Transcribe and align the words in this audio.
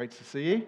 Great 0.00 0.12
to 0.12 0.24
see 0.24 0.44
you. 0.44 0.66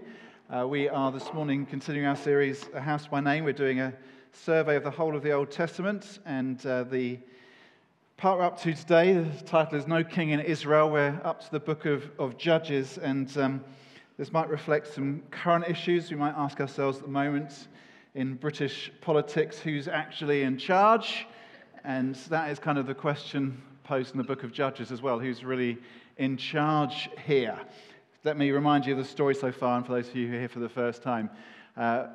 Uh, 0.51 0.69
we 0.69 0.91
are 0.91 1.11
this 1.11 1.33
morning 1.33 1.65
continuing 1.65 2.07
our 2.07 2.17
series, 2.17 2.67
A 2.75 2.83
House 2.83 3.07
by 3.07 3.19
Name. 3.19 3.45
We're 3.45 3.55
doing 3.55 3.81
a 3.81 3.95
survey 4.35 4.77
of 4.77 4.85
the 4.85 4.91
whole 4.91 5.17
of 5.17 5.23
the 5.23 5.33
Old 5.33 5.51
Testament, 5.51 6.19
and 6.27 6.67
uh, 6.67 6.85
the 6.85 7.19
part 8.19 8.39
we're 8.39 8.45
up 8.45 8.61
to 8.61 8.75
today, 8.75 9.15
the 9.15 9.45
title 9.45 9.79
is 9.79 9.87
No 9.87 10.05
King 10.05 10.33
in 10.33 10.41
Israel. 10.41 10.91
We're 10.91 11.19
up 11.25 11.41
to 11.47 11.51
the 11.51 11.61
book 11.61 11.87
of, 11.87 12.11
of 12.19 12.37
Judges, 12.37 12.99
and 12.99 13.35
um, 13.39 13.65
this 14.19 14.33
might 14.33 14.51
reflect 14.51 14.93
some 14.93 15.23
current 15.31 15.67
issues 15.67 16.11
we 16.11 16.17
might 16.19 16.35
ask 16.37 16.61
ourselves 16.61 16.99
at 16.99 17.05
the 17.05 17.09
moment 17.09 17.69
in 18.15 18.35
British 18.35 18.93
politics 19.01 19.59
who's 19.59 19.89
actually 19.89 20.43
in 20.43 20.59
charge? 20.59 21.27
And 21.85 22.17
that 22.29 22.51
is 22.51 22.59
kind 22.59 22.77
of 22.77 22.87
the 22.87 22.95
question 22.95 23.63
posed 23.83 24.13
in 24.13 24.19
the 24.19 24.25
book 24.25 24.45
of 24.45 24.53
Judges 24.53 24.93
as 24.93 25.01
well 25.01 25.19
who's 25.19 25.43
really 25.43 25.79
in 26.19 26.37
charge 26.37 27.09
here? 27.25 27.59
Let 28.25 28.37
me 28.37 28.53
remind 28.53 28.87
you 28.87 28.93
of 28.93 28.99
the 29.01 29.05
story 29.05 29.35
so 29.35 29.51
far, 29.51 29.77
and 29.77 29.85
for 29.85 29.95
those 29.95 30.09
of 30.09 30.15
you 30.15 30.29
who 30.29 30.37
are 30.37 30.39
here 30.39 30.49
for 30.49 30.61
the 30.61 30.69
first 30.69 31.03
time. 31.03 31.29
Uh, 31.77 32.07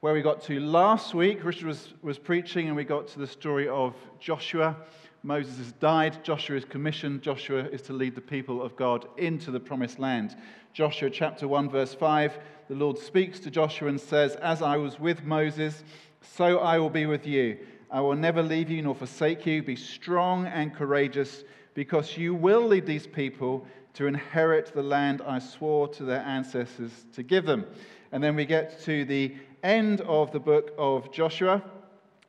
where 0.00 0.12
we 0.12 0.20
got 0.20 0.42
to 0.42 0.58
last 0.58 1.14
week, 1.14 1.44
Richard 1.44 1.68
was, 1.68 1.94
was 2.02 2.18
preaching, 2.18 2.66
and 2.66 2.74
we 2.74 2.82
got 2.82 3.06
to 3.08 3.20
the 3.20 3.28
story 3.28 3.68
of 3.68 3.94
Joshua. 4.18 4.76
Moses 5.22 5.58
has 5.58 5.70
died, 5.74 6.24
Joshua 6.24 6.56
is 6.56 6.64
commissioned, 6.64 7.22
Joshua 7.22 7.60
is 7.66 7.80
to 7.82 7.92
lead 7.92 8.16
the 8.16 8.20
people 8.20 8.60
of 8.60 8.74
God 8.74 9.06
into 9.18 9.52
the 9.52 9.60
promised 9.60 10.00
land. 10.00 10.34
Joshua 10.72 11.08
chapter 11.08 11.46
1, 11.46 11.70
verse 11.70 11.94
5, 11.94 12.38
the 12.66 12.74
Lord 12.74 12.98
speaks 12.98 13.38
to 13.38 13.48
Joshua 13.48 13.88
and 13.88 14.00
says, 14.00 14.34
As 14.42 14.62
I 14.62 14.78
was 14.78 14.98
with 14.98 15.22
Moses, 15.22 15.84
so 16.22 16.58
I 16.58 16.78
will 16.78 16.90
be 16.90 17.06
with 17.06 17.24
you. 17.24 17.58
I 17.88 18.00
will 18.00 18.16
never 18.16 18.42
leave 18.42 18.68
you 18.68 18.82
nor 18.82 18.96
forsake 18.96 19.46
you. 19.46 19.62
Be 19.62 19.76
strong 19.76 20.44
and 20.46 20.74
courageous, 20.74 21.44
because 21.74 22.16
you 22.16 22.34
will 22.34 22.66
lead 22.66 22.84
these 22.84 23.06
people 23.06 23.64
to 23.94 24.06
inherit 24.06 24.72
the 24.74 24.82
land 24.82 25.22
I 25.26 25.38
swore 25.38 25.88
to 25.88 26.04
their 26.04 26.20
ancestors 26.20 26.90
to 27.14 27.22
give 27.22 27.44
them. 27.44 27.66
And 28.10 28.22
then 28.22 28.36
we 28.36 28.44
get 28.44 28.80
to 28.82 29.04
the 29.04 29.34
end 29.62 30.00
of 30.02 30.32
the 30.32 30.40
book 30.40 30.72
of 30.78 31.12
Joshua, 31.12 31.62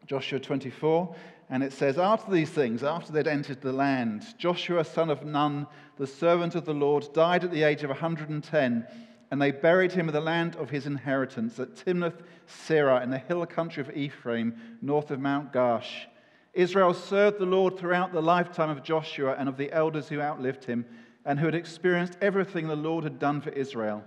Joshua 0.05 0.39
24, 0.39 1.15
and 1.49 1.63
it 1.63 1.73
says, 1.73 1.97
After 1.97 2.31
these 2.31 2.49
things, 2.49 2.83
after 2.83 3.11
they'd 3.11 3.27
entered 3.27 3.61
the 3.61 3.73
land, 3.73 4.25
Joshua, 4.37 4.83
son 4.83 5.09
of 5.09 5.25
Nun, 5.25 5.67
the 5.97 6.07
servant 6.07 6.55
of 6.55 6.65
the 6.65 6.73
Lord, 6.73 7.07
died 7.13 7.43
at 7.43 7.51
the 7.51 7.63
age 7.63 7.83
of 7.83 7.89
110 7.89 8.87
and 9.33 9.41
they 9.41 9.49
buried 9.49 9.91
him 9.91 10.07
in 10.07 10.13
the 10.13 10.21
land 10.21 10.55
of 10.57 10.69
his 10.69 10.85
inheritance 10.85 11.59
at 11.59 11.75
Timnath 11.75 12.21
Serah 12.47 13.01
in 13.01 13.09
the 13.09 13.17
hill 13.17 13.43
country 13.47 13.81
of 13.81 13.97
Ephraim, 13.97 14.53
north 14.79 15.09
of 15.09 15.19
Mount 15.19 15.51
Gaash. 15.51 16.05
Israel 16.53 16.93
served 16.93 17.39
the 17.39 17.45
Lord 17.47 17.79
throughout 17.79 18.13
the 18.13 18.21
lifetime 18.21 18.69
of 18.69 18.83
Joshua 18.83 19.35
and 19.39 19.49
of 19.49 19.57
the 19.57 19.71
elders 19.71 20.07
who 20.07 20.21
outlived 20.21 20.65
him 20.65 20.85
and 21.25 21.39
who 21.39 21.45
had 21.45 21.55
experienced 21.55 22.17
everything 22.21 22.67
the 22.67 22.75
Lord 22.75 23.03
had 23.03 23.19
done 23.19 23.41
for 23.41 23.49
Israel. 23.51 24.03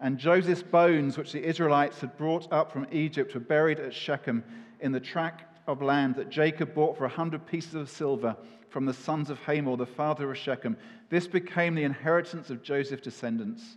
And 0.00 0.18
Joseph's 0.18 0.62
bones, 0.62 1.16
which 1.16 1.32
the 1.32 1.44
Israelites 1.44 2.00
had 2.00 2.16
brought 2.16 2.52
up 2.52 2.72
from 2.72 2.86
Egypt, 2.90 3.34
were 3.34 3.40
buried 3.40 3.78
at 3.78 3.94
Shechem 3.94 4.42
in 4.80 4.92
the 4.92 5.00
tract 5.00 5.44
of 5.66 5.80
land 5.80 6.16
that 6.16 6.28
Jacob 6.28 6.74
bought 6.74 6.96
for 6.96 7.04
a 7.04 7.08
hundred 7.08 7.46
pieces 7.46 7.74
of 7.74 7.88
silver 7.88 8.36
from 8.68 8.86
the 8.86 8.94
sons 8.94 9.30
of 9.30 9.38
Hamor, 9.40 9.76
the 9.76 9.86
father 9.86 10.30
of 10.30 10.38
Shechem. 10.38 10.76
This 11.08 11.26
became 11.26 11.74
the 11.74 11.84
inheritance 11.84 12.50
of 12.50 12.62
Joseph's 12.62 13.02
descendants. 13.02 13.76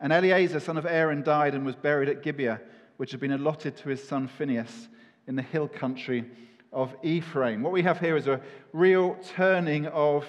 And 0.00 0.12
Eleazar, 0.12 0.60
son 0.60 0.76
of 0.76 0.86
Aaron, 0.86 1.22
died 1.22 1.54
and 1.54 1.66
was 1.66 1.76
buried 1.76 2.08
at 2.08 2.22
Gibeah, 2.22 2.60
which 2.98 3.10
had 3.10 3.20
been 3.20 3.32
allotted 3.32 3.76
to 3.78 3.88
his 3.88 4.06
son 4.06 4.28
Phinehas 4.28 4.88
in 5.26 5.34
the 5.34 5.42
hill 5.42 5.68
country 5.68 6.24
of 6.72 6.94
Ephraim. 7.02 7.62
What 7.62 7.72
we 7.72 7.82
have 7.82 8.00
here 8.00 8.16
is 8.16 8.28
a 8.28 8.40
real 8.72 9.16
turning 9.34 9.86
of 9.86 10.24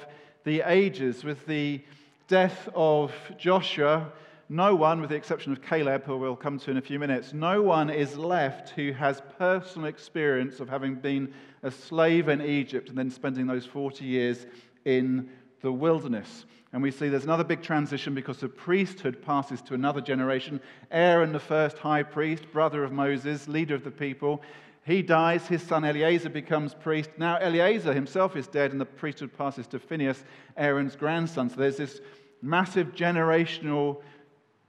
the 0.49 0.63
ages 0.65 1.23
with 1.23 1.45
the 1.45 1.79
death 2.27 2.67
of 2.73 3.13
Joshua. 3.37 4.11
No 4.49 4.73
one, 4.73 4.99
with 4.99 5.11
the 5.11 5.15
exception 5.15 5.51
of 5.51 5.61
Caleb, 5.61 6.05
who 6.05 6.17
we'll 6.17 6.35
come 6.35 6.57
to 6.57 6.71
in 6.71 6.77
a 6.77 6.81
few 6.81 6.97
minutes, 6.97 7.33
no 7.33 7.61
one 7.61 7.91
is 7.91 8.17
left 8.17 8.69
who 8.69 8.91
has 8.93 9.21
personal 9.37 9.87
experience 9.87 10.59
of 10.59 10.67
having 10.67 10.95
been 10.95 11.31
a 11.61 11.69
slave 11.69 12.29
in 12.29 12.41
Egypt 12.41 12.89
and 12.89 12.97
then 12.97 13.11
spending 13.11 13.45
those 13.45 13.67
40 13.67 14.03
years 14.05 14.47
in 14.85 15.29
the 15.61 15.71
wilderness. 15.71 16.45
And 16.73 16.81
we 16.81 16.89
see 16.89 17.09
there's 17.09 17.25
another 17.25 17.43
big 17.43 17.61
transition 17.61 18.15
because 18.15 18.39
the 18.39 18.49
priesthood 18.49 19.21
passes 19.21 19.61
to 19.63 19.75
another 19.75 20.01
generation. 20.01 20.59
Aaron, 20.89 21.31
the 21.31 21.39
first 21.39 21.77
high 21.77 22.01
priest, 22.01 22.51
brother 22.51 22.83
of 22.83 22.91
Moses, 22.91 23.47
leader 23.47 23.75
of 23.75 23.83
the 23.83 23.91
people, 23.91 24.41
he 24.89 25.01
dies. 25.03 25.45
His 25.47 25.61
son 25.61 25.85
Eleazar 25.85 26.29
becomes 26.29 26.73
priest. 26.73 27.11
Now 27.17 27.37
Eleazar 27.37 27.93
himself 27.93 28.35
is 28.35 28.47
dead, 28.47 28.71
and 28.71 28.81
the 28.81 28.85
priesthood 28.85 29.37
passes 29.37 29.67
to 29.67 29.79
Phinehas, 29.79 30.23
Aaron's 30.57 30.95
grandson. 30.95 31.49
So 31.49 31.57
there's 31.57 31.77
this 31.77 32.01
massive 32.41 32.95
generational 32.95 34.01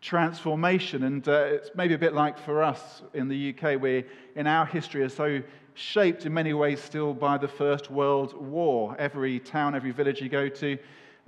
transformation. 0.00 1.04
And 1.04 1.26
uh, 1.26 1.46
it's 1.46 1.70
maybe 1.74 1.94
a 1.94 1.98
bit 1.98 2.12
like 2.12 2.38
for 2.38 2.62
us 2.62 3.02
in 3.14 3.28
the 3.28 3.54
UK, 3.54 3.80
we 3.80 4.04
in 4.36 4.46
our 4.46 4.66
history 4.66 5.02
are 5.02 5.08
so 5.08 5.42
shaped 5.74 6.26
in 6.26 6.34
many 6.34 6.52
ways 6.52 6.80
still 6.82 7.14
by 7.14 7.38
the 7.38 7.48
First 7.48 7.90
World 7.90 8.34
War. 8.34 8.96
Every 8.98 9.40
town, 9.40 9.74
every 9.74 9.92
village 9.92 10.20
you 10.20 10.28
go 10.28 10.48
to, 10.48 10.78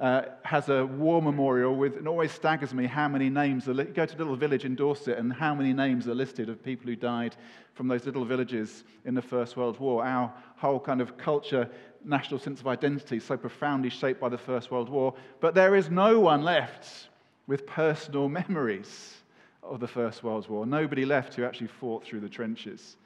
uh, 0.02 0.22
has 0.42 0.68
a 0.68 0.84
war 0.84 1.22
memorial 1.22 1.76
with, 1.76 1.96
it 1.96 2.08
always 2.08 2.32
staggers 2.32 2.74
me 2.74 2.86
how 2.86 3.06
many 3.06 3.30
names 3.30 3.68
are, 3.68 3.74
li- 3.74 3.84
go 3.84 4.04
to 4.04 4.16
a 4.16 4.18
little 4.18 4.34
village 4.34 4.64
in 4.64 4.74
Dorset 4.74 5.16
and 5.16 5.32
how 5.32 5.54
many 5.54 5.72
names 5.72 6.08
are 6.08 6.14
listed 6.14 6.48
of 6.48 6.62
people 6.62 6.88
who 6.88 6.96
died 6.96 7.36
from 7.74 7.86
those 7.86 8.04
little 8.04 8.24
villages 8.24 8.82
in 9.04 9.14
the 9.14 9.22
First 9.22 9.56
World 9.56 9.78
War. 9.78 10.04
Our 10.04 10.34
whole 10.56 10.80
kind 10.80 11.00
of 11.00 11.16
culture, 11.16 11.70
national 12.04 12.40
sense 12.40 12.58
of 12.60 12.66
identity, 12.66 13.20
so 13.20 13.36
profoundly 13.36 13.90
shaped 13.90 14.20
by 14.20 14.28
the 14.28 14.36
First 14.36 14.72
World 14.72 14.88
War. 14.88 15.14
But 15.38 15.54
there 15.54 15.76
is 15.76 15.88
no 15.88 16.18
one 16.18 16.42
left 16.42 17.08
with 17.46 17.64
personal 17.64 18.28
memories 18.40 19.14
of 19.62 19.78
the 19.78 19.86
First 19.86 20.24
World 20.24 20.48
War. 20.48 20.66
Nobody 20.66 21.04
left 21.04 21.34
who 21.34 21.44
actually 21.44 21.68
fought 21.68 22.04
through 22.04 22.20
the 22.20 22.28
trenches. 22.28 22.96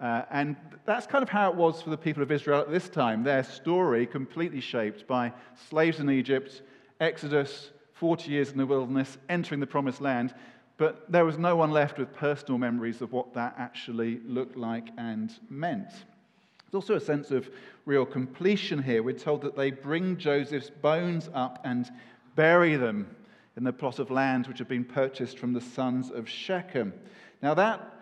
Uh, 0.00 0.22
and 0.30 0.56
that's 0.84 1.06
kind 1.06 1.22
of 1.22 1.28
how 1.28 1.50
it 1.50 1.56
was 1.56 1.80
for 1.80 1.90
the 1.90 1.96
people 1.96 2.22
of 2.22 2.32
Israel 2.32 2.60
at 2.60 2.70
this 2.70 2.88
time. 2.88 3.22
Their 3.22 3.44
story 3.44 4.06
completely 4.06 4.60
shaped 4.60 5.06
by 5.06 5.32
slaves 5.68 6.00
in 6.00 6.10
Egypt, 6.10 6.62
Exodus, 7.00 7.70
40 7.94 8.30
years 8.30 8.50
in 8.50 8.58
the 8.58 8.66
wilderness, 8.66 9.18
entering 9.28 9.60
the 9.60 9.66
promised 9.66 10.00
land. 10.00 10.34
But 10.76 11.10
there 11.10 11.24
was 11.24 11.38
no 11.38 11.56
one 11.56 11.70
left 11.70 11.98
with 11.98 12.12
personal 12.12 12.58
memories 12.58 13.00
of 13.00 13.12
what 13.12 13.34
that 13.34 13.54
actually 13.56 14.20
looked 14.26 14.56
like 14.56 14.88
and 14.98 15.32
meant. 15.48 15.90
There's 15.90 16.74
also 16.74 16.96
a 16.96 17.00
sense 17.00 17.30
of 17.30 17.48
real 17.86 18.04
completion 18.04 18.82
here. 18.82 19.02
We're 19.02 19.12
told 19.12 19.42
that 19.42 19.56
they 19.56 19.70
bring 19.70 20.16
Joseph's 20.16 20.70
bones 20.70 21.30
up 21.32 21.60
and 21.64 21.88
bury 22.34 22.74
them 22.76 23.14
in 23.56 23.62
the 23.62 23.72
plot 23.72 24.00
of 24.00 24.10
land 24.10 24.48
which 24.48 24.58
had 24.58 24.68
been 24.68 24.84
purchased 24.84 25.38
from 25.38 25.52
the 25.52 25.60
sons 25.60 26.10
of 26.10 26.28
Shechem. 26.28 26.92
Now, 27.40 27.54
that 27.54 27.94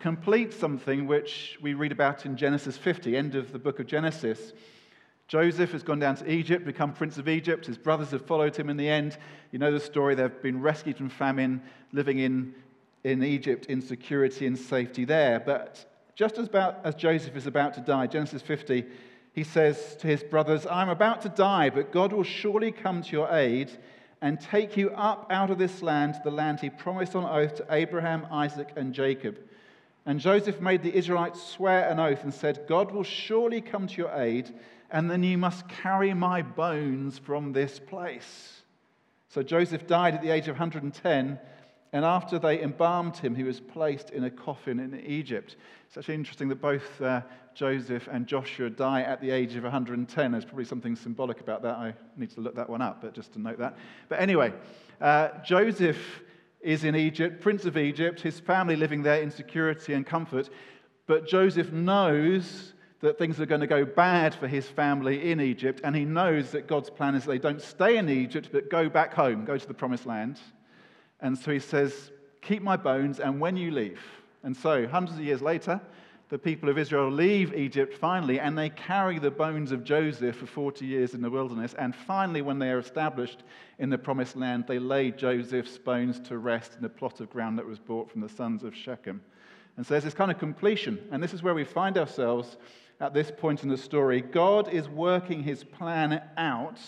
complete 0.00 0.52
something 0.52 1.06
which 1.06 1.58
we 1.60 1.74
read 1.74 1.92
about 1.92 2.26
in 2.26 2.36
Genesis 2.36 2.76
50, 2.76 3.16
end 3.16 3.34
of 3.34 3.52
the 3.52 3.58
book 3.58 3.80
of 3.80 3.86
Genesis. 3.86 4.52
Joseph 5.28 5.72
has 5.72 5.82
gone 5.82 5.98
down 5.98 6.16
to 6.16 6.30
Egypt, 6.30 6.64
become 6.64 6.92
prince 6.92 7.18
of 7.18 7.28
Egypt. 7.28 7.66
His 7.66 7.76
brothers 7.76 8.10
have 8.12 8.24
followed 8.24 8.56
him 8.56 8.70
in 8.70 8.78
the 8.78 8.88
end. 8.88 9.18
You 9.52 9.58
know 9.58 9.70
the 9.70 9.80
story. 9.80 10.14
They've 10.14 10.42
been 10.42 10.62
rescued 10.62 10.96
from 10.96 11.10
famine, 11.10 11.62
living 11.92 12.18
in, 12.18 12.54
in 13.04 13.22
Egypt 13.22 13.66
in 13.66 13.82
security 13.82 14.46
and 14.46 14.58
safety 14.58 15.04
there. 15.04 15.38
But 15.38 15.84
just 16.14 16.38
as, 16.38 16.46
about, 16.46 16.78
as 16.84 16.94
Joseph 16.94 17.36
is 17.36 17.46
about 17.46 17.74
to 17.74 17.80
die, 17.80 18.06
Genesis 18.06 18.40
50, 18.40 18.84
he 19.34 19.44
says 19.44 19.96
to 19.96 20.06
his 20.06 20.22
brothers, 20.22 20.66
I'm 20.66 20.88
about 20.88 21.20
to 21.22 21.28
die, 21.28 21.70
but 21.70 21.92
God 21.92 22.12
will 22.12 22.24
surely 22.24 22.72
come 22.72 23.02
to 23.02 23.12
your 23.12 23.30
aid 23.30 23.70
and 24.20 24.40
take 24.40 24.76
you 24.76 24.90
up 24.90 25.26
out 25.30 25.50
of 25.50 25.58
this 25.58 25.82
land 25.82 26.16
the 26.24 26.30
land 26.30 26.60
he 26.60 26.70
promised 26.70 27.14
on 27.14 27.24
oath 27.24 27.54
to 27.56 27.66
Abraham, 27.70 28.26
Isaac, 28.30 28.72
and 28.76 28.94
Jacob. 28.94 29.38
And 30.08 30.20
Joseph 30.20 30.58
made 30.62 30.82
the 30.82 30.96
Israelites 30.96 31.42
swear 31.42 31.86
an 31.86 32.00
oath 32.00 32.22
and 32.22 32.32
said, 32.32 32.64
God 32.66 32.92
will 32.92 33.02
surely 33.02 33.60
come 33.60 33.86
to 33.86 33.94
your 33.94 34.10
aid, 34.14 34.50
and 34.90 35.10
then 35.10 35.22
you 35.22 35.36
must 35.36 35.68
carry 35.68 36.14
my 36.14 36.40
bones 36.40 37.18
from 37.18 37.52
this 37.52 37.78
place. 37.78 38.62
So 39.28 39.42
Joseph 39.42 39.86
died 39.86 40.14
at 40.14 40.22
the 40.22 40.30
age 40.30 40.48
of 40.48 40.54
110, 40.54 41.38
and 41.92 42.04
after 42.06 42.38
they 42.38 42.62
embalmed 42.62 43.18
him, 43.18 43.34
he 43.34 43.42
was 43.42 43.60
placed 43.60 44.08
in 44.08 44.24
a 44.24 44.30
coffin 44.30 44.80
in 44.80 44.98
Egypt. 44.98 45.56
It's 45.86 45.98
actually 45.98 46.14
interesting 46.14 46.48
that 46.48 46.62
both 46.62 47.02
uh, 47.02 47.20
Joseph 47.54 48.08
and 48.10 48.26
Joshua 48.26 48.70
die 48.70 49.02
at 49.02 49.20
the 49.20 49.30
age 49.30 49.56
of 49.56 49.64
110. 49.64 50.32
There's 50.32 50.46
probably 50.46 50.64
something 50.64 50.96
symbolic 50.96 51.42
about 51.42 51.60
that. 51.64 51.74
I 51.76 51.92
need 52.16 52.30
to 52.30 52.40
look 52.40 52.54
that 52.54 52.70
one 52.70 52.80
up, 52.80 53.02
but 53.02 53.12
just 53.12 53.34
to 53.34 53.38
note 53.38 53.58
that. 53.58 53.76
But 54.08 54.20
anyway, 54.20 54.54
uh, 55.02 55.28
Joseph 55.44 55.98
is 56.68 56.84
in 56.84 56.94
Egypt, 56.94 57.40
prince 57.40 57.64
of 57.64 57.78
Egypt, 57.78 58.20
his 58.20 58.38
family 58.38 58.76
living 58.76 59.02
there 59.02 59.22
in 59.22 59.30
security 59.30 59.94
and 59.94 60.04
comfort. 60.04 60.50
But 61.06 61.26
Joseph 61.26 61.72
knows 61.72 62.74
that 63.00 63.16
things 63.16 63.40
are 63.40 63.46
going 63.46 63.62
to 63.62 63.66
go 63.66 63.86
bad 63.86 64.34
for 64.34 64.46
his 64.46 64.68
family 64.68 65.30
in 65.30 65.40
Egypt, 65.40 65.80
and 65.82 65.96
he 65.96 66.04
knows 66.04 66.50
that 66.50 66.66
God's 66.66 66.90
plan 66.90 67.14
is 67.14 67.24
they 67.24 67.38
don't 67.38 67.62
stay 67.62 67.96
in 67.96 68.10
Egypt, 68.10 68.50
but 68.52 68.68
go 68.68 68.90
back 68.90 69.14
home, 69.14 69.46
go 69.46 69.56
to 69.56 69.66
the 69.66 69.72
promised 69.72 70.04
land. 70.04 70.38
And 71.20 71.38
so 71.38 71.52
he 71.52 71.58
says, 71.58 72.10
Keep 72.42 72.62
my 72.62 72.76
bones, 72.76 73.18
and 73.18 73.40
when 73.40 73.56
you 73.56 73.70
leave. 73.70 74.02
And 74.42 74.54
so, 74.54 74.86
hundreds 74.86 75.18
of 75.18 75.24
years 75.24 75.40
later, 75.40 75.80
the 76.28 76.38
people 76.38 76.68
of 76.68 76.76
Israel 76.76 77.10
leave 77.10 77.54
Egypt 77.54 77.94
finally, 77.94 78.38
and 78.38 78.56
they 78.56 78.68
carry 78.68 79.18
the 79.18 79.30
bones 79.30 79.72
of 79.72 79.82
Joseph 79.82 80.36
for 80.36 80.46
40 80.46 80.84
years 80.84 81.14
in 81.14 81.22
the 81.22 81.30
wilderness. 81.30 81.74
And 81.78 81.94
finally, 81.94 82.42
when 82.42 82.58
they 82.58 82.70
are 82.70 82.78
established 82.78 83.44
in 83.78 83.88
the 83.88 83.96
promised 83.96 84.36
land, 84.36 84.64
they 84.68 84.78
lay 84.78 85.10
Joseph's 85.10 85.78
bones 85.78 86.20
to 86.28 86.36
rest 86.36 86.76
in 86.78 86.84
a 86.84 86.88
plot 86.88 87.20
of 87.20 87.30
ground 87.30 87.58
that 87.58 87.66
was 87.66 87.78
bought 87.78 88.10
from 88.10 88.20
the 88.20 88.28
sons 88.28 88.62
of 88.62 88.76
Shechem. 88.76 89.22
And 89.76 89.86
so 89.86 89.94
there's 89.94 90.04
this 90.04 90.14
kind 90.14 90.30
of 90.30 90.38
completion. 90.38 90.98
And 91.10 91.22
this 91.22 91.32
is 91.32 91.42
where 91.42 91.54
we 91.54 91.64
find 91.64 91.96
ourselves 91.96 92.58
at 93.00 93.14
this 93.14 93.30
point 93.34 93.62
in 93.62 93.70
the 93.70 93.78
story. 93.78 94.20
God 94.20 94.68
is 94.68 94.88
working 94.88 95.42
his 95.42 95.64
plan 95.64 96.22
out. 96.36 96.78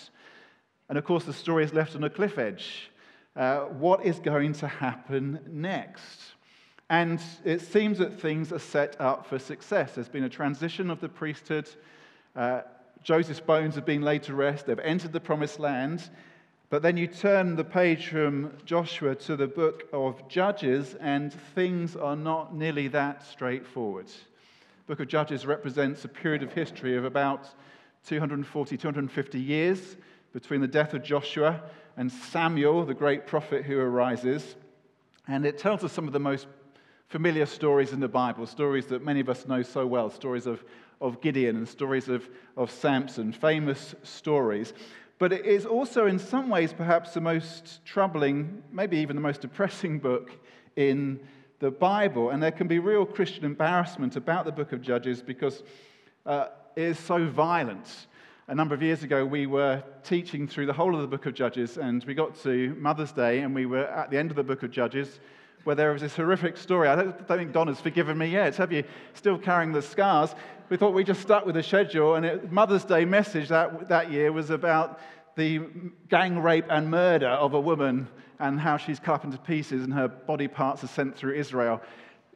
And 0.89 0.99
of 0.99 1.05
course, 1.05 1.25
the 1.25 1.33
story 1.33 1.65
is 1.65 1.73
left 1.73 1.97
on 1.97 2.05
a 2.05 2.11
cliff 2.11 2.37
edge. 2.37 2.91
Uh, 3.37 3.61
what 3.61 4.05
is 4.05 4.19
going 4.19 4.53
to 4.55 4.67
happen 4.67 5.39
next? 5.49 6.21
And 6.91 7.23
it 7.45 7.61
seems 7.61 7.99
that 7.99 8.21
things 8.21 8.53
are 8.53 8.59
set 8.59 9.01
up 9.01 9.25
for 9.25 9.39
success. 9.39 9.95
There's 9.95 10.09
been 10.09 10.25
a 10.25 10.29
transition 10.29 10.91
of 10.91 11.01
the 11.01 11.09
priesthood. 11.09 11.71
Uh, 12.35 12.63
Joseph's 13.05 13.39
bones 13.39 13.77
have 13.77 13.87
been 13.87 14.03
laid 14.03 14.25
to 14.25 14.35
rest. 14.35 14.67
They've 14.67 14.79
entered 14.81 15.13
the 15.13 15.21
promised 15.21 15.61
land. 15.61 16.11
But 16.69 16.83
then 16.83 16.97
you 16.97 17.07
turn 17.07 17.55
the 17.55 17.63
page 17.63 18.09
from 18.09 18.57
Joshua 18.65 19.15
to 19.15 19.37
the 19.37 19.47
book 19.47 19.85
of 19.93 20.29
Judges, 20.29 20.97
and 21.01 21.33
things 21.55 21.95
are 21.95 22.17
not 22.17 22.57
nearly 22.57 22.89
that 22.89 23.25
straightforward. 23.25 24.07
The 24.07 24.87
book 24.89 25.01
of 25.01 25.07
Judges 25.07 25.47
represents 25.47 26.05
a 26.05 26.09
period 26.09 26.43
of 26.43 26.53
history 26.53 26.97
of 26.97 27.05
about 27.05 27.49
240, 28.07 28.77
250 28.77 29.41
years 29.41 29.97
between 30.33 30.61
the 30.61 30.67
death 30.67 30.93
of 30.93 31.05
Joshua 31.05 31.63
and 31.97 32.11
Samuel, 32.11 32.85
the 32.85 32.95
great 32.95 33.29
prophet 33.29 33.65
who 33.65 33.79
arises. 33.79 34.57
And 35.29 35.47
it 35.47 35.57
tells 35.57 35.85
us 35.85 35.93
some 35.93 36.09
of 36.09 36.13
the 36.13 36.19
most 36.19 36.49
familiar 37.11 37.45
stories 37.45 37.93
in 37.93 37.99
the 37.99 38.09
Bible, 38.09 38.47
stories 38.47 38.87
that 38.87 39.05
many 39.05 39.19
of 39.19 39.29
us 39.29 39.47
know 39.49 39.62
so 39.62 39.85
well, 39.85 40.11
stories 40.11 40.47
of, 40.47 40.62
of 41.01 41.21
Gideon 41.21 41.57
and 41.57 41.69
stories 41.69 42.09
of, 42.09 42.31
of 42.57 42.71
Samson, 42.71 43.33
famous 43.33 43.97
stories. 44.05 44.73
But 45.19 45.33
it 45.33 45.45
is 45.45 45.67
also, 45.67 46.07
in 46.07 46.21
some 46.21 46.49
ways, 46.49 46.73
perhaps 46.73 47.12
the 47.12 47.21
most 47.21 47.85
troubling, 47.85 48.62
maybe 48.73 48.97
even 48.99 49.17
the 49.17 49.23
most 49.23 49.41
depressing 49.41 49.99
book 50.09 50.31
in 50.77 51.19
the 51.59 51.73
Bible. 51.73 52.31
And 52.31 52.41
there 52.41 52.53
can 52.53 52.69
be 52.69 52.79
real 52.79 53.05
Christian 53.05 53.45
embarrassment 53.45 54.15
about 54.15 54.45
the 54.45 54.53
book 54.53 54.73
of 54.73 54.81
Judges 54.81 55.21
because 55.21 55.65
uh, 56.25 56.47
it 56.77 56.85
is 56.85 56.99
so 57.01 57.27
violent. 57.27 58.06
A 58.47 58.55
number 58.55 58.73
of 58.73 58.83
years 58.83 59.03
ago, 59.03 59.27
we 59.27 59.47
were 59.47 59.83
teaching 60.05 60.47
through 60.47 60.67
the 60.67 60.73
whole 60.73 60.95
of 60.95 61.01
the 61.01 61.09
book 61.09 61.27
of 61.27 61.35
Judges, 61.35 61.77
and 61.77 62.05
we 62.05 62.15
got 62.15 62.41
to 62.43 62.77
Mother's 62.79 63.11
Day, 63.11 63.41
and 63.41 63.53
we 63.53 63.67
were 63.67 63.87
at 63.87 64.11
the 64.11 64.19
end 64.19 64.31
of 64.31 64.37
the 64.37 64.45
book 64.45 64.63
of 64.63 64.71
Judges 64.71 65.19
where 65.65 65.77
there 65.77 65.93
was 65.93 66.03
this 66.03 66.17
horrific 66.17 66.57
story. 66.57 66.89
I 66.89 66.97
don't, 66.97 67.29
don't 67.29 67.39
think 67.39 67.53
Don 67.53 67.69
has 67.69 67.81
forgiven 67.81 68.17
me 68.17 68.29
yet. 68.29 68.57
Have 68.57 68.73
you 68.73 68.85
still 69.15 69.39
carrying 69.39 69.73
the 69.73 69.83
scars? 69.83 70.35
We 70.69 70.77
thought 70.77 70.95
we 70.95 71.05
just 71.05 71.21
stuck 71.21 71.47
with 71.47 71.57
the 71.57 71.62
schedule, 71.62 72.15
and 72.15 72.25
it, 72.25 72.53
Mother's 72.53 72.85
Day 72.85 73.05
message 73.05 73.49
that, 73.49 73.89
that 73.89 74.11
year 74.11 74.33
was 74.33 74.51
about 74.51 75.01
the 75.37 75.61
gang 76.09 76.39
rape 76.39 76.67
and 76.69 76.91
murder 76.91 77.29
of 77.29 77.55
a 77.55 77.61
woman 77.61 78.09
and 78.39 78.59
how 78.59 78.77
she's 78.77 78.99
cut 78.99 79.17
up 79.17 79.25
into 79.25 79.39
pieces 79.39 79.85
and 79.85 79.93
her 79.93 80.09
body 80.09 80.49
parts 80.49 80.83
are 80.83 80.89
sent 80.89 81.17
through 81.17 81.35
Israel. 81.35 81.81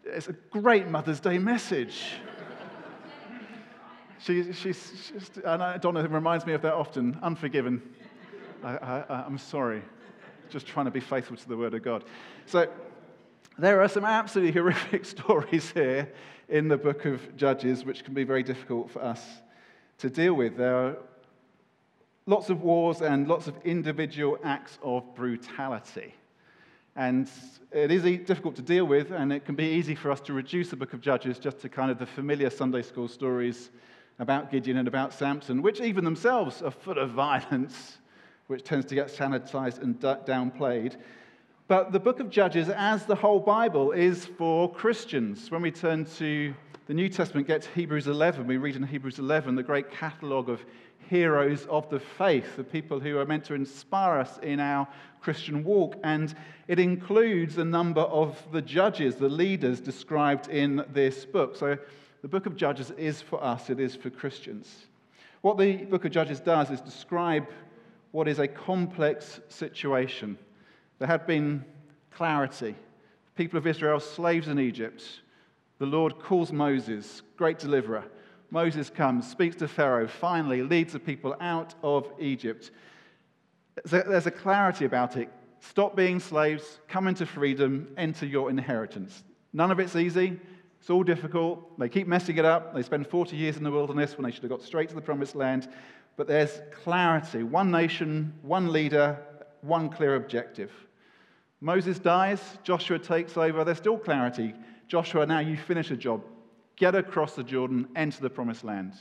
It's 0.05 0.29
a 0.29 0.32
great 0.32 0.88
Mother's 0.88 1.20
Day 1.20 1.38
message. 1.38 2.12
she, 4.19 4.53
she's, 4.53 5.11
she's, 5.12 5.31
and 5.44 5.81
Donna 5.81 6.06
reminds 6.09 6.44
me 6.47 6.53
of 6.53 6.62
that 6.62 6.75
often. 6.75 7.19
Unforgiven. 7.23 7.82
I, 8.62 8.77
I, 8.77 9.25
I'm 9.27 9.38
sorry. 9.38 9.82
Just 10.50 10.67
trying 10.67 10.85
to 10.85 10.91
be 10.91 11.00
faithful 11.00 11.37
to 11.37 11.49
the 11.49 11.56
Word 11.56 11.75
of 11.75 11.82
God. 11.82 12.05
So, 12.47 12.69
there 13.59 13.81
are 13.81 13.89
some 13.89 14.05
absolutely 14.05 14.53
horrific 14.61 15.05
stories 15.05 15.71
here 15.71 16.12
in 16.49 16.69
the 16.69 16.77
book 16.77 17.05
of 17.05 17.37
Judges, 17.37 17.85
which 17.85 18.05
can 18.05 18.15
be 18.15 18.25
very 18.25 18.43
difficult 18.43 18.91
for 18.91 19.03
us 19.03 19.23
to 19.99 20.11
deal 20.11 20.35
with. 20.35 20.56
There 20.56 20.77
are 20.77 20.97
lots 22.27 22.51
of 22.51 22.62
wars 22.62 23.01
and 23.01 23.29
lots 23.29 23.47
of 23.47 23.55
individual 23.65 24.39
acts 24.43 24.79
of 24.83 25.15
brutality. 25.15 26.15
And 26.97 27.29
it 27.73 27.91
is 27.91 28.03
difficult 28.25 28.56
to 28.56 28.62
deal 28.62 28.85
with, 28.85 29.11
and 29.11 29.33
it 29.33 29.45
can 29.45 29.55
be 29.55 29.65
easy 29.65 29.95
for 29.95 30.11
us 30.11 30.21
to 30.23 30.33
reduce 30.33 30.71
the 30.71 30.77
book 30.77 30.93
of 30.93 31.01
Judges 31.01 31.39
just 31.39 31.61
to 31.61 31.69
kind 31.69 31.91
of 31.91 31.99
the 31.99 32.06
familiar 32.06 32.51
Sunday 32.51 32.83
school 32.83 33.09
stories 33.09 33.71
about 34.21 34.51
Gideon 34.51 34.77
and 34.77 34.87
about 34.87 35.12
Samson, 35.12 35.61
which 35.61 35.81
even 35.81 36.05
themselves 36.05 36.62
are 36.62 36.71
full 36.71 36.99
of 36.99 37.11
violence, 37.12 37.99
which 38.47 38.62
tends 38.62 38.87
to 38.87 38.95
get 38.95 39.09
sanitized 39.09 39.83
and 39.83 39.99
downplayed. 40.01 40.97
But 41.66 41.93
the 41.93 42.00
book 42.00 42.20
of 42.20 42.28
Judges, 42.28 42.69
as 42.69 43.06
the 43.06 43.14
whole 43.14 43.40
Bible, 43.40 43.93
is 43.93 44.26
for 44.26 44.70
Christians. 44.70 45.50
When 45.50 45.62
we 45.62 45.70
turn 45.70 46.05
to 46.16 46.52
the 46.87 46.93
New 46.93 47.08
Testament, 47.08 47.46
get 47.46 47.62
to 47.62 47.70
Hebrews 47.70 48.06
11, 48.06 48.46
we 48.46 48.58
read 48.58 48.76
in 48.76 48.82
Hebrews 48.82 49.19
11 49.19 49.55
the 49.55 49.62
great 49.62 49.90
catalogue 49.90 50.50
of 50.50 50.62
heroes 51.08 51.64
of 51.70 51.88
the 51.88 52.00
faith, 52.00 52.56
the 52.56 52.64
people 52.64 53.00
who 53.00 53.16
are 53.16 53.25
meant 53.25 53.44
to 53.46 53.55
inspire 53.55 54.19
us 54.19 54.38
in 54.43 54.61
our 54.61 54.87
Christian 55.22 55.64
walk. 55.64 55.96
And 56.05 56.34
it 56.69 56.78
includes 56.78 57.56
a 57.56 57.64
number 57.64 58.02
of 58.02 58.37
the 58.52 58.60
judges, 58.60 59.17
the 59.17 59.31
leaders 59.31 59.81
described 59.81 60.50
in 60.50 60.84
this 60.93 61.25
book. 61.25 61.56
So 61.56 61.78
the 62.20 62.28
book 62.28 62.44
of 62.44 62.56
Judges 62.56 62.90
is 62.90 63.22
for 63.22 63.43
us, 63.43 63.70
it 63.70 63.81
is 63.81 63.96
for 63.96 64.10
Christians. 64.10 64.84
What 65.40 65.56
the 65.56 65.76
book 65.76 66.05
of 66.05 66.12
Judges 66.12 66.40
does 66.40 66.70
is 66.70 66.82
describe 66.82 67.46
what 68.10 68.28
is 68.28 68.38
a 68.38 68.49
complex 68.49 69.40
situation 69.49 70.37
there 71.05 71.11
had 71.11 71.27
been 71.27 71.62
clarity. 72.12 72.75
People 73.37 73.59
of 73.59 73.67
Israel, 73.67 74.01
slaves 74.01 74.49
in 74.49 74.59
Egypt. 74.59 75.05
The 75.77 75.85
Lord 75.85 76.19
calls 76.19 76.51
Moses, 76.51 77.21
great 77.37 77.59
deliverer. 77.59 78.05
Moses 78.51 78.89
comes, 78.89 79.31
speaks 79.31 79.55
to 79.56 79.69
Pharaoh, 79.69 80.09
finally 80.09 80.62
leads 80.62 80.95
the 80.95 80.99
people 80.99 81.37
out 81.43 81.75
of 81.83 82.11
Egypt. 82.19 82.71
There's 83.85 84.27
a 84.27 84.31
clarity 84.31 84.87
about 84.87 85.19
it. 85.19 85.29
Stop 85.61 85.95
being 85.95 86.21
slaves, 86.21 86.81
come 86.89 87.06
into 87.06 87.27
freedom, 87.27 87.89
enter 87.99 88.25
your 88.25 88.49
inheritance. 88.49 89.25
None 89.53 89.71
of 89.71 89.81
it's 89.81 89.97
easy. 89.97 90.41
It's 90.81 90.89
all 90.89 91.03
difficult. 91.03 91.79
They 91.79 91.91
keep 91.91 92.06
messing 92.06 92.39
it 92.39 92.47
up. 92.47 92.75
They 92.75 92.83
spend 92.83 93.09
40 93.09 93.37
years 93.37 93.59
in 93.59 93.62
the 93.62 93.71
wilderness 93.71 94.17
when 94.17 94.25
they 94.25 94.31
should 94.31 94.45
have 94.45 94.51
got 94.51 94.62
straight 94.62 94.89
to 94.89 94.95
the 94.95 95.03
promised 95.03 95.35
land. 95.35 95.69
But 96.17 96.29
there's 96.29 96.62
clarity. 96.83 97.43
One 97.43 97.71
nation, 97.71 98.33
one 98.41 98.73
leader, 98.73 99.19
one 99.65 99.89
clear 99.91 100.15
objective. 100.15 100.71
Moses 101.61 101.99
dies, 101.99 102.41
Joshua 102.62 102.99
takes 102.99 103.37
over, 103.37 103.65
there's 103.65 103.79
still 103.79 103.99
clarity. 103.99 104.55
Joshua, 104.89 105.27
now 105.27 105.39
you 105.39 105.56
finish 105.56 105.91
a 105.91 105.97
job. 105.97 106.23
Get 106.77 106.95
across 106.95 107.35
the 107.35 107.45
Jordan, 107.45 107.89
enter 107.97 108.21
the 108.21 108.31
promised 108.31 108.65
land. 108.65 108.93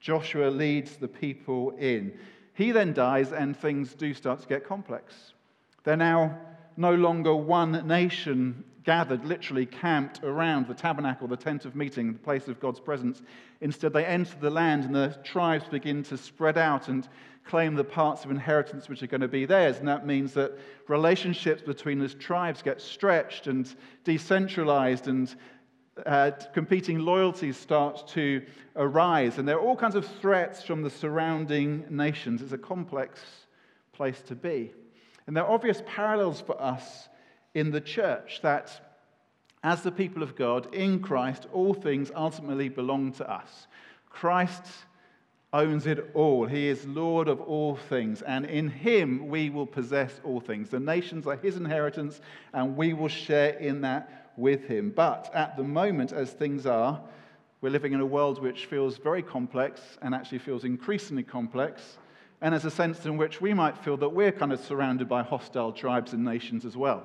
Joshua 0.00 0.48
leads 0.48 0.96
the 0.96 1.08
people 1.08 1.72
in. 1.78 2.18
He 2.54 2.70
then 2.70 2.92
dies, 2.92 3.32
and 3.32 3.56
things 3.56 3.94
do 3.94 4.14
start 4.14 4.40
to 4.40 4.48
get 4.48 4.66
complex. 4.66 5.32
They're 5.84 5.96
now 5.96 6.38
no 6.76 6.94
longer 6.94 7.34
one 7.34 7.86
nation 7.86 8.64
gathered, 8.84 9.24
literally 9.24 9.66
camped 9.66 10.22
around 10.22 10.68
the 10.68 10.74
tabernacle, 10.74 11.26
the 11.26 11.36
tent 11.36 11.64
of 11.64 11.74
meeting, 11.74 12.12
the 12.12 12.18
place 12.18 12.46
of 12.46 12.60
God's 12.60 12.78
presence. 12.78 13.20
Instead, 13.60 13.92
they 13.92 14.06
enter 14.06 14.36
the 14.40 14.48
land, 14.48 14.84
and 14.84 14.94
the 14.94 15.18
tribes 15.24 15.66
begin 15.68 16.02
to 16.04 16.16
spread 16.16 16.56
out 16.56 16.88
and 16.88 17.08
claim 17.46 17.74
the 17.74 17.84
parts 17.84 18.24
of 18.24 18.30
inheritance 18.30 18.88
which 18.88 19.02
are 19.02 19.06
going 19.06 19.20
to 19.20 19.28
be 19.28 19.46
theirs. 19.46 19.78
And 19.78 19.88
that 19.88 20.06
means 20.06 20.34
that 20.34 20.52
relationships 20.88 21.62
between 21.62 21.98
those 21.98 22.14
tribes 22.14 22.62
get 22.62 22.80
stretched 22.80 23.46
and 23.46 23.72
decentralized, 24.04 25.08
and 25.08 25.34
uh, 26.04 26.32
competing 26.52 26.98
loyalties 26.98 27.56
start 27.56 28.06
to 28.08 28.42
arise. 28.74 29.38
And 29.38 29.48
there 29.48 29.56
are 29.56 29.60
all 29.60 29.76
kinds 29.76 29.94
of 29.94 30.06
threats 30.20 30.62
from 30.62 30.82
the 30.82 30.90
surrounding 30.90 31.84
nations. 31.88 32.42
It's 32.42 32.52
a 32.52 32.58
complex 32.58 33.20
place 33.92 34.20
to 34.26 34.34
be. 34.34 34.72
And 35.26 35.36
there 35.36 35.44
are 35.44 35.52
obvious 35.52 35.82
parallels 35.86 36.40
for 36.40 36.60
us 36.60 37.08
in 37.54 37.70
the 37.70 37.80
church 37.80 38.40
that 38.42 38.82
as 39.62 39.82
the 39.82 39.90
people 39.90 40.22
of 40.22 40.36
God 40.36 40.72
in 40.74 41.00
Christ, 41.00 41.46
all 41.52 41.74
things 41.74 42.10
ultimately 42.14 42.68
belong 42.68 43.12
to 43.12 43.28
us. 43.28 43.66
Christ 44.10 44.62
owns 45.56 45.86
it 45.86 46.10
all. 46.12 46.44
He 46.44 46.68
is 46.68 46.86
Lord 46.86 47.28
of 47.28 47.40
all 47.40 47.76
things, 47.76 48.20
and 48.20 48.44
in 48.44 48.68
Him 48.68 49.28
we 49.28 49.48
will 49.48 49.66
possess 49.66 50.20
all 50.22 50.38
things. 50.38 50.68
The 50.68 50.80
nations 50.80 51.26
are 51.26 51.36
His 51.36 51.56
inheritance, 51.56 52.20
and 52.52 52.76
we 52.76 52.92
will 52.92 53.08
share 53.08 53.54
in 53.54 53.80
that 53.80 54.32
with 54.36 54.66
Him. 54.66 54.90
But 54.94 55.30
at 55.34 55.56
the 55.56 55.62
moment, 55.62 56.12
as 56.12 56.30
things 56.30 56.66
are, 56.66 57.00
we're 57.62 57.70
living 57.70 57.94
in 57.94 58.00
a 58.00 58.06
world 58.06 58.42
which 58.42 58.66
feels 58.66 58.98
very 58.98 59.22
complex 59.22 59.80
and 60.02 60.14
actually 60.14 60.40
feels 60.40 60.64
increasingly 60.64 61.22
complex, 61.22 61.96
and 62.42 62.52
there's 62.52 62.66
a 62.66 62.70
sense 62.70 63.06
in 63.06 63.16
which 63.16 63.40
we 63.40 63.54
might 63.54 63.78
feel 63.78 63.96
that 63.96 64.10
we're 64.10 64.32
kind 64.32 64.52
of 64.52 64.60
surrounded 64.60 65.08
by 65.08 65.22
hostile 65.22 65.72
tribes 65.72 66.12
and 66.12 66.22
nations 66.22 66.66
as 66.66 66.76
well. 66.76 67.02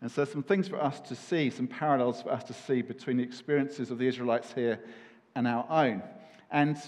And 0.00 0.10
so, 0.10 0.24
some 0.24 0.44
things 0.44 0.68
for 0.68 0.80
us 0.80 1.00
to 1.00 1.16
see, 1.16 1.50
some 1.50 1.66
parallels 1.66 2.22
for 2.22 2.30
us 2.30 2.44
to 2.44 2.54
see 2.54 2.82
between 2.82 3.16
the 3.16 3.24
experiences 3.24 3.90
of 3.90 3.98
the 3.98 4.06
Israelites 4.06 4.52
here 4.52 4.78
and 5.34 5.48
our 5.48 5.66
own. 5.68 6.02
And 6.52 6.78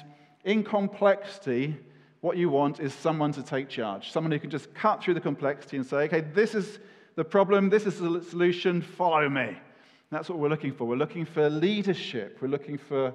in 0.45 0.65
complexity, 0.65 1.77
what 2.21 2.37
you 2.37 2.49
want 2.49 2.81
is 2.81 2.95
someone 2.95 3.33
to 3.33 3.43
take 3.43 3.69
charge, 3.69 4.11
someone 4.13 4.31
who 4.31 4.39
can 4.39 4.51
just 4.51 4.73
cut 4.75 5.03
through 5.03 5.15
the 5.15 5.21
complexity 5.21 5.77
and 5.77 5.87
say, 5.87 6.05
okay, 6.05 6.21
this 6.21 6.55
is 6.55 6.79
the 7.17 7.25
problem, 7.25 7.69
this 7.69 7.85
is 7.85 7.99
the 7.99 8.23
solution, 8.23 8.81
follow 8.81 9.29
me. 9.29 9.57
That's 10.11 10.29
what 10.29 10.39
we're 10.39 10.49
looking 10.49 10.73
for. 10.73 10.87
We're 10.87 10.97
looking 10.97 11.25
for 11.25 11.49
leadership, 11.49 12.39
we're 12.41 12.49
looking 12.49 12.79
for 12.79 13.13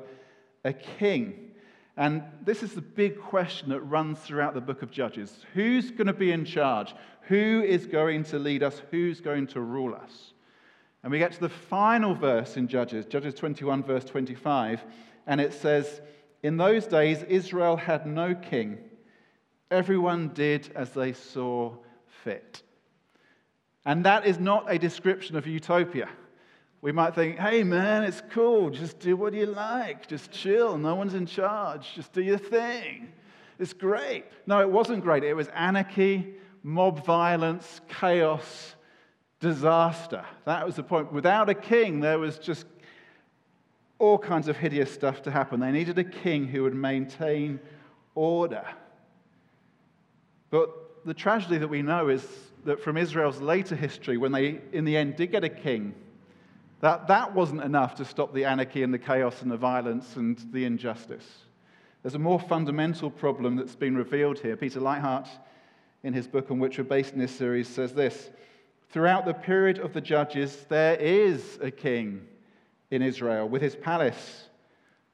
a 0.66 0.74
king. 0.74 1.52
And 1.96 2.22
this 2.44 2.62
is 2.62 2.74
the 2.74 2.82
big 2.82 3.20
question 3.20 3.70
that 3.70 3.82
runs 3.82 4.20
throughout 4.20 4.54
the 4.54 4.62
book 4.62 4.82
of 4.82 4.92
Judges. 4.92 5.46
Who's 5.54 5.90
going 5.90 6.08
to 6.08 6.14
be 6.14 6.32
in 6.32 6.46
charge? 6.46 6.94
Who 7.22 7.64
is 7.66 7.88
going 7.88 8.24
to 8.26 8.40
lead 8.40 8.62
us? 8.62 8.82
Who's 8.92 9.20
going 9.20 9.48
to 9.48 9.62
rule 9.62 9.96
us? 9.96 10.34
And 11.02 11.12
we 11.12 11.18
get 11.18 11.32
to 11.32 11.40
the 11.40 11.50
final 11.50 12.14
verse 12.14 12.58
in 12.58 12.68
Judges, 12.68 13.06
Judges 13.06 13.34
21, 13.34 13.84
verse 13.84 14.06
25, 14.06 14.84
and 15.26 15.42
it 15.42 15.54
says, 15.54 16.02
In 16.44 16.58
those 16.58 16.88
days, 16.88 17.24
Israel 17.24 17.78
had 17.78 18.06
no 18.06 18.36
king. 18.36 18.78
Everyone 19.70 20.30
did 20.30 20.72
as 20.76 20.92
they 20.92 21.14
saw 21.14 21.76
fit. 22.24 22.64
And 23.86 24.06
that 24.06 24.26
is 24.26 24.40
not 24.40 24.72
a 24.72 24.78
description 24.78 25.36
of 25.36 25.48
utopia. 25.48 26.10
We 26.82 26.92
might 26.92 27.16
think, 27.16 27.40
hey 27.40 27.64
man, 27.64 28.04
it's 28.04 28.22
cool. 28.30 28.70
Just 28.70 29.00
do 29.00 29.18
what 29.18 29.34
you 29.34 29.48
like. 29.48 30.08
Just 30.08 30.32
chill. 30.32 30.78
No 30.78 30.96
one's 30.96 31.16
in 31.16 31.26
charge. 31.26 31.94
Just 31.96 32.14
do 32.14 32.22
your 32.22 32.38
thing. 32.38 33.12
It's 33.60 33.74
great. 33.74 34.26
No, 34.46 34.62
it 34.62 34.70
wasn't 34.70 35.04
great. 35.04 35.24
It 35.24 35.34
was 35.34 35.48
anarchy, 35.50 36.36
mob 36.62 37.04
violence, 37.06 37.82
chaos, 37.88 38.76
disaster. 39.40 40.24
That 40.46 40.66
was 40.66 40.76
the 40.76 40.84
point. 40.84 41.12
Without 41.12 41.50
a 41.50 41.56
king, 41.56 42.00
there 42.00 42.20
was 42.20 42.38
just 42.38 42.66
all 44.00 44.18
kinds 44.18 44.48
of 44.48 44.58
hideous 44.58 44.92
stuff 44.92 45.22
to 45.24 45.32
happen. 45.32 45.60
They 45.60 45.72
needed 45.72 45.98
a 45.98 46.04
king 46.04 46.48
who 46.48 46.64
would 46.64 46.76
maintain 46.76 47.60
order. 48.16 48.66
But 50.50 50.70
the 51.06 51.14
tragedy 51.14 51.58
that 51.58 51.68
we 51.68 51.82
know 51.82 52.10
is 52.10 52.26
that 52.66 52.82
from 52.82 52.98
Israel's 52.98 53.42
later 53.42 53.76
history, 53.76 54.18
when 54.18 54.32
they 54.32 54.62
in 54.72 54.86
the 54.86 54.98
end 54.98 55.16
did 55.16 55.32
get 55.32 55.44
a 55.44 55.50
king, 55.50 55.94
that, 56.82 57.08
that 57.08 57.34
wasn't 57.34 57.64
enough 57.64 57.96
to 57.96 58.06
stop 58.06 58.34
the 58.34 58.46
anarchy 58.46 58.84
and 58.84 58.94
the 58.94 59.00
chaos 59.00 59.42
and 59.42 59.50
the 59.50 59.58
violence 59.58 60.16
and 60.16 60.38
the 60.52 60.66
injustice. 60.66 61.26
There's 62.04 62.16
a 62.16 62.20
more 62.20 62.40
fundamental 62.40 63.10
problem 63.10 63.56
that's 63.56 63.76
been 63.76 63.98
revealed 63.98 64.40
here. 64.40 64.56
Peter 64.56 64.80
Leithart, 64.80 65.28
in 66.04 66.14
his 66.14 66.28
book 66.28 66.52
on 66.52 66.60
which 66.60 66.78
we're 66.78 66.84
based 66.84 67.14
in 67.14 67.20
this 67.20 67.36
series, 67.36 67.68
says 67.68 67.94
this 67.94 68.30
Throughout 68.90 69.26
the 69.26 69.34
period 69.34 69.80
of 69.80 69.94
the 69.94 70.02
judges, 70.02 70.66
there 70.70 70.96
is 70.96 71.58
a 71.62 71.72
king 71.72 72.28
in 72.92 73.02
Israel 73.02 73.48
with 73.48 73.62
his 73.62 73.76
palace, 73.76 74.50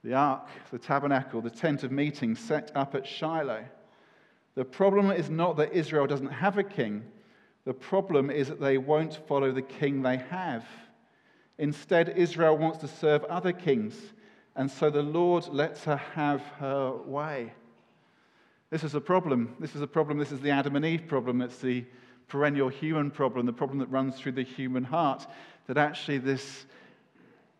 the 0.03 0.13
ark, 0.13 0.47
the 0.71 0.77
tabernacle, 0.77 1.41
the 1.41 1.49
tent 1.49 1.83
of 1.83 1.91
meeting 1.91 2.35
set 2.35 2.71
up 2.75 2.93
at 2.95 3.07
Shiloh. 3.07 3.65
The 4.55 4.65
problem 4.65 5.11
is 5.11 5.29
not 5.29 5.57
that 5.57 5.73
Israel 5.73 6.05
doesn't 6.05 6.27
have 6.27 6.57
a 6.57 6.63
king, 6.63 7.03
the 7.65 7.73
problem 7.73 8.29
is 8.29 8.49
that 8.49 8.59
they 8.59 8.77
won't 8.77 9.25
follow 9.27 9.51
the 9.51 9.61
king 9.61 10.01
they 10.01 10.17
have. 10.17 10.65
Instead, 11.57 12.09
Israel 12.17 12.57
wants 12.57 12.79
to 12.79 12.87
serve 12.87 13.23
other 13.25 13.53
kings, 13.53 13.95
and 14.55 14.69
so 14.69 14.89
the 14.89 15.01
Lord 15.01 15.47
lets 15.47 15.85
her 15.85 15.95
have 15.95 16.41
her 16.59 16.91
way. 17.05 17.53
This 18.69 18.83
is 18.83 18.95
a 18.95 19.01
problem. 19.01 19.55
This 19.59 19.75
is 19.75 19.81
a 19.81 19.87
problem. 19.87 20.17
This 20.17 20.31
is 20.31 20.41
the 20.41 20.49
Adam 20.49 20.75
and 20.75 20.83
Eve 20.83 21.07
problem. 21.07 21.41
It's 21.41 21.59
the 21.59 21.85
perennial 22.27 22.69
human 22.69 23.11
problem, 23.11 23.45
the 23.45 23.53
problem 23.53 23.77
that 23.79 23.89
runs 23.89 24.15
through 24.15 24.31
the 24.31 24.43
human 24.43 24.83
heart. 24.83 25.27
That 25.67 25.77
actually, 25.77 26.17
this 26.17 26.65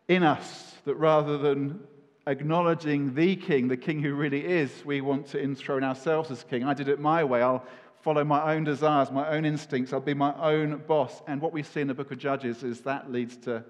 in 0.08 0.22
us, 0.22 0.74
that 0.84 0.94
rather 0.96 1.38
than 1.38 1.80
acknowledging 2.26 3.14
the 3.14 3.36
king, 3.36 3.68
the 3.68 3.76
king 3.76 4.02
who 4.02 4.14
really 4.14 4.44
is, 4.44 4.70
we 4.84 5.00
want 5.00 5.26
to 5.28 5.42
enthrone 5.42 5.84
ourselves 5.84 6.30
as 6.30 6.44
king. 6.44 6.64
I 6.64 6.74
did 6.74 6.88
it 6.88 7.00
my 7.00 7.24
way. 7.24 7.42
I'll 7.42 7.64
follow 8.02 8.24
my 8.24 8.54
own 8.54 8.64
desires, 8.64 9.10
my 9.10 9.28
own 9.30 9.44
instincts. 9.44 9.92
I'll 9.92 10.00
be 10.00 10.14
my 10.14 10.34
own 10.34 10.82
boss. 10.86 11.22
And 11.26 11.40
what 11.40 11.52
we 11.52 11.62
see 11.62 11.80
in 11.80 11.88
the 11.88 11.94
book 11.94 12.10
of 12.10 12.18
Judges 12.18 12.62
is 12.62 12.80
that 12.82 13.10
leads 13.10 13.36
to 13.38 13.64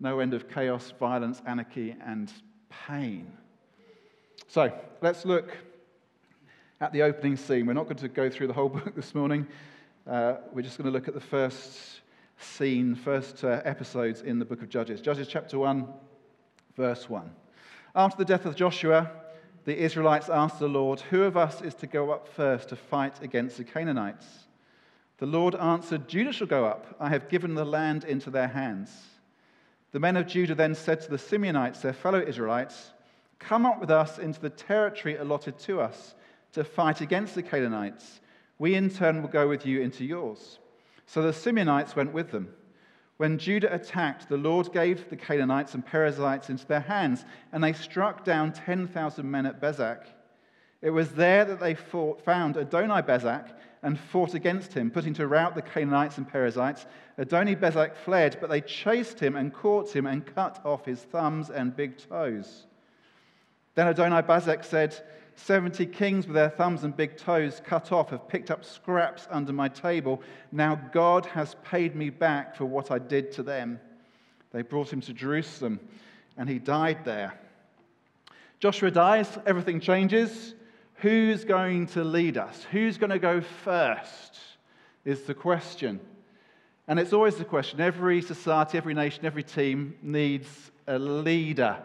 no 0.00 0.20
end 0.20 0.32
of 0.34 0.48
chaos, 0.48 0.92
violence, 0.98 1.42
anarchy, 1.46 1.96
and 2.04 2.32
pain. 2.86 3.32
So 4.46 4.72
let's 5.00 5.24
look 5.24 5.56
at 6.80 6.92
the 6.92 7.02
opening 7.02 7.36
scene. 7.36 7.66
We're 7.66 7.72
not 7.72 7.84
going 7.84 7.96
to 7.96 8.08
go 8.08 8.30
through 8.30 8.46
the 8.46 8.52
whole 8.52 8.68
book 8.68 8.94
this 8.94 9.14
morning. 9.14 9.46
Uh, 10.06 10.36
we're 10.52 10.62
just 10.62 10.78
going 10.78 10.86
to 10.86 10.92
look 10.92 11.08
at 11.08 11.14
the 11.14 11.20
first 11.20 12.00
scene, 12.38 12.94
first 12.94 13.44
uh, 13.44 13.60
episodes 13.64 14.22
in 14.22 14.38
the 14.38 14.44
book 14.44 14.62
of 14.62 14.68
Judges. 14.68 15.00
Judges 15.00 15.28
chapter 15.28 15.58
1, 15.58 15.86
verse 16.76 17.08
1. 17.08 17.30
After 17.94 18.18
the 18.18 18.24
death 18.24 18.46
of 18.46 18.54
Joshua, 18.54 19.10
the 19.64 19.76
Israelites 19.76 20.28
asked 20.28 20.58
the 20.58 20.68
Lord, 20.68 21.00
Who 21.00 21.24
of 21.24 21.36
us 21.36 21.60
is 21.62 21.74
to 21.76 21.86
go 21.86 22.10
up 22.10 22.28
first 22.28 22.68
to 22.68 22.76
fight 22.76 23.22
against 23.22 23.56
the 23.56 23.64
Canaanites? 23.64 24.26
The 25.18 25.26
Lord 25.26 25.54
answered, 25.56 26.08
Judah 26.08 26.32
shall 26.32 26.46
go 26.46 26.64
up. 26.64 26.94
I 27.00 27.08
have 27.08 27.28
given 27.28 27.54
the 27.54 27.64
land 27.64 28.04
into 28.04 28.30
their 28.30 28.48
hands. 28.48 28.90
The 29.90 30.00
men 30.00 30.16
of 30.16 30.28
Judah 30.28 30.54
then 30.54 30.74
said 30.74 31.00
to 31.02 31.10
the 31.10 31.16
Simeonites, 31.16 31.80
their 31.80 31.92
fellow 31.92 32.20
Israelites, 32.20 32.92
Come 33.38 33.66
up 33.66 33.80
with 33.80 33.90
us 33.90 34.18
into 34.18 34.40
the 34.40 34.50
territory 34.50 35.16
allotted 35.16 35.58
to 35.60 35.80
us 35.80 36.14
to 36.52 36.62
fight 36.62 37.00
against 37.00 37.34
the 37.34 37.42
Canaanites. 37.42 38.20
We 38.58 38.74
in 38.74 38.90
turn 38.90 39.22
will 39.22 39.28
go 39.28 39.48
with 39.48 39.66
you 39.66 39.80
into 39.80 40.04
yours. 40.04 40.58
So 41.08 41.22
the 41.22 41.30
Simeonites 41.30 41.96
went 41.96 42.12
with 42.12 42.32
them. 42.32 42.50
When 43.16 43.38
Judah 43.38 43.74
attacked, 43.74 44.28
the 44.28 44.36
Lord 44.36 44.72
gave 44.72 45.08
the 45.08 45.16
Canaanites 45.16 45.72
and 45.72 45.84
Perizzites 45.84 46.50
into 46.50 46.66
their 46.66 46.80
hands, 46.80 47.24
and 47.50 47.64
they 47.64 47.72
struck 47.72 48.24
down 48.24 48.52
10,000 48.52 49.28
men 49.28 49.46
at 49.46 49.58
Bezek. 49.58 50.02
It 50.82 50.90
was 50.90 51.12
there 51.12 51.46
that 51.46 51.60
they 51.60 51.74
fought, 51.74 52.22
found 52.22 52.56
Adoni 52.56 53.02
Bezek 53.02 53.50
and 53.82 53.98
fought 53.98 54.34
against 54.34 54.74
him, 54.74 54.90
putting 54.90 55.14
to 55.14 55.26
rout 55.26 55.54
the 55.54 55.62
Canaanites 55.62 56.18
and 56.18 56.28
Perizzites. 56.28 56.84
Adoni 57.18 57.56
Bezek 57.58 57.96
fled, 57.96 58.36
but 58.38 58.50
they 58.50 58.60
chased 58.60 59.18
him 59.18 59.34
and 59.34 59.54
caught 59.54 59.96
him 59.96 60.06
and 60.06 60.26
cut 60.26 60.60
off 60.62 60.84
his 60.84 61.00
thumbs 61.00 61.48
and 61.48 61.74
big 61.74 61.96
toes. 61.96 62.66
Then 63.76 63.92
Adoni 63.92 64.22
Bezek 64.22 64.62
said, 64.62 64.94
Seventy 65.44 65.86
kings 65.86 66.26
with 66.26 66.34
their 66.34 66.50
thumbs 66.50 66.82
and 66.82 66.94
big 66.94 67.16
toes 67.16 67.62
cut 67.64 67.92
off 67.92 68.10
have 68.10 68.28
picked 68.28 68.50
up 68.50 68.64
scraps 68.64 69.28
under 69.30 69.52
my 69.52 69.68
table. 69.68 70.20
Now 70.50 70.74
God 70.92 71.26
has 71.26 71.54
paid 71.64 71.94
me 71.94 72.10
back 72.10 72.56
for 72.56 72.64
what 72.64 72.90
I 72.90 72.98
did 72.98 73.30
to 73.32 73.44
them. 73.44 73.78
They 74.52 74.62
brought 74.62 74.92
him 74.92 75.00
to 75.02 75.12
Jerusalem, 75.12 75.78
and 76.36 76.48
he 76.48 76.58
died 76.58 77.04
there. 77.04 77.38
Joshua 78.58 78.90
dies, 78.90 79.38
everything 79.46 79.78
changes. 79.78 80.54
Who's 80.96 81.44
going 81.44 81.86
to 81.88 82.02
lead 82.02 82.36
us? 82.36 82.66
Who's 82.72 82.98
going 82.98 83.10
to 83.10 83.20
go 83.20 83.40
first? 83.40 84.36
Is 85.04 85.22
the 85.22 85.34
question. 85.34 86.00
And 86.88 86.98
it's 86.98 87.12
always 87.12 87.36
the 87.36 87.44
question. 87.44 87.80
Every 87.80 88.22
society, 88.22 88.76
every 88.76 88.94
nation, 88.94 89.24
every 89.24 89.44
team 89.44 89.94
needs 90.02 90.48
a 90.88 90.98
leader. 90.98 91.78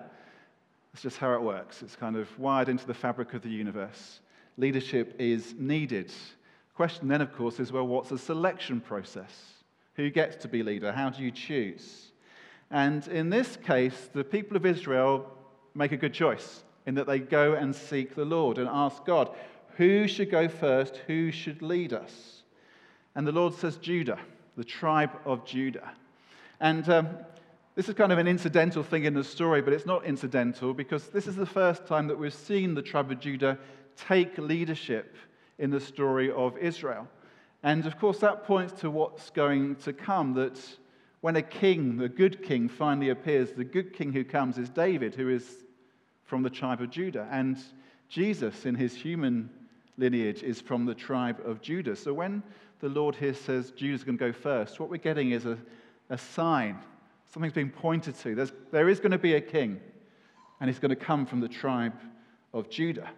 That's 0.94 1.04
just 1.04 1.18
how 1.18 1.34
it 1.34 1.42
works. 1.42 1.82
It's 1.82 1.96
kind 1.96 2.16
of 2.16 2.28
wired 2.38 2.70
into 2.70 2.86
the 2.86 2.94
fabric 2.94 3.34
of 3.34 3.42
the 3.42 3.50
universe. 3.50 4.20
Leadership 4.58 5.16
is 5.18 5.56
needed. 5.58 6.10
The 6.10 6.76
question 6.76 7.08
then, 7.08 7.22
of 7.22 7.36
course, 7.36 7.60
is 7.60 7.72
well, 7.72 7.88
what's 7.88 8.10
the 8.10 8.18
selection 8.20 8.80
process? 8.80 9.54
Who 9.96 10.10
gets 10.12 10.36
to 10.38 10.48
be 10.48 10.62
leader? 10.62 10.92
How 10.92 11.10
do 11.10 11.24
you 11.24 11.32
choose? 11.32 12.12
And 12.70 13.08
in 13.08 13.30
this 13.30 13.58
case, 13.58 14.10
the 14.14 14.24
people 14.24 14.56
of 14.56 14.66
Israel 14.66 15.32
make 15.74 15.92
a 15.92 15.98
good 15.98 16.14
choice 16.14 16.64
in 16.86 16.96
that 16.96 17.08
they 17.08 17.20
go 17.20 17.54
and 17.54 17.76
seek 17.76 18.16
the 18.16 18.26
Lord 18.26 18.58
and 18.58 18.70
ask 18.70 19.04
God, 19.06 19.30
who 19.78 20.08
should 20.08 20.30
go 20.30 20.48
first? 20.48 20.98
Who 21.08 21.32
should 21.32 21.62
lead 21.62 21.94
us? 21.94 22.44
And 23.16 23.26
the 23.26 23.32
Lord 23.32 23.54
says, 23.56 23.78
Judah, 23.78 24.20
the 24.58 24.64
tribe 24.64 25.12
of 25.26 25.46
Judah. 25.46 25.92
And 26.60 26.88
um, 26.90 27.10
this 27.75 27.89
is 27.89 27.96
kind 27.96 28.12
of 28.12 28.20
an 28.20 28.27
incidental 28.27 28.84
thing 28.84 29.06
in 29.06 29.13
the 29.13 29.24
story, 29.24 29.62
but 29.62 29.74
it's 29.74 29.86
not 29.86 30.06
incidental 30.06 30.74
because 30.74 31.08
this 31.08 31.25
is 31.27 31.36
the 31.36 31.46
first 31.46 31.88
time 31.88 32.08
that 32.08 32.20
we've 32.20 32.34
seen 32.34 32.75
the 32.75 32.82
tribe 32.82 33.12
of 33.12 33.20
Judah 33.20 33.58
take 33.98 34.38
leadership 34.38 35.15
in 35.58 35.72
the 35.72 35.80
story 35.80 36.32
of 36.32 36.58
Israel. 36.58 37.08
And 37.63 37.86
of 37.86 37.98
course, 37.98 38.20
that 38.20 38.46
points 38.46 38.74
to 38.82 38.92
what's 38.92 39.30
going 39.32 39.77
to 39.77 39.94
come 39.94 40.34
that 40.36 40.60
when 41.22 41.36
a 41.38 41.42
king, 41.42 41.98
the 41.98 42.10
good 42.10 42.44
king, 42.44 42.68
finally 42.68 43.10
appears, 43.10 43.53
the 43.53 43.63
good 43.63 43.94
king 43.94 44.12
who 44.12 44.25
comes 44.25 44.58
is 44.58 44.70
David, 44.70 45.15
who 45.15 45.30
is 45.30 45.63
from 46.25 46.44
the 46.44 46.50
tribe 46.50 46.82
of 46.82 46.89
Judah. 46.89 47.27
And 47.32 47.58
Jesus, 48.10 48.65
in 48.65 48.75
his 48.75 48.94
human 48.94 49.50
lineage, 49.98 50.44
is 50.44 50.60
from 50.60 50.86
the 50.86 50.94
tribe 50.94 51.39
of 51.46 51.62
Judah. 51.62 51.96
So 51.96 52.13
when 52.13 52.44
the 52.82 52.89
Lord 52.89 53.15
here 53.15 53.34
says 53.34 53.72
Judah's 53.72 54.03
going 54.03 54.18
to 54.18 54.25
go 54.25 54.34
first, 54.34 54.80
what 54.80 54.89
we're 54.89 54.98
getting 54.98 55.32
is 55.32 55.46
a, 55.46 55.58
a 56.10 56.18
sign. 56.18 56.77
Something's 57.34 57.54
being 57.54 57.72
pointed 57.72 58.16
to. 58.20 58.36
There's, 58.36 58.54
there 58.72 58.90
is 58.90 59.00
going 59.00 59.12
to 59.12 59.18
be 59.18 59.34
a 59.34 59.42
king, 59.42 59.82
and 60.60 60.70
he's 60.70 60.78
going 60.78 60.90
to 60.90 60.96
come 60.96 61.25
from 61.25 61.40
the 61.40 61.48
tribe 61.48 61.94
of 62.54 62.70
Judah. 62.70 63.10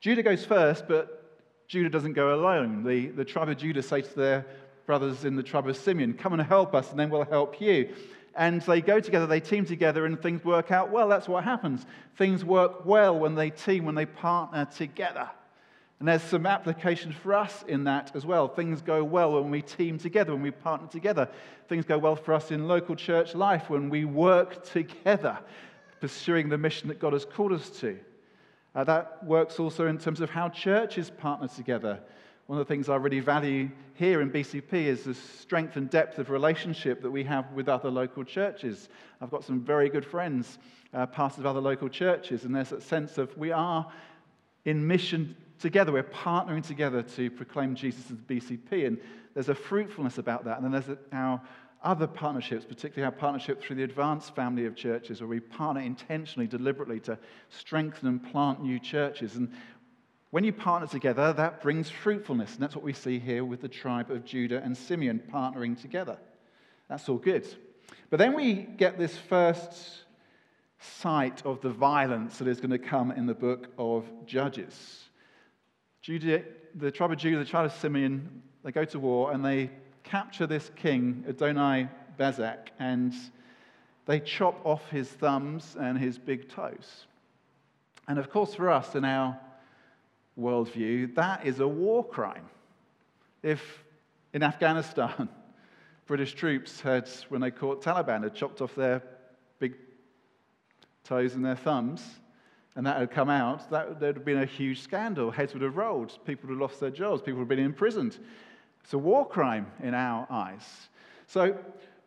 Judah 0.00 0.24
goes 0.24 0.44
first, 0.44 0.88
but 0.88 1.38
Judah 1.68 1.88
doesn't 1.88 2.14
go 2.14 2.34
alone. 2.34 2.82
The, 2.82 3.06
the 3.08 3.24
tribe 3.24 3.48
of 3.48 3.56
Judah 3.56 3.82
say 3.82 4.02
to 4.02 4.14
their 4.14 4.46
brothers 4.86 5.24
in 5.24 5.36
the 5.36 5.42
tribe 5.42 5.68
of 5.68 5.76
Simeon, 5.76 6.14
Come 6.14 6.32
and 6.32 6.42
help 6.42 6.74
us, 6.74 6.90
and 6.90 6.98
then 6.98 7.10
we'll 7.10 7.24
help 7.24 7.60
you 7.60 7.94
and 8.36 8.60
they 8.62 8.80
go 8.80 8.98
together, 8.98 9.28
they 9.28 9.38
team 9.38 9.64
together, 9.64 10.06
and 10.06 10.20
things 10.20 10.44
work 10.44 10.72
out 10.72 10.90
well. 10.90 11.08
That's 11.08 11.28
what 11.28 11.44
happens. 11.44 11.86
Things 12.16 12.44
work 12.44 12.84
well 12.84 13.16
when 13.16 13.36
they 13.36 13.50
team, 13.50 13.84
when 13.84 13.94
they 13.94 14.06
partner 14.06 14.64
together. 14.64 15.30
And 16.04 16.08
there's 16.10 16.22
some 16.22 16.44
application 16.44 17.12
for 17.12 17.32
us 17.32 17.64
in 17.66 17.84
that 17.84 18.14
as 18.14 18.26
well. 18.26 18.46
Things 18.46 18.82
go 18.82 19.02
well 19.02 19.40
when 19.40 19.50
we 19.50 19.62
team 19.62 19.96
together, 19.96 20.34
when 20.34 20.42
we 20.42 20.50
partner 20.50 20.86
together. 20.86 21.30
Things 21.66 21.86
go 21.86 21.96
well 21.96 22.14
for 22.14 22.34
us 22.34 22.50
in 22.50 22.68
local 22.68 22.94
church 22.94 23.34
life 23.34 23.70
when 23.70 23.88
we 23.88 24.04
work 24.04 24.62
together, 24.70 25.38
pursuing 26.02 26.50
the 26.50 26.58
mission 26.58 26.88
that 26.88 27.00
God 27.00 27.14
has 27.14 27.24
called 27.24 27.52
us 27.52 27.70
to. 27.80 27.98
Uh, 28.74 28.84
that 28.84 29.24
works 29.24 29.58
also 29.58 29.86
in 29.86 29.96
terms 29.96 30.20
of 30.20 30.28
how 30.28 30.50
churches 30.50 31.08
partner 31.08 31.48
together. 31.48 31.98
One 32.48 32.60
of 32.60 32.68
the 32.68 32.70
things 32.70 32.90
I 32.90 32.96
really 32.96 33.20
value 33.20 33.70
here 33.94 34.20
in 34.20 34.30
BCP 34.30 34.74
is 34.74 35.04
the 35.04 35.14
strength 35.14 35.76
and 35.76 35.88
depth 35.88 36.18
of 36.18 36.28
relationship 36.28 37.00
that 37.00 37.10
we 37.10 37.24
have 37.24 37.50
with 37.52 37.66
other 37.66 37.90
local 37.90 38.24
churches. 38.24 38.90
I've 39.22 39.30
got 39.30 39.42
some 39.42 39.62
very 39.62 39.88
good 39.88 40.04
friends, 40.04 40.58
uh, 40.92 41.06
pastors 41.06 41.38
of 41.38 41.46
other 41.46 41.62
local 41.62 41.88
churches, 41.88 42.44
and 42.44 42.54
there's 42.54 42.68
that 42.68 42.82
sense 42.82 43.16
of 43.16 43.34
we 43.38 43.52
are 43.52 43.90
in 44.66 44.86
mission 44.86 45.34
together. 45.64 45.92
We're 45.92 46.02
partnering 46.02 46.62
together 46.62 47.02
to 47.02 47.30
proclaim 47.30 47.74
Jesus 47.74 48.10
as 48.10 48.18
BCP, 48.18 48.86
and 48.86 49.00
there's 49.32 49.48
a 49.48 49.54
fruitfulness 49.54 50.18
about 50.18 50.44
that. 50.44 50.60
And 50.60 50.64
then 50.64 50.72
there's 50.72 50.98
our 51.10 51.40
other 51.82 52.06
partnerships, 52.06 52.66
particularly 52.66 53.06
our 53.06 53.18
partnership 53.18 53.62
through 53.62 53.76
the 53.76 53.82
Advance 53.82 54.28
family 54.28 54.66
of 54.66 54.76
churches, 54.76 55.22
where 55.22 55.28
we 55.28 55.40
partner 55.40 55.80
intentionally, 55.80 56.46
deliberately 56.46 57.00
to 57.00 57.18
strengthen 57.48 58.08
and 58.08 58.30
plant 58.30 58.62
new 58.62 58.78
churches. 58.78 59.36
And 59.36 59.50
when 60.32 60.44
you 60.44 60.52
partner 60.52 60.86
together, 60.86 61.32
that 61.32 61.62
brings 61.62 61.88
fruitfulness. 61.88 62.52
And 62.52 62.62
that's 62.62 62.76
what 62.76 62.84
we 62.84 62.92
see 62.92 63.18
here 63.18 63.42
with 63.42 63.62
the 63.62 63.68
tribe 63.68 64.10
of 64.10 64.22
Judah 64.22 64.62
and 64.62 64.76
Simeon 64.76 65.22
partnering 65.32 65.80
together. 65.80 66.18
That's 66.90 67.08
all 67.08 67.16
good. 67.16 67.46
But 68.10 68.18
then 68.18 68.34
we 68.34 68.52
get 68.52 68.98
this 68.98 69.16
first 69.16 70.04
sight 70.78 71.40
of 71.46 71.62
the 71.62 71.70
violence 71.70 72.36
that 72.36 72.48
is 72.48 72.60
going 72.60 72.70
to 72.70 72.78
come 72.78 73.12
in 73.12 73.24
the 73.24 73.34
book 73.34 73.68
of 73.78 74.04
Judges. 74.26 75.03
Judah, 76.04 76.42
the 76.74 76.90
tribe 76.90 77.12
of 77.12 77.16
Judah, 77.16 77.38
the 77.38 77.46
tribe 77.46 77.64
of 77.64 77.72
Simeon, 77.72 78.42
they 78.62 78.70
go 78.70 78.84
to 78.84 78.98
war 78.98 79.32
and 79.32 79.42
they 79.42 79.70
capture 80.02 80.46
this 80.46 80.70
king, 80.76 81.24
Adonai 81.26 81.88
Bezek, 82.18 82.68
and 82.78 83.14
they 84.04 84.20
chop 84.20 84.60
off 84.66 84.86
his 84.90 85.08
thumbs 85.08 85.78
and 85.80 85.96
his 85.96 86.18
big 86.18 86.50
toes. 86.50 87.06
And 88.06 88.18
of 88.18 88.28
course, 88.28 88.54
for 88.54 88.68
us 88.68 88.94
in 88.94 89.06
our 89.06 89.40
worldview, 90.38 91.14
that 91.14 91.46
is 91.46 91.60
a 91.60 91.66
war 91.66 92.04
crime. 92.04 92.50
If 93.42 93.82
in 94.34 94.42
Afghanistan, 94.42 95.30
British 96.06 96.34
troops 96.34 96.82
had, 96.82 97.08
when 97.30 97.40
they 97.40 97.50
caught 97.50 97.82
Taliban, 97.82 98.24
had 98.24 98.34
chopped 98.34 98.60
off 98.60 98.74
their 98.74 99.02
big 99.58 99.74
toes 101.02 101.34
and 101.34 101.42
their 101.42 101.56
thumbs, 101.56 102.02
and 102.76 102.86
that 102.86 102.98
had 102.98 103.10
come 103.10 103.30
out, 103.30 103.70
that, 103.70 104.00
there 104.00 104.08
would 104.10 104.16
have 104.16 104.24
been 104.24 104.42
a 104.42 104.46
huge 104.46 104.80
scandal. 104.80 105.30
Heads 105.30 105.52
would 105.54 105.62
have 105.62 105.76
rolled. 105.76 106.18
People 106.24 106.48
would 106.48 106.54
have 106.54 106.60
lost 106.60 106.80
their 106.80 106.90
jobs. 106.90 107.22
People 107.22 107.38
would 107.38 107.50
have 107.50 107.56
been 107.56 107.64
imprisoned. 107.64 108.18
It's 108.82 108.92
a 108.92 108.98
war 108.98 109.26
crime 109.26 109.66
in 109.82 109.94
our 109.94 110.26
eyes. 110.28 110.62
So, 111.26 111.56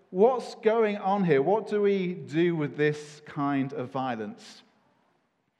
what's 0.09 0.55
going 0.55 0.97
on 0.97 1.24
here? 1.24 1.41
What 1.41 1.67
do 1.69 1.81
we 1.81 2.13
do 2.13 2.55
with 2.55 2.75
this 2.75 3.21
kind 3.25 3.74
of 3.74 3.91
violence? 3.91 4.62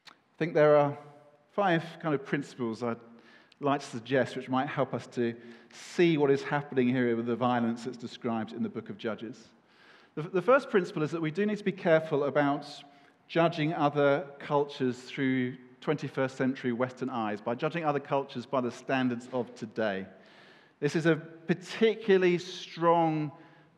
I 0.09 0.37
think 0.37 0.53
there 0.53 0.75
are 0.75 0.97
five 1.53 1.83
kind 2.01 2.13
of 2.13 2.23
principles 2.25 2.83
I'd 2.83 2.97
like 3.59 3.79
to 3.79 3.87
suggest 3.87 4.35
which 4.35 4.49
might 4.49 4.67
help 4.67 4.93
us 4.93 5.07
to 5.07 5.33
see 5.71 6.17
what 6.17 6.29
is 6.29 6.43
happening 6.43 6.89
here 6.89 7.15
with 7.15 7.25
the 7.25 7.35
violence 7.35 7.85
that's 7.85 7.97
described 7.97 8.53
in 8.53 8.61
the 8.61 8.69
book 8.69 8.89
of 8.89 8.97
Judges. 8.97 9.47
The 10.15 10.41
first 10.41 10.69
principle 10.69 11.03
is 11.03 11.11
that 11.11 11.21
we 11.21 11.31
do 11.31 11.45
need 11.45 11.59
to 11.59 11.63
be 11.63 11.71
careful 11.71 12.23
about 12.23 12.65
judging 13.27 13.74
other 13.74 14.25
cultures 14.39 14.98
through 14.98 15.55
21st 15.81 16.31
century 16.31 16.72
Western 16.72 17.10
eyes, 17.10 17.41
by 17.41 17.55
judging 17.55 17.86
other 17.86 18.00
cultures 18.00 18.46
by 18.46 18.62
the 18.62 18.72
standards 18.72 19.27
of 19.31 19.53
today. 19.55 20.05
This 20.79 20.96
is 20.96 21.05
a 21.05 21.15
particularly 21.15 22.38
strong 22.38 23.31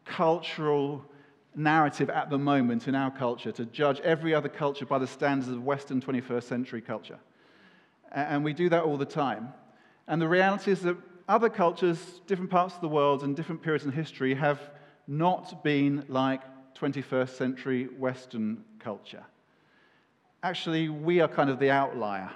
cultural 0.05 1.05
narrative 1.55 2.09
at 2.09 2.29
the 2.29 2.37
moment 2.37 2.87
in 2.87 2.95
our 2.95 3.11
culture 3.11 3.51
to 3.51 3.65
judge 3.65 3.99
every 4.01 4.33
other 4.33 4.49
culture 4.49 4.85
by 4.85 4.97
the 4.97 5.07
standards 5.07 5.51
of 5.51 5.63
Western 5.63 6.01
21st 6.01 6.43
century 6.43 6.81
culture. 6.81 7.19
And 8.11 8.43
we 8.43 8.53
do 8.53 8.69
that 8.69 8.83
all 8.83 8.97
the 8.97 9.05
time. 9.05 9.53
And 10.07 10.21
the 10.21 10.27
reality 10.27 10.71
is 10.71 10.81
that 10.81 10.97
other 11.27 11.49
cultures, 11.49 12.21
different 12.25 12.49
parts 12.49 12.75
of 12.75 12.81
the 12.81 12.87
world, 12.87 13.23
and 13.23 13.35
different 13.35 13.61
periods 13.61 13.85
in 13.85 13.91
history 13.91 14.33
have 14.33 14.59
not 15.07 15.63
been 15.63 16.05
like 16.07 16.41
21st 16.75 17.29
century 17.29 17.85
Western 17.85 18.63
culture. 18.79 19.23
Actually, 20.41 20.87
we 20.87 21.19
are 21.19 21.27
kind 21.27 21.49
of 21.49 21.59
the 21.59 21.69
outlier. 21.69 22.31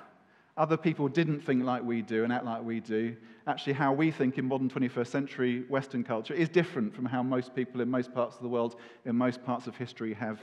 Other 0.58 0.76
people 0.76 1.08
didn't 1.08 1.40
think 1.40 1.64
like 1.64 1.84
we 1.84 2.02
do 2.02 2.26
and 2.26 2.34
act 2.34 2.44
like 2.44 2.62
we 2.62 2.82
do. 2.82 3.16
Actually, 3.48 3.74
how 3.74 3.94
we 3.94 4.12
think 4.12 4.38
in 4.38 4.46
modern 4.46 4.70
21st 4.70 5.08
century 5.08 5.64
Western 5.70 6.04
culture 6.04 6.34
is 6.34 6.50
different 6.50 6.94
from 6.94 7.06
how 7.06 7.24
most 7.24 7.56
people 7.56 7.80
in 7.82 7.90
most 7.90 8.14
parts 8.14 8.36
of 8.36 8.42
the 8.42 8.50
world, 8.50 8.76
in 9.06 9.16
most 9.16 9.44
parts 9.44 9.68
of 9.68 9.78
history, 9.78 10.14
have 10.14 10.42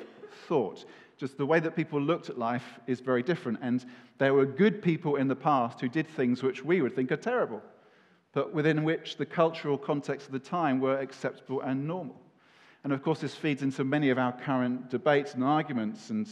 thought. 0.48 0.86
Just 1.18 1.36
the 1.36 1.44
way 1.44 1.60
that 1.60 1.76
people 1.76 2.00
looked 2.00 2.30
at 2.30 2.38
life 2.38 2.80
is 2.86 3.00
very 3.00 3.22
different. 3.22 3.58
And 3.60 3.84
there 4.16 4.32
were 4.32 4.46
good 4.46 4.82
people 4.82 5.16
in 5.16 5.28
the 5.28 5.36
past 5.36 5.80
who 5.80 5.88
did 5.88 6.08
things 6.08 6.42
which 6.42 6.64
we 6.64 6.80
would 6.80 6.96
think 6.96 7.12
are 7.12 7.16
terrible, 7.16 7.62
but 8.32 8.54
within 8.54 8.84
which 8.84 9.18
the 9.18 9.26
cultural 9.26 9.76
context 9.76 10.26
of 10.26 10.32
the 10.32 10.38
time 10.38 10.80
were 10.80 10.98
acceptable 10.98 11.60
and 11.60 11.86
normal. 11.86 12.20
And 12.82 12.92
of 12.92 13.02
course, 13.02 13.20
this 13.20 13.34
feeds 13.34 13.62
into 13.62 13.84
many 13.84 14.10
of 14.10 14.18
our 14.18 14.32
current 14.32 14.88
debates 14.90 15.34
and 15.34 15.44
arguments 15.44 16.10
and 16.10 16.26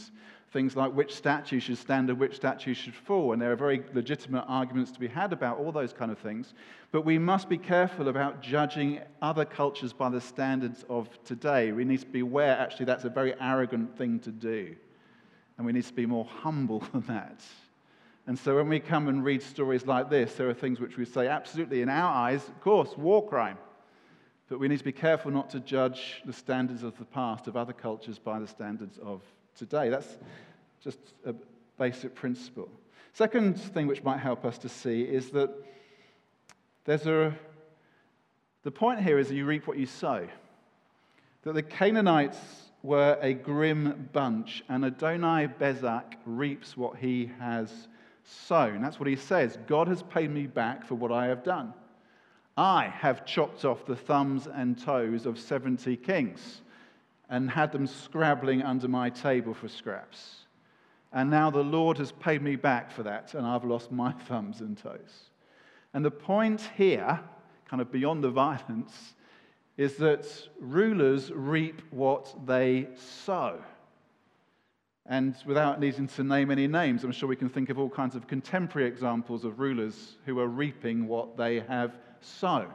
things 0.51 0.75
like 0.75 0.93
which 0.93 1.15
statue 1.15 1.59
should 1.59 1.77
stand 1.77 2.09
and 2.09 2.19
which 2.19 2.35
statue 2.35 2.73
should 2.73 2.95
fall. 2.95 3.33
And 3.33 3.41
there 3.41 3.51
are 3.51 3.55
very 3.55 3.83
legitimate 3.93 4.45
arguments 4.47 4.91
to 4.91 4.99
be 4.99 5.07
had 5.07 5.31
about 5.31 5.59
all 5.59 5.71
those 5.71 5.93
kind 5.93 6.11
of 6.11 6.17
things. 6.17 6.53
But 6.91 7.05
we 7.05 7.19
must 7.19 7.49
be 7.49 7.57
careful 7.57 8.07
about 8.07 8.41
judging 8.41 9.01
other 9.21 9.45
cultures 9.45 9.93
by 9.93 10.09
the 10.09 10.21
standards 10.21 10.85
of 10.89 11.07
today. 11.23 11.71
We 11.71 11.85
need 11.85 11.99
to 11.99 12.07
be 12.07 12.21
aware, 12.21 12.57
actually, 12.57 12.85
that's 12.85 13.05
a 13.05 13.09
very 13.09 13.35
arrogant 13.39 13.95
thing 13.95 14.19
to 14.21 14.31
do. 14.31 14.75
And 15.57 15.67
we 15.67 15.73
need 15.73 15.83
to 15.83 15.93
be 15.93 16.07
more 16.07 16.25
humble 16.25 16.79
than 16.93 17.01
that. 17.01 17.41
And 18.25 18.37
so 18.37 18.55
when 18.55 18.69
we 18.69 18.79
come 18.79 19.07
and 19.07 19.23
read 19.23 19.41
stories 19.41 19.85
like 19.85 20.09
this, 20.09 20.35
there 20.35 20.49
are 20.49 20.53
things 20.53 20.79
which 20.79 20.97
we 20.97 21.05
say, 21.05 21.27
absolutely, 21.27 21.81
in 21.81 21.89
our 21.89 22.11
eyes, 22.11 22.47
of 22.47 22.59
course, 22.61 22.97
war 22.97 23.27
crime. 23.27 23.57
But 24.49 24.59
we 24.59 24.67
need 24.67 24.79
to 24.79 24.83
be 24.83 24.91
careful 24.91 25.31
not 25.31 25.51
to 25.51 25.59
judge 25.59 26.21
the 26.25 26.33
standards 26.33 26.81
of 26.81 26.97
the 26.97 27.05
past 27.05 27.47
of 27.47 27.55
other 27.55 27.73
cultures 27.73 28.17
by 28.17 28.39
the 28.39 28.47
standards 28.47 28.97
of 28.97 29.21
today. 29.55 29.89
That's 29.89 30.17
just 30.83 30.97
a 31.23 31.35
basic 31.77 32.15
principle. 32.15 32.67
Second 33.13 33.59
thing 33.59 33.85
which 33.85 34.03
might 34.03 34.17
help 34.17 34.45
us 34.45 34.57
to 34.59 34.69
see 34.69 35.03
is 35.03 35.29
that 35.31 35.51
there's 36.85 37.05
a, 37.05 37.37
the 38.63 38.71
point 38.71 39.03
here 39.03 39.19
is 39.19 39.27
that 39.27 39.35
you 39.35 39.45
reap 39.45 39.67
what 39.67 39.77
you 39.77 39.85
sow. 39.85 40.27
That 41.43 41.53
the 41.53 41.63
Canaanites 41.63 42.39
were 42.81 43.19
a 43.21 43.33
grim 43.33 44.09
bunch, 44.13 44.63
and 44.67 44.83
Adonai 44.83 45.47
Bezek 45.59 46.15
reaps 46.25 46.75
what 46.75 46.97
he 46.97 47.29
has 47.39 47.87
sown. 48.23 48.81
That's 48.81 48.99
what 48.99 49.07
he 49.07 49.15
says. 49.15 49.57
God 49.67 49.87
has 49.87 50.01
paid 50.01 50.31
me 50.31 50.47
back 50.47 50.85
for 50.85 50.95
what 50.95 51.11
I 51.11 51.27
have 51.27 51.43
done. 51.43 51.73
I 52.59 52.93
have 52.97 53.25
chopped 53.25 53.63
off 53.63 53.85
the 53.85 53.95
thumbs 53.95 54.45
and 54.45 54.77
toes 54.77 55.25
of 55.25 55.39
70 55.39 55.95
kings 55.95 56.59
and 57.29 57.49
had 57.49 57.71
them 57.71 57.87
scrabbling 57.87 58.63
under 58.63 58.89
my 58.89 59.09
table 59.09 59.53
for 59.53 59.69
scraps. 59.69 60.39
And 61.13 61.29
now 61.29 61.49
the 61.49 61.63
Lord 61.63 61.97
has 61.99 62.11
paid 62.11 62.41
me 62.41 62.57
back 62.57 62.91
for 62.91 63.03
that, 63.03 63.33
and 63.33 63.47
I've 63.47 63.63
lost 63.63 63.93
my 63.93 64.11
thumbs 64.27 64.59
and 64.59 64.77
toes. 64.77 65.29
And 65.93 66.03
the 66.03 66.11
point 66.11 66.69
here, 66.75 67.21
kind 67.65 67.81
of 67.81 67.93
beyond 67.93 68.25
the 68.25 68.29
violence, 68.45 69.13
is 69.77 69.95
that 69.95 70.27
rulers 70.59 71.31
reap 71.31 71.81
what 71.91 72.45
they 72.45 72.89
sow. 73.23 73.63
And 75.05 75.33
without 75.45 75.79
needing 75.79 76.07
to 76.09 76.25
name 76.25 76.51
any 76.51 76.67
names, 76.67 77.05
I'm 77.05 77.13
sure 77.13 77.29
we 77.29 77.37
can 77.37 77.47
think 77.47 77.69
of 77.69 77.79
all 77.79 77.89
kinds 77.89 78.15
of 78.15 78.27
contemporary 78.27 78.89
examples 78.89 79.45
of 79.45 79.61
rulers 79.61 80.17
who 80.25 80.39
are 80.39 80.47
reaping 80.47 81.07
what 81.07 81.37
they 81.37 81.61
have 81.61 81.93
sown. 82.21 82.67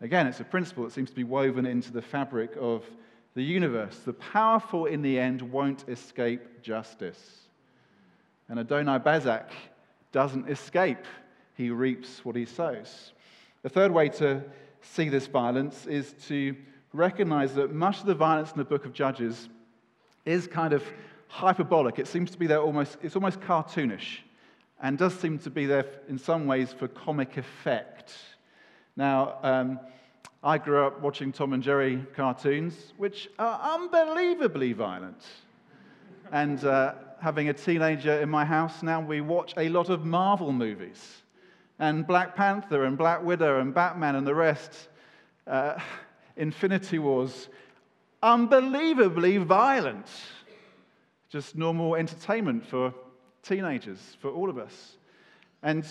Again, 0.00 0.26
it's 0.26 0.40
a 0.40 0.44
principle 0.44 0.84
that 0.84 0.92
seems 0.92 1.10
to 1.10 1.16
be 1.16 1.24
woven 1.24 1.66
into 1.66 1.92
the 1.92 2.02
fabric 2.02 2.52
of 2.58 2.84
the 3.34 3.42
universe. 3.42 3.98
The 4.04 4.12
powerful 4.12 4.86
in 4.86 5.02
the 5.02 5.18
end 5.18 5.42
won't 5.42 5.88
escape 5.88 6.62
justice. 6.62 7.42
And 8.48 8.58
Adonai 8.58 8.98
Bezek 8.98 9.48
doesn't 10.10 10.48
escape, 10.48 11.04
he 11.56 11.70
reaps 11.70 12.24
what 12.24 12.36
he 12.36 12.44
sows. 12.44 13.12
The 13.62 13.68
third 13.68 13.92
way 13.92 14.08
to 14.10 14.42
see 14.82 15.08
this 15.08 15.26
violence 15.26 15.86
is 15.86 16.14
to 16.26 16.56
recognize 16.92 17.54
that 17.54 17.72
much 17.72 18.00
of 18.00 18.06
the 18.06 18.14
violence 18.14 18.50
in 18.52 18.58
the 18.58 18.64
book 18.64 18.84
of 18.84 18.92
Judges 18.92 19.48
is 20.24 20.46
kind 20.46 20.72
of 20.72 20.84
hyperbolic. 21.28 21.98
It 21.98 22.06
seems 22.06 22.30
to 22.32 22.38
be 22.38 22.46
there 22.46 22.60
almost, 22.60 22.98
it's 23.02 23.16
almost 23.16 23.40
cartoonish 23.40 24.18
and 24.82 24.98
does 24.98 25.18
seem 25.18 25.38
to 25.38 25.50
be 25.50 25.64
there 25.64 25.86
in 26.08 26.18
some 26.18 26.46
ways 26.46 26.72
for 26.72 26.88
comic 26.88 27.36
effect. 27.36 28.12
Now, 28.96 29.38
um, 29.42 29.80
I 30.42 30.58
grew 30.58 30.86
up 30.86 31.00
watching 31.00 31.32
Tom 31.32 31.54
and 31.54 31.62
Jerry 31.62 32.04
cartoons, 32.14 32.92
which 32.98 33.30
are 33.38 33.78
unbelievably 33.78 34.74
violent. 34.74 35.22
and 36.30 36.62
uh, 36.64 36.94
having 37.20 37.48
a 37.48 37.54
teenager 37.54 38.20
in 38.20 38.28
my 38.28 38.44
house 38.44 38.82
now, 38.82 39.00
we 39.00 39.20
watch 39.20 39.54
a 39.56 39.68
lot 39.70 39.88
of 39.88 40.04
Marvel 40.04 40.52
movies. 40.52 41.22
and 41.78 42.06
Black 42.06 42.36
Panther 42.36 42.84
and 42.84 42.98
Black 42.98 43.22
Widow 43.24 43.60
and 43.60 43.74
Batman 43.74 44.16
and 44.16 44.26
the 44.26 44.34
rest. 44.34 44.88
Uh, 45.46 45.78
Infinity 46.36 46.98
Wars, 46.98 47.48
unbelievably 48.22 49.38
violent. 49.38 50.06
Just 51.30 51.56
normal 51.56 51.96
entertainment 51.96 52.66
for 52.66 52.94
teenagers, 53.42 54.16
for 54.20 54.30
all 54.30 54.50
of 54.50 54.58
us. 54.58 54.96
And 55.62 55.84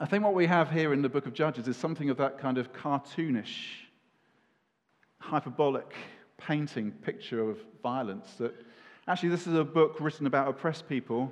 I 0.00 0.06
think 0.06 0.24
what 0.24 0.34
we 0.34 0.46
have 0.46 0.72
here 0.72 0.92
in 0.92 1.02
the 1.02 1.08
book 1.08 1.24
of 1.26 1.34
Judges 1.34 1.68
is 1.68 1.76
something 1.76 2.10
of 2.10 2.16
that 2.16 2.36
kind 2.38 2.58
of 2.58 2.72
cartoonish, 2.72 3.66
hyperbolic 5.18 5.94
painting 6.36 6.90
picture 6.90 7.48
of 7.48 7.58
violence 7.80 8.34
that 8.38 8.52
actually 9.06 9.28
this 9.28 9.46
is 9.46 9.54
a 9.54 9.62
book 9.62 10.00
written 10.00 10.26
about 10.26 10.48
oppressed 10.48 10.88
people 10.88 11.30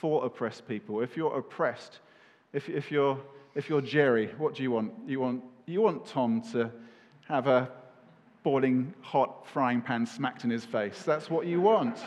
for 0.00 0.24
oppressed 0.24 0.66
people. 0.66 1.02
If 1.02 1.16
you're 1.16 1.38
oppressed, 1.38 2.00
if, 2.52 2.68
if, 2.68 2.90
you're, 2.90 3.16
if 3.54 3.68
you're 3.68 3.80
Jerry, 3.80 4.34
what 4.38 4.56
do 4.56 4.64
you 4.64 4.72
want? 4.72 4.92
You 5.06 5.20
want, 5.20 5.44
you 5.66 5.80
want 5.80 6.04
Tom 6.04 6.42
to 6.50 6.68
have 7.28 7.46
a 7.46 7.70
boiling 8.42 8.92
hot 9.02 9.46
frying 9.52 9.80
pan 9.80 10.04
smacked 10.04 10.42
in 10.42 10.50
his 10.50 10.64
face. 10.64 11.04
That's 11.04 11.30
what 11.30 11.46
you 11.46 11.60
want. 11.60 11.98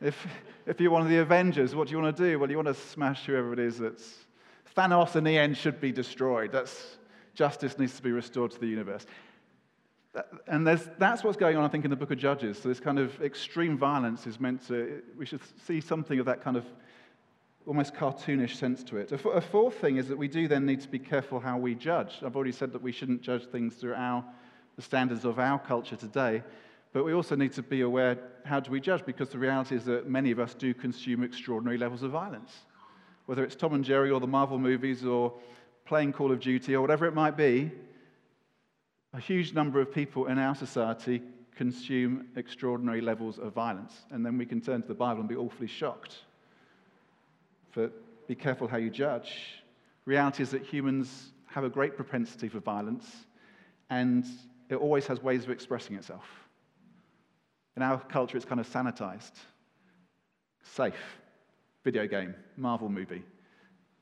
if, 0.00 0.28
if 0.64 0.80
you're 0.80 0.92
one 0.92 1.02
of 1.02 1.08
the 1.08 1.18
Avengers, 1.18 1.74
what 1.74 1.88
do 1.88 1.92
you 1.92 2.00
want 2.00 2.16
to 2.16 2.22
do? 2.22 2.38
Well, 2.38 2.48
you 2.48 2.56
want 2.56 2.68
to 2.68 2.74
smash 2.74 3.26
whoever 3.26 3.52
it 3.52 3.58
is 3.58 3.78
that's. 3.78 4.26
Thanos 4.76 5.16
in 5.16 5.24
the 5.24 5.38
end 5.38 5.56
should 5.56 5.80
be 5.80 5.92
destroyed. 5.92 6.52
That's, 6.52 6.98
justice 7.34 7.78
needs 7.78 7.96
to 7.96 8.02
be 8.02 8.12
restored 8.12 8.50
to 8.52 8.60
the 8.60 8.66
universe. 8.66 9.06
And 10.46 10.66
that's 10.66 11.24
what's 11.24 11.38
going 11.38 11.56
on, 11.56 11.64
I 11.64 11.68
think, 11.68 11.84
in 11.84 11.90
the 11.90 11.96
book 11.96 12.10
of 12.10 12.18
Judges. 12.18 12.58
So, 12.58 12.68
this 12.68 12.80
kind 12.80 12.98
of 12.98 13.20
extreme 13.22 13.78
violence 13.78 14.26
is 14.26 14.38
meant 14.38 14.66
to, 14.68 15.02
we 15.16 15.24
should 15.24 15.40
see 15.66 15.80
something 15.80 16.18
of 16.18 16.26
that 16.26 16.42
kind 16.42 16.56
of 16.56 16.66
almost 17.66 17.94
cartoonish 17.94 18.56
sense 18.56 18.82
to 18.84 18.96
it. 18.96 19.12
A 19.12 19.40
fourth 19.40 19.76
thing 19.76 19.96
is 19.96 20.08
that 20.08 20.18
we 20.18 20.28
do 20.28 20.48
then 20.48 20.66
need 20.66 20.80
to 20.80 20.88
be 20.88 20.98
careful 20.98 21.40
how 21.40 21.56
we 21.56 21.74
judge. 21.74 22.18
I've 22.24 22.34
already 22.34 22.52
said 22.52 22.72
that 22.72 22.82
we 22.82 22.92
shouldn't 22.92 23.22
judge 23.22 23.46
things 23.46 23.74
through 23.74 23.94
our, 23.94 24.24
the 24.76 24.82
standards 24.82 25.24
of 25.24 25.38
our 25.38 25.58
culture 25.58 25.96
today, 25.96 26.42
but 26.92 27.04
we 27.04 27.14
also 27.14 27.36
need 27.36 27.52
to 27.52 27.62
be 27.62 27.82
aware 27.82 28.18
how 28.44 28.60
do 28.60 28.70
we 28.70 28.80
judge 28.80 29.06
because 29.06 29.28
the 29.30 29.38
reality 29.38 29.76
is 29.76 29.84
that 29.84 30.08
many 30.08 30.30
of 30.30 30.40
us 30.40 30.54
do 30.54 30.74
consume 30.74 31.22
extraordinary 31.22 31.78
levels 31.78 32.02
of 32.02 32.10
violence. 32.10 32.52
Whether 33.32 33.44
it's 33.44 33.56
Tom 33.56 33.72
and 33.72 33.82
Jerry 33.82 34.10
or 34.10 34.20
the 34.20 34.26
Marvel 34.26 34.58
movies 34.58 35.06
or 35.06 35.32
playing 35.86 36.12
Call 36.12 36.32
of 36.32 36.38
Duty 36.38 36.76
or 36.76 36.82
whatever 36.82 37.06
it 37.06 37.14
might 37.14 37.34
be, 37.34 37.72
a 39.14 39.18
huge 39.18 39.54
number 39.54 39.80
of 39.80 39.90
people 39.90 40.26
in 40.26 40.38
our 40.38 40.54
society 40.54 41.22
consume 41.56 42.26
extraordinary 42.36 43.00
levels 43.00 43.38
of 43.38 43.54
violence. 43.54 43.94
And 44.10 44.22
then 44.22 44.36
we 44.36 44.44
can 44.44 44.60
turn 44.60 44.82
to 44.82 44.88
the 44.88 44.92
Bible 44.92 45.20
and 45.20 45.30
be 45.30 45.34
awfully 45.34 45.66
shocked 45.66 46.18
but 47.74 47.94
be 48.28 48.34
careful 48.34 48.68
how 48.68 48.76
you 48.76 48.90
judge. 48.90 49.32
Reality 50.04 50.42
is 50.42 50.50
that 50.50 50.60
humans 50.60 51.32
have 51.46 51.64
a 51.64 51.70
great 51.70 51.96
propensity 51.96 52.50
for 52.50 52.60
violence, 52.60 53.10
and 53.88 54.26
it 54.68 54.74
always 54.74 55.06
has 55.06 55.22
ways 55.22 55.44
of 55.44 55.48
expressing 55.50 55.96
itself. 55.96 56.26
In 57.78 57.82
our 57.82 57.98
culture, 57.98 58.36
it's 58.36 58.44
kind 58.44 58.60
of 58.60 58.68
sanitized, 58.68 59.32
safe, 60.62 61.21
video 61.84 62.06
game, 62.06 62.34
Marvel 62.56 62.88
movie, 62.88 63.22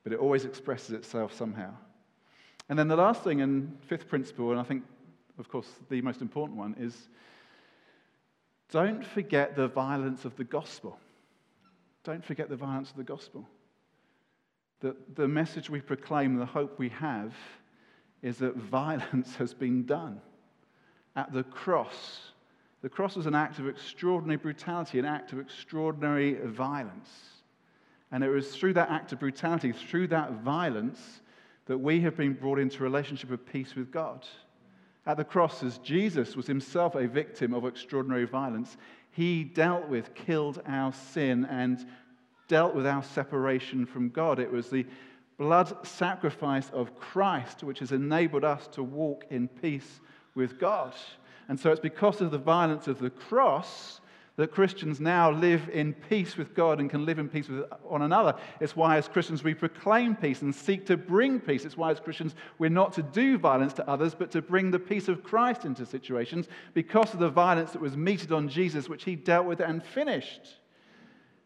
but 0.04 0.12
it 0.12 0.18
always 0.18 0.44
expresses 0.44 0.90
itself 0.90 1.32
somehow. 1.34 1.72
And 2.68 2.78
then 2.78 2.88
the 2.88 2.96
last 2.96 3.24
thing 3.24 3.40
and 3.40 3.76
fifth 3.82 4.08
principle, 4.08 4.50
and 4.50 4.60
I 4.60 4.62
think, 4.62 4.84
of 5.38 5.48
course, 5.48 5.68
the 5.88 6.00
most 6.02 6.20
important 6.20 6.58
one, 6.58 6.76
is 6.78 7.08
don't 8.70 9.04
forget 9.04 9.56
the 9.56 9.68
violence 9.68 10.24
of 10.24 10.36
the 10.36 10.44
gospel. 10.44 10.98
Don't 12.04 12.24
forget 12.24 12.48
the 12.48 12.56
violence 12.56 12.90
of 12.90 12.96
the 12.96 13.04
gospel 13.04 13.46
that 14.80 15.14
the 15.14 15.28
message 15.28 15.70
we 15.70 15.80
proclaim, 15.80 16.36
the 16.36 16.46
hope 16.46 16.78
we 16.78 16.88
have, 16.88 17.34
is 18.22 18.38
that 18.38 18.56
violence 18.56 19.36
has 19.36 19.54
been 19.54 19.84
done. 19.84 20.20
At 21.16 21.32
the 21.32 21.44
cross, 21.44 22.32
the 22.82 22.88
cross 22.88 23.16
was 23.16 23.26
an 23.26 23.34
act 23.34 23.58
of 23.58 23.68
extraordinary 23.68 24.38
brutality, 24.38 24.98
an 24.98 25.04
act 25.04 25.32
of 25.32 25.38
extraordinary 25.38 26.34
violence. 26.46 27.10
And 28.12 28.24
it 28.24 28.28
was 28.28 28.54
through 28.54 28.74
that 28.74 28.90
act 28.90 29.12
of 29.12 29.20
brutality, 29.20 29.72
through 29.72 30.08
that 30.08 30.32
violence, 30.42 31.20
that 31.66 31.78
we 31.78 32.00
have 32.00 32.16
been 32.16 32.34
brought 32.34 32.58
into 32.58 32.80
a 32.80 32.82
relationship 32.82 33.30
of 33.30 33.46
peace 33.46 33.74
with 33.74 33.90
God. 33.92 34.26
At 35.06 35.16
the 35.16 35.24
cross, 35.24 35.62
as 35.62 35.78
Jesus 35.78 36.36
was 36.36 36.46
himself 36.46 36.94
a 36.94 37.06
victim 37.06 37.54
of 37.54 37.64
extraordinary 37.64 38.26
violence, 38.26 38.76
he 39.12 39.44
dealt 39.44 39.88
with, 39.88 40.14
killed 40.14 40.60
our 40.66 40.92
sin, 40.92 41.44
and 41.46 41.86
dealt 42.48 42.74
with 42.74 42.86
our 42.86 43.02
separation 43.02 43.86
from 43.86 44.08
God. 44.08 44.38
It 44.38 44.50
was 44.50 44.68
the 44.68 44.86
blood 45.38 45.86
sacrifice 45.86 46.68
of 46.70 46.94
Christ 46.98 47.62
which 47.62 47.78
has 47.78 47.92
enabled 47.92 48.44
us 48.44 48.66
to 48.72 48.82
walk 48.82 49.24
in 49.30 49.48
peace 49.48 50.00
with 50.34 50.58
God. 50.58 50.94
And 51.48 51.58
so 51.58 51.70
it's 51.70 51.80
because 51.80 52.20
of 52.20 52.30
the 52.30 52.38
violence 52.38 52.86
of 52.88 52.98
the 52.98 53.10
cross 53.10 53.99
that 54.40 54.52
Christians 54.52 55.00
now 55.00 55.30
live 55.30 55.68
in 55.70 55.92
peace 55.92 56.38
with 56.38 56.54
God 56.54 56.80
and 56.80 56.88
can 56.88 57.04
live 57.04 57.18
in 57.18 57.28
peace 57.28 57.46
with 57.46 57.62
one 57.82 58.00
another. 58.00 58.34
It's 58.58 58.74
why, 58.74 58.96
as 58.96 59.06
Christians, 59.06 59.44
we 59.44 59.52
proclaim 59.52 60.16
peace 60.16 60.40
and 60.40 60.54
seek 60.54 60.86
to 60.86 60.96
bring 60.96 61.40
peace. 61.40 61.66
It's 61.66 61.76
why, 61.76 61.90
as 61.90 62.00
Christians, 62.00 62.34
we're 62.58 62.70
not 62.70 62.94
to 62.94 63.02
do 63.02 63.36
violence 63.36 63.74
to 63.74 63.86
others, 63.86 64.14
but 64.14 64.30
to 64.30 64.40
bring 64.40 64.70
the 64.70 64.78
peace 64.78 65.08
of 65.08 65.22
Christ 65.22 65.66
into 65.66 65.84
situations 65.84 66.48
because 66.72 67.12
of 67.12 67.20
the 67.20 67.28
violence 67.28 67.72
that 67.72 67.82
was 67.82 67.98
meted 67.98 68.32
on 68.32 68.48
Jesus, 68.48 68.88
which 68.88 69.04
he 69.04 69.14
dealt 69.14 69.44
with 69.44 69.60
and 69.60 69.84
finished. 69.84 70.56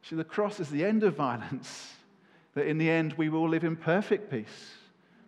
See, 0.02 0.14
the 0.14 0.22
cross 0.22 0.60
is 0.60 0.70
the 0.70 0.84
end 0.84 1.02
of 1.02 1.16
violence, 1.16 1.94
that 2.54 2.68
in 2.68 2.78
the 2.78 2.88
end 2.88 3.14
we 3.14 3.28
will 3.28 3.48
live 3.48 3.64
in 3.64 3.74
perfect 3.74 4.30
peace 4.30 4.76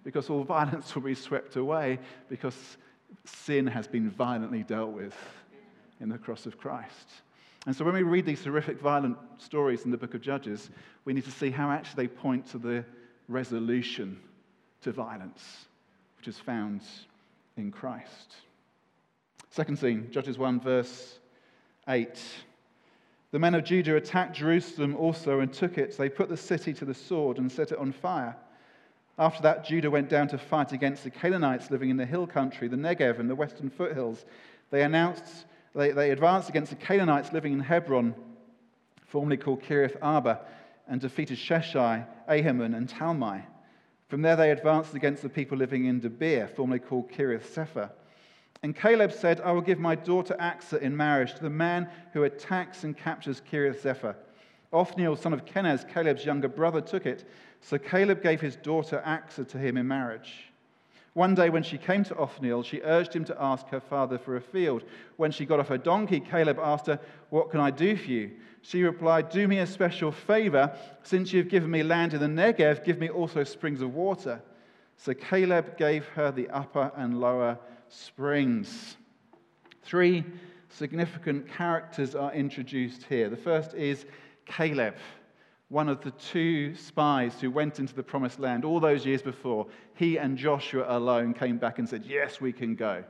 because 0.04 0.30
all 0.30 0.44
violence 0.44 0.94
will 0.94 1.02
be 1.02 1.16
swept 1.16 1.56
away 1.56 1.98
because 2.28 2.76
sin 3.24 3.66
has 3.66 3.88
been 3.88 4.08
violently 4.08 4.62
dealt 4.62 4.92
with 4.92 5.16
in 6.00 6.08
the 6.08 6.18
cross 6.18 6.46
of 6.46 6.58
Christ. 6.58 7.10
And 7.66 7.74
so 7.74 7.84
when 7.84 7.94
we 7.94 8.04
read 8.04 8.24
these 8.24 8.44
horrific, 8.44 8.80
violent 8.80 9.18
stories 9.38 9.84
in 9.84 9.90
the 9.90 9.96
book 9.96 10.14
of 10.14 10.20
Judges, 10.20 10.70
we 11.04 11.12
need 11.12 11.24
to 11.24 11.32
see 11.32 11.50
how 11.50 11.70
actually 11.70 12.06
they 12.06 12.14
point 12.14 12.46
to 12.50 12.58
the 12.58 12.84
resolution 13.28 14.20
to 14.82 14.92
violence, 14.92 15.66
which 16.16 16.28
is 16.28 16.38
found 16.38 16.82
in 17.56 17.72
Christ. 17.72 18.36
Second 19.50 19.78
scene, 19.78 20.08
Judges 20.12 20.38
1, 20.38 20.60
verse 20.60 21.18
8. 21.88 22.22
The 23.32 23.38
men 23.40 23.56
of 23.56 23.64
Judah 23.64 23.96
attacked 23.96 24.36
Jerusalem 24.36 24.94
also 24.94 25.40
and 25.40 25.52
took 25.52 25.76
it. 25.76 25.98
They 25.98 26.08
put 26.08 26.28
the 26.28 26.36
city 26.36 26.72
to 26.74 26.84
the 26.84 26.94
sword 26.94 27.38
and 27.38 27.50
set 27.50 27.72
it 27.72 27.78
on 27.78 27.90
fire. 27.90 28.36
After 29.18 29.42
that, 29.42 29.64
Judah 29.64 29.90
went 29.90 30.08
down 30.08 30.28
to 30.28 30.38
fight 30.38 30.72
against 30.72 31.02
the 31.02 31.10
Canaanites 31.10 31.70
living 31.70 31.90
in 31.90 31.96
the 31.96 32.06
hill 32.06 32.26
country, 32.26 32.68
the 32.68 32.76
Negev, 32.76 33.18
and 33.18 33.28
the 33.28 33.34
western 33.34 33.70
foothills. 33.70 34.24
They 34.70 34.82
announced, 34.82 35.46
they, 35.76 35.92
they 35.92 36.10
advanced 36.10 36.48
against 36.48 36.70
the 36.70 36.76
Canaanites 36.76 37.32
living 37.32 37.52
in 37.52 37.60
Hebron, 37.60 38.14
formerly 39.06 39.36
called 39.36 39.62
Kiriath 39.62 39.96
Arba, 40.00 40.40
and 40.88 41.00
defeated 41.00 41.36
Sheshai, 41.36 42.06
Ahiman, 42.28 42.74
and 42.74 42.88
Talmai. 42.88 43.42
From 44.08 44.22
there, 44.22 44.36
they 44.36 44.50
advanced 44.50 44.94
against 44.94 45.22
the 45.22 45.28
people 45.28 45.58
living 45.58 45.84
in 45.84 46.00
Debir, 46.00 46.48
formerly 46.54 46.78
called 46.78 47.10
Kiriath 47.10 47.46
Sepher. 47.52 47.90
And 48.62 48.74
Caleb 48.74 49.12
said, 49.12 49.40
I 49.42 49.52
will 49.52 49.60
give 49.60 49.78
my 49.78 49.94
daughter 49.94 50.34
Achsah 50.40 50.80
in 50.80 50.96
marriage 50.96 51.34
to 51.34 51.42
the 51.42 51.50
man 51.50 51.90
who 52.12 52.24
attacks 52.24 52.84
and 52.84 52.96
captures 52.96 53.42
Kiriath 53.50 53.82
Sepher. 53.82 54.16
Othniel, 54.72 55.16
son 55.16 55.34
of 55.34 55.44
Kenaz, 55.44 55.86
Caleb's 55.92 56.24
younger 56.24 56.48
brother, 56.48 56.80
took 56.80 57.04
it. 57.04 57.28
So 57.60 57.78
Caleb 57.78 58.22
gave 58.22 58.40
his 58.40 58.56
daughter 58.56 59.02
Achsah 59.04 59.46
to 59.48 59.58
him 59.58 59.76
in 59.76 59.86
marriage. 59.86 60.52
One 61.16 61.34
day, 61.34 61.48
when 61.48 61.62
she 61.62 61.78
came 61.78 62.04
to 62.04 62.18
Othniel, 62.18 62.62
she 62.62 62.82
urged 62.82 63.16
him 63.16 63.24
to 63.24 63.42
ask 63.42 63.66
her 63.68 63.80
father 63.80 64.18
for 64.18 64.36
a 64.36 64.40
field. 64.42 64.84
When 65.16 65.30
she 65.30 65.46
got 65.46 65.58
off 65.58 65.68
her 65.68 65.78
donkey, 65.78 66.20
Caleb 66.20 66.58
asked 66.58 66.88
her, 66.88 67.00
What 67.30 67.50
can 67.50 67.58
I 67.58 67.70
do 67.70 67.96
for 67.96 68.10
you? 68.10 68.32
She 68.60 68.82
replied, 68.82 69.30
Do 69.30 69.48
me 69.48 69.60
a 69.60 69.66
special 69.66 70.12
favor. 70.12 70.76
Since 71.04 71.32
you've 71.32 71.48
given 71.48 71.70
me 71.70 71.82
land 71.82 72.12
in 72.12 72.20
the 72.20 72.26
Negev, 72.26 72.84
give 72.84 72.98
me 72.98 73.08
also 73.08 73.44
springs 73.44 73.80
of 73.80 73.94
water. 73.94 74.42
So 74.98 75.14
Caleb 75.14 75.78
gave 75.78 76.04
her 76.08 76.30
the 76.30 76.50
upper 76.50 76.92
and 76.94 77.18
lower 77.18 77.58
springs. 77.88 78.98
Three 79.84 80.22
significant 80.68 81.48
characters 81.48 82.14
are 82.14 82.34
introduced 82.34 83.04
here. 83.04 83.30
The 83.30 83.38
first 83.38 83.72
is 83.72 84.04
Caleb, 84.44 84.96
one 85.68 85.88
of 85.88 86.00
the 86.02 86.12
two 86.12 86.74
spies 86.76 87.40
who 87.40 87.50
went 87.50 87.80
into 87.80 87.94
the 87.94 88.02
promised 88.02 88.38
land 88.38 88.64
all 88.64 88.78
those 88.78 89.04
years 89.04 89.22
before. 89.22 89.66
He 89.94 90.18
and 90.18 90.38
Joshua 90.38 90.86
alone 90.88 91.34
came 91.34 91.58
back 91.58 91.78
and 91.78 91.88
said, 91.88 92.04
Yes, 92.06 92.40
we 92.40 92.52
can 92.52 92.74
go. 92.74 93.02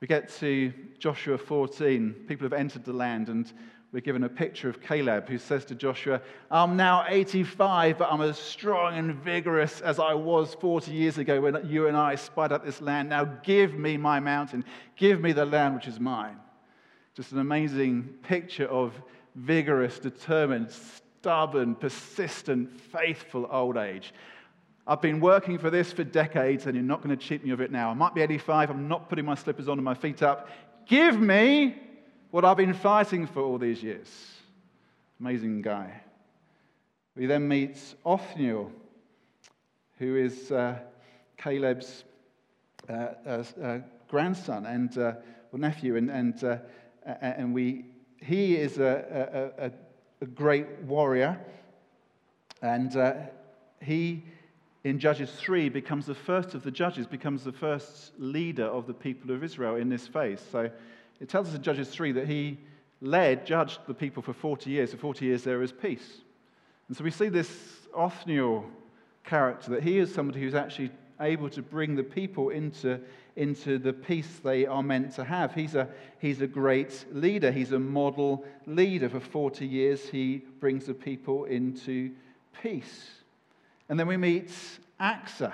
We 0.00 0.08
get 0.08 0.28
to 0.40 0.72
Joshua 0.98 1.38
14. 1.38 2.26
People 2.28 2.44
have 2.44 2.52
entered 2.52 2.84
the 2.84 2.92
land, 2.92 3.28
and 3.28 3.50
we're 3.92 4.00
given 4.00 4.24
a 4.24 4.28
picture 4.28 4.68
of 4.68 4.82
Caleb 4.82 5.28
who 5.28 5.38
says 5.38 5.64
to 5.66 5.74
Joshua, 5.74 6.20
I'm 6.50 6.76
now 6.76 7.06
85, 7.08 7.96
but 7.96 8.12
I'm 8.12 8.20
as 8.20 8.36
strong 8.36 8.98
and 8.98 9.14
vigorous 9.14 9.80
as 9.80 9.98
I 9.98 10.12
was 10.12 10.54
40 10.54 10.92
years 10.92 11.16
ago 11.16 11.40
when 11.40 11.66
you 11.66 11.86
and 11.86 11.96
I 11.96 12.16
spied 12.16 12.52
out 12.52 12.64
this 12.64 12.82
land. 12.82 13.08
Now 13.08 13.24
give 13.24 13.74
me 13.74 13.96
my 13.96 14.20
mountain. 14.20 14.64
Give 14.96 15.20
me 15.20 15.32
the 15.32 15.46
land 15.46 15.76
which 15.76 15.86
is 15.86 15.98
mine. 15.98 16.36
Just 17.14 17.32
an 17.32 17.38
amazing 17.38 18.02
picture 18.22 18.66
of 18.66 18.92
vigorous, 19.34 19.98
determined, 19.98 20.74
stubborn, 21.26 21.74
persistent, 21.74 22.70
faithful 22.80 23.48
old 23.50 23.76
age. 23.76 24.14
I've 24.86 25.02
been 25.02 25.18
working 25.18 25.58
for 25.58 25.70
this 25.70 25.92
for 25.92 26.04
decades, 26.04 26.66
and 26.66 26.76
you're 26.76 26.84
not 26.84 27.02
going 27.02 27.18
to 27.18 27.20
cheat 27.20 27.44
me 27.44 27.50
of 27.50 27.60
it 27.60 27.72
now. 27.72 27.90
I 27.90 27.94
might 27.94 28.14
be 28.14 28.20
85, 28.20 28.70
I'm 28.70 28.86
not 28.86 29.08
putting 29.08 29.24
my 29.24 29.34
slippers 29.34 29.68
on 29.68 29.76
and 29.76 29.84
my 29.84 29.94
feet 29.94 30.22
up. 30.22 30.48
Give 30.86 31.20
me 31.20 31.74
what 32.30 32.44
I've 32.44 32.56
been 32.56 32.72
fighting 32.72 33.26
for 33.26 33.42
all 33.42 33.58
these 33.58 33.82
years. 33.82 34.08
Amazing 35.18 35.62
guy. 35.62 36.00
We 37.16 37.26
then 37.26 37.48
meet 37.48 37.76
Othniel, 38.04 38.70
who 39.98 40.14
is 40.14 40.52
uh, 40.52 40.78
Caleb's 41.36 42.04
uh, 42.88 42.92
uh, 43.26 43.44
uh 43.60 43.78
grandson 44.06 44.64
and 44.64 44.96
uh, 44.96 45.14
nephew, 45.52 45.96
and, 45.96 46.08
and, 46.08 46.44
uh, 46.44 46.58
and 47.04 47.52
we, 47.52 47.86
he 48.22 48.54
is 48.54 48.78
a, 48.78 49.52
a, 49.58 49.66
a 49.66 49.72
great 50.24 50.66
warrior, 50.82 51.38
and 52.62 52.96
uh, 52.96 53.14
he 53.82 54.24
in 54.84 55.00
Judges 55.00 55.32
3 55.32 55.68
becomes 55.68 56.06
the 56.06 56.14
first 56.14 56.54
of 56.54 56.62
the 56.62 56.70
judges, 56.70 57.08
becomes 57.08 57.42
the 57.42 57.50
first 57.50 58.12
leader 58.18 58.66
of 58.66 58.86
the 58.86 58.94
people 58.94 59.32
of 59.32 59.42
Israel 59.42 59.74
in 59.74 59.88
this 59.88 60.06
phase. 60.06 60.40
So 60.52 60.70
it 61.20 61.28
tells 61.28 61.48
us 61.48 61.56
in 61.56 61.62
Judges 61.62 61.88
3 61.88 62.12
that 62.12 62.28
he 62.28 62.58
led, 63.00 63.44
judged 63.44 63.80
the 63.88 63.94
people 63.94 64.22
for 64.22 64.32
40 64.32 64.70
years. 64.70 64.92
For 64.92 64.98
40 64.98 65.24
years 65.24 65.42
there 65.42 65.60
is 65.60 65.72
peace. 65.72 66.20
And 66.86 66.96
so 66.96 67.02
we 67.02 67.10
see 67.10 67.28
this 67.28 67.50
Othniel 67.96 68.64
character, 69.24 69.72
that 69.72 69.82
he 69.82 69.98
is 69.98 70.14
somebody 70.14 70.40
who's 70.40 70.54
actually 70.54 70.92
able 71.20 71.50
to 71.50 71.62
bring 71.62 71.96
the 71.96 72.04
people 72.04 72.50
into, 72.50 73.00
into 73.36 73.78
the 73.78 73.92
peace 73.92 74.40
they 74.42 74.66
are 74.66 74.82
meant 74.82 75.14
to 75.14 75.24
have. 75.24 75.54
He's 75.54 75.74
a, 75.74 75.88
he's 76.18 76.40
a 76.40 76.46
great 76.46 77.04
leader. 77.12 77.52
He's 77.52 77.72
a 77.72 77.78
model 77.78 78.44
leader. 78.66 79.08
For 79.08 79.20
40 79.20 79.66
years, 79.66 80.08
he 80.08 80.38
brings 80.58 80.86
the 80.86 80.94
people 80.94 81.44
into 81.44 82.12
peace. 82.62 83.10
And 83.88 84.00
then 84.00 84.08
we 84.08 84.16
meet 84.16 84.50
Achsah, 84.98 85.52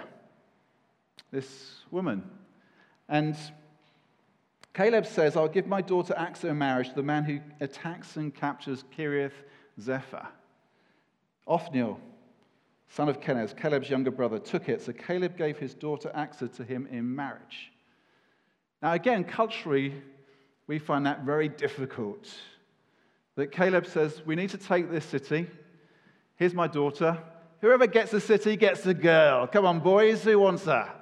this 1.32 1.80
woman. 1.90 2.22
And 3.08 3.36
Caleb 4.72 5.04
says, 5.04 5.36
I'll 5.36 5.48
give 5.48 5.66
my 5.66 5.82
daughter 5.82 6.14
Achsah 6.16 6.50
in 6.50 6.58
marriage 6.58 6.90
to 6.90 6.94
the 6.94 7.02
man 7.02 7.24
who 7.24 7.40
attacks 7.60 8.16
and 8.16 8.34
captures 8.34 8.84
Kiriath 8.96 9.32
Sepher. 9.78 10.26
Othniel, 11.48 11.98
son 12.88 13.08
of 13.08 13.20
Kenaz, 13.20 13.54
Caleb's 13.56 13.90
younger 13.90 14.12
brother, 14.12 14.38
took 14.38 14.68
it, 14.68 14.80
so 14.80 14.92
Caleb 14.92 15.36
gave 15.36 15.58
his 15.58 15.74
daughter 15.74 16.12
Achsah 16.14 16.54
to 16.56 16.64
him 16.64 16.86
in 16.90 17.14
marriage. 17.14 17.71
Now, 18.82 18.92
again, 18.94 19.22
culturally, 19.22 19.94
we 20.66 20.78
find 20.80 21.06
that 21.06 21.22
very 21.22 21.48
difficult. 21.48 22.28
That 23.36 23.52
Caleb 23.52 23.86
says, 23.86 24.22
We 24.26 24.34
need 24.34 24.50
to 24.50 24.58
take 24.58 24.90
this 24.90 25.04
city. 25.04 25.46
Here's 26.36 26.52
my 26.54 26.66
daughter. 26.66 27.18
Whoever 27.60 27.86
gets 27.86 28.10
the 28.10 28.20
city 28.20 28.56
gets 28.56 28.82
the 28.82 28.94
girl. 28.94 29.46
Come 29.46 29.64
on, 29.64 29.78
boys, 29.78 30.24
who 30.24 30.38
wants 30.40 30.64
her? 30.64 30.92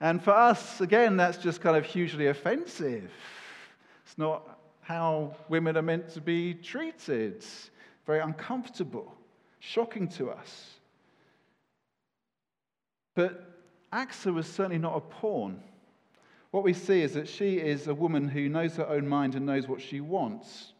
And 0.00 0.22
for 0.22 0.30
us, 0.30 0.80
again, 0.80 1.18
that's 1.18 1.36
just 1.36 1.60
kind 1.60 1.76
of 1.76 1.84
hugely 1.84 2.28
offensive. 2.28 3.10
It's 4.06 4.16
not 4.16 4.58
how 4.80 5.36
women 5.50 5.76
are 5.76 5.82
meant 5.82 6.08
to 6.14 6.22
be 6.22 6.54
treated. 6.54 7.44
Very 8.06 8.20
uncomfortable, 8.20 9.14
shocking 9.58 10.08
to 10.08 10.30
us. 10.30 10.70
But 13.14 13.44
Achsah 13.92 14.32
was 14.32 14.46
certainly 14.46 14.78
not 14.78 14.96
a 14.96 15.00
pawn. 15.00 15.62
What 16.50 16.64
we 16.64 16.72
see 16.72 17.02
is 17.02 17.14
that 17.14 17.28
she 17.28 17.58
is 17.58 17.86
a 17.86 17.94
woman 17.94 18.28
who 18.28 18.48
knows 18.48 18.76
her 18.76 18.88
own 18.88 19.06
mind 19.06 19.34
and 19.34 19.46
knows 19.46 19.68
what 19.68 19.80
she 19.80 20.00
wants. 20.00 20.72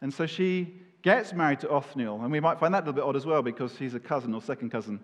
And 0.00 0.12
so 0.12 0.26
she 0.26 0.80
gets 1.02 1.32
married 1.32 1.60
to 1.60 1.70
Othniel. 1.70 2.22
And 2.22 2.32
we 2.32 2.40
might 2.40 2.58
find 2.58 2.72
that 2.72 2.84
a 2.84 2.86
little 2.86 2.94
bit 2.94 3.04
odd 3.04 3.16
as 3.16 3.26
well 3.26 3.42
because 3.42 3.76
he's 3.76 3.94
a 3.94 4.00
cousin 4.00 4.34
or 4.34 4.40
second 4.40 4.70
cousin. 4.70 5.00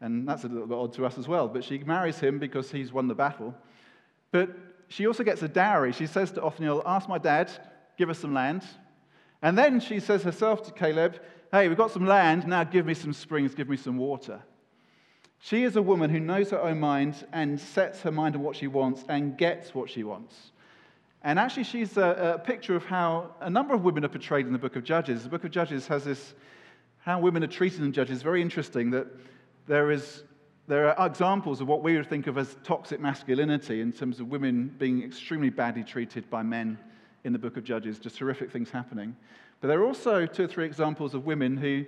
And 0.00 0.28
that's 0.28 0.42
a 0.42 0.48
little 0.48 0.66
bit 0.66 0.76
odd 0.76 0.92
to 0.94 1.06
us 1.06 1.16
as 1.16 1.28
well. 1.28 1.46
But 1.46 1.62
she 1.62 1.78
marries 1.78 2.18
him 2.18 2.40
because 2.40 2.72
he's 2.72 2.92
won 2.92 3.06
the 3.06 3.14
battle. 3.14 3.54
But 4.32 4.50
she 4.88 5.06
also 5.06 5.22
gets 5.22 5.42
a 5.42 5.48
dowry. 5.48 5.92
She 5.92 6.06
says 6.06 6.32
to 6.32 6.42
Othniel, 6.42 6.82
Ask 6.84 7.08
my 7.08 7.18
dad, 7.18 7.50
give 7.96 8.10
us 8.10 8.18
some 8.18 8.34
land. 8.34 8.64
And 9.42 9.56
then 9.56 9.78
she 9.78 10.00
says 10.00 10.22
herself 10.22 10.62
to 10.64 10.72
Caleb, 10.72 11.20
Hey, 11.52 11.68
we've 11.68 11.76
got 11.76 11.90
some 11.90 12.06
land, 12.06 12.46
now 12.46 12.64
give 12.64 12.86
me 12.86 12.94
some 12.94 13.12
springs, 13.12 13.54
give 13.54 13.68
me 13.68 13.76
some 13.76 13.98
water. 13.98 14.40
She 15.44 15.64
is 15.64 15.74
a 15.74 15.82
woman 15.82 16.08
who 16.08 16.20
knows 16.20 16.50
her 16.50 16.62
own 16.62 16.78
mind 16.78 17.26
and 17.32 17.58
sets 17.58 18.02
her 18.02 18.12
mind 18.12 18.36
on 18.36 18.42
what 18.42 18.54
she 18.54 18.68
wants 18.68 19.04
and 19.08 19.36
gets 19.36 19.74
what 19.74 19.90
she 19.90 20.04
wants. 20.04 20.52
And 21.24 21.36
actually, 21.36 21.64
she's 21.64 21.96
a, 21.96 22.36
a, 22.36 22.38
picture 22.38 22.76
of 22.76 22.84
how 22.84 23.34
a 23.40 23.50
number 23.50 23.74
of 23.74 23.82
women 23.82 24.04
are 24.04 24.08
portrayed 24.08 24.46
in 24.46 24.52
the 24.52 24.58
book 24.58 24.76
of 24.76 24.84
Judges. 24.84 25.24
The 25.24 25.28
book 25.28 25.42
of 25.42 25.50
Judges 25.50 25.88
has 25.88 26.04
this, 26.04 26.34
how 27.00 27.18
women 27.18 27.42
are 27.42 27.48
treated 27.48 27.80
in 27.80 27.92
Judges, 27.92 28.22
very 28.22 28.40
interesting 28.40 28.90
that 28.92 29.08
there, 29.66 29.90
is, 29.90 30.22
there 30.68 30.96
are 30.96 31.06
examples 31.08 31.60
of 31.60 31.66
what 31.66 31.82
we 31.82 31.96
would 31.96 32.08
think 32.08 32.28
of 32.28 32.38
as 32.38 32.56
toxic 32.62 33.00
masculinity 33.00 33.80
in 33.80 33.90
terms 33.90 34.20
of 34.20 34.28
women 34.28 34.72
being 34.78 35.02
extremely 35.02 35.50
badly 35.50 35.82
treated 35.82 36.30
by 36.30 36.44
men 36.44 36.78
in 37.24 37.32
the 37.32 37.38
book 37.38 37.56
of 37.56 37.64
Judges, 37.64 37.98
just 37.98 38.16
horrific 38.16 38.52
things 38.52 38.70
happening. 38.70 39.16
But 39.60 39.68
there 39.68 39.80
are 39.80 39.86
also 39.86 40.24
two 40.24 40.44
or 40.44 40.48
three 40.48 40.66
examples 40.66 41.14
of 41.14 41.26
women 41.26 41.56
who 41.56 41.84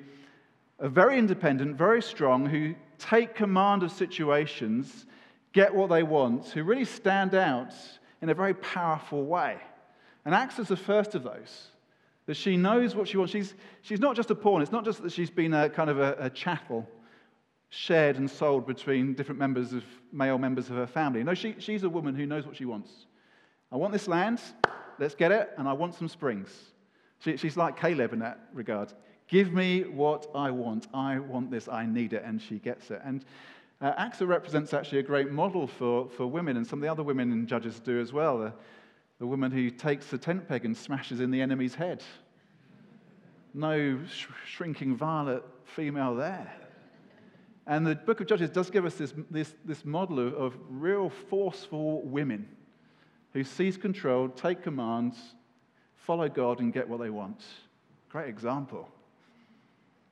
are 0.84 0.88
very 0.90 1.18
independent, 1.18 1.76
very 1.76 2.02
strong, 2.02 2.44
who 2.44 2.74
take 2.98 3.34
command 3.34 3.82
of 3.82 3.90
situations, 3.90 5.06
get 5.52 5.74
what 5.74 5.88
they 5.88 6.02
want, 6.02 6.46
who 6.48 6.62
really 6.62 6.84
stand 6.84 7.34
out 7.34 7.72
in 8.20 8.28
a 8.28 8.34
very 8.34 8.52
powerful 8.54 9.24
way. 9.24 9.56
And 10.26 10.34
Achsah's 10.34 10.68
the 10.68 10.76
first 10.76 11.14
of 11.14 11.22
those. 11.22 11.68
That 12.26 12.36
she 12.36 12.56
knows 12.56 12.94
what 12.94 13.08
she 13.08 13.16
wants. 13.16 13.32
She's, 13.32 13.54
she's 13.82 14.00
not 14.00 14.14
just 14.14 14.30
a 14.30 14.34
pawn. 14.34 14.62
It's 14.62 14.72
not 14.72 14.84
just 14.84 15.02
that 15.02 15.12
she's 15.12 15.30
been 15.30 15.52
a 15.54 15.68
kind 15.68 15.88
of 15.88 15.98
a, 15.98 16.16
a 16.18 16.30
chattel 16.30 16.88
shared 17.70 18.16
and 18.16 18.30
sold 18.30 18.66
between 18.66 19.14
different 19.14 19.38
members 19.38 19.72
of 19.72 19.84
male 20.12 20.38
members 20.38 20.70
of 20.70 20.76
her 20.76 20.86
family. 20.86 21.24
No, 21.24 21.34
she, 21.34 21.56
she's 21.58 21.82
a 21.82 21.88
woman 21.88 22.14
who 22.14 22.24
knows 22.24 22.46
what 22.46 22.56
she 22.56 22.64
wants. 22.66 22.90
I 23.72 23.76
want 23.76 23.92
this 23.92 24.06
land, 24.06 24.40
let's 24.98 25.14
get 25.14 25.32
it, 25.32 25.50
and 25.58 25.66
I 25.66 25.72
want 25.72 25.94
some 25.94 26.08
springs. 26.08 26.50
She, 27.20 27.36
she's 27.36 27.56
like 27.56 27.78
Caleb 27.78 28.12
in 28.12 28.20
that 28.20 28.38
regard. 28.52 28.92
Give 29.28 29.52
me 29.52 29.82
what 29.82 30.30
I 30.34 30.50
want. 30.50 30.86
I 30.92 31.18
want 31.18 31.50
this. 31.50 31.68
I 31.68 31.86
need 31.86 32.12
it. 32.12 32.22
And 32.24 32.40
she 32.40 32.58
gets 32.58 32.90
it. 32.90 33.00
And 33.04 33.24
uh, 33.80 33.92
Achsah 33.94 34.26
represents 34.26 34.72
actually 34.72 34.98
a 34.98 35.02
great 35.02 35.30
model 35.30 35.66
for, 35.66 36.08
for 36.08 36.26
women, 36.26 36.56
and 36.56 36.66
some 36.66 36.78
of 36.78 36.82
the 36.82 36.90
other 36.90 37.02
women 37.02 37.32
in 37.32 37.46
Judges 37.46 37.80
do 37.80 38.00
as 38.00 38.12
well. 38.12 38.38
The, 38.38 38.52
the 39.18 39.26
woman 39.26 39.50
who 39.50 39.70
takes 39.70 40.06
the 40.06 40.18
tent 40.18 40.48
peg 40.48 40.64
and 40.64 40.76
smashes 40.76 41.20
in 41.20 41.30
the 41.30 41.40
enemy's 41.40 41.74
head. 41.74 42.02
No 43.52 43.98
sh- 44.06 44.26
shrinking 44.46 44.96
violet 44.96 45.44
female 45.64 46.14
there. 46.14 46.52
And 47.66 47.86
the 47.86 47.94
book 47.94 48.20
of 48.20 48.26
Judges 48.26 48.50
does 48.50 48.70
give 48.70 48.84
us 48.84 48.94
this, 48.94 49.14
this, 49.30 49.54
this 49.64 49.84
model 49.84 50.18
of, 50.18 50.34
of 50.34 50.56
real 50.68 51.08
forceful 51.08 52.02
women 52.02 52.46
who 53.32 53.42
seize 53.42 53.76
control, 53.76 54.28
take 54.28 54.62
commands, 54.62 55.16
follow 55.94 56.28
God, 56.28 56.60
and 56.60 56.72
get 56.72 56.88
what 56.88 57.00
they 57.00 57.10
want. 57.10 57.42
Great 58.10 58.28
example. 58.28 58.88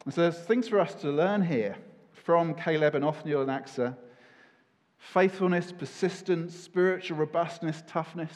And 0.04 0.12
so 0.12 0.22
there's 0.22 0.38
things 0.38 0.68
for 0.68 0.80
us 0.80 0.94
to 0.96 1.10
learn 1.10 1.42
here 1.42 1.76
from 2.12 2.54
Caleb 2.54 2.94
and 2.94 3.04
Othniel 3.04 3.42
and 3.42 3.50
Achsah 3.50 3.96
faithfulness, 5.02 5.72
persistence, 5.72 6.54
spiritual 6.54 7.18
robustness, 7.18 7.82
toughness, 7.88 8.32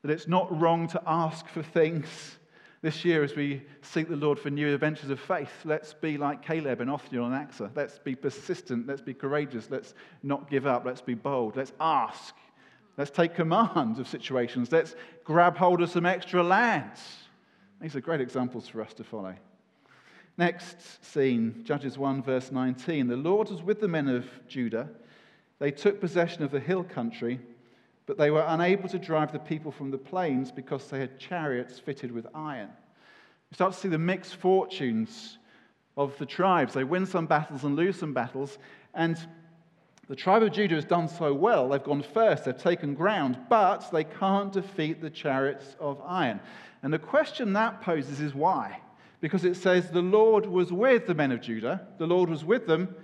that 0.00 0.10
it's 0.10 0.26
not 0.26 0.58
wrong 0.58 0.88
to 0.88 1.02
ask 1.06 1.46
for 1.48 1.62
things. 1.62 2.38
This 2.80 3.04
year, 3.04 3.22
as 3.22 3.34
we 3.34 3.62
seek 3.82 4.08
the 4.08 4.16
Lord 4.16 4.38
for 4.38 4.48
new 4.48 4.72
adventures 4.72 5.10
of 5.10 5.20
faith, 5.20 5.50
let's 5.64 5.92
be 5.92 6.16
like 6.16 6.42
Caleb 6.42 6.80
and 6.80 6.90
Othniel 6.90 7.26
and 7.26 7.34
Achsah. 7.34 7.70
Let's 7.74 7.98
be 7.98 8.14
persistent. 8.14 8.86
Let's 8.86 9.02
be 9.02 9.12
courageous. 9.12 9.68
Let's 9.70 9.94
not 10.22 10.48
give 10.48 10.66
up. 10.66 10.84
Let's 10.84 11.00
be 11.00 11.14
bold. 11.14 11.56
Let's 11.56 11.72
ask. 11.80 12.34
Let's 12.96 13.10
take 13.10 13.34
command 13.34 13.98
of 13.98 14.08
situations. 14.08 14.72
Let's 14.72 14.94
grab 15.24 15.56
hold 15.56 15.82
of 15.82 15.90
some 15.90 16.06
extra 16.06 16.42
lands. 16.42 17.00
These 17.80 17.96
are 17.96 18.00
great 18.00 18.20
examples 18.20 18.68
for 18.68 18.82
us 18.82 18.94
to 18.94 19.04
follow. 19.04 19.34
Next 20.38 21.02
scene, 21.02 21.62
Judges 21.64 21.96
1, 21.96 22.22
verse 22.22 22.52
19. 22.52 23.06
The 23.06 23.16
Lord 23.16 23.48
was 23.48 23.62
with 23.62 23.80
the 23.80 23.88
men 23.88 24.08
of 24.08 24.26
Judah. 24.46 24.88
They 25.58 25.70
took 25.70 25.98
possession 25.98 26.42
of 26.42 26.50
the 26.50 26.60
hill 26.60 26.84
country, 26.84 27.40
but 28.04 28.18
they 28.18 28.30
were 28.30 28.44
unable 28.46 28.88
to 28.90 28.98
drive 28.98 29.32
the 29.32 29.38
people 29.38 29.72
from 29.72 29.90
the 29.90 29.98
plains 29.98 30.52
because 30.52 30.88
they 30.88 30.98
had 30.98 31.18
chariots 31.18 31.78
fitted 31.78 32.12
with 32.12 32.26
iron. 32.34 32.68
We 33.50 33.54
start 33.54 33.72
to 33.72 33.78
see 33.78 33.88
the 33.88 33.98
mixed 33.98 34.36
fortunes 34.36 35.38
of 35.96 36.16
the 36.18 36.26
tribes. 36.26 36.74
They 36.74 36.84
win 36.84 37.06
some 37.06 37.26
battles 37.26 37.64
and 37.64 37.74
lose 37.74 37.98
some 37.98 38.12
battles. 38.12 38.58
And 38.92 39.18
the 40.08 40.16
tribe 40.16 40.42
of 40.42 40.52
Judah 40.52 40.74
has 40.74 40.84
done 40.84 41.08
so 41.08 41.32
well. 41.32 41.70
They've 41.70 41.82
gone 41.82 42.02
first, 42.02 42.44
they've 42.44 42.56
taken 42.56 42.94
ground, 42.94 43.38
but 43.48 43.90
they 43.90 44.04
can't 44.04 44.52
defeat 44.52 45.00
the 45.00 45.08
chariots 45.10 45.76
of 45.80 46.02
iron. 46.04 46.40
And 46.82 46.92
the 46.92 46.98
question 46.98 47.54
that 47.54 47.80
poses 47.80 48.20
is 48.20 48.34
why? 48.34 48.80
Because 49.20 49.44
it 49.44 49.56
says 49.56 49.90
the 49.90 50.02
Lord 50.02 50.46
was 50.46 50.72
with 50.72 51.06
the 51.06 51.14
men 51.14 51.32
of 51.32 51.40
Judah, 51.40 51.86
the 51.98 52.06
Lord 52.06 52.28
was 52.28 52.44
with 52.44 52.66
them, 52.66 52.94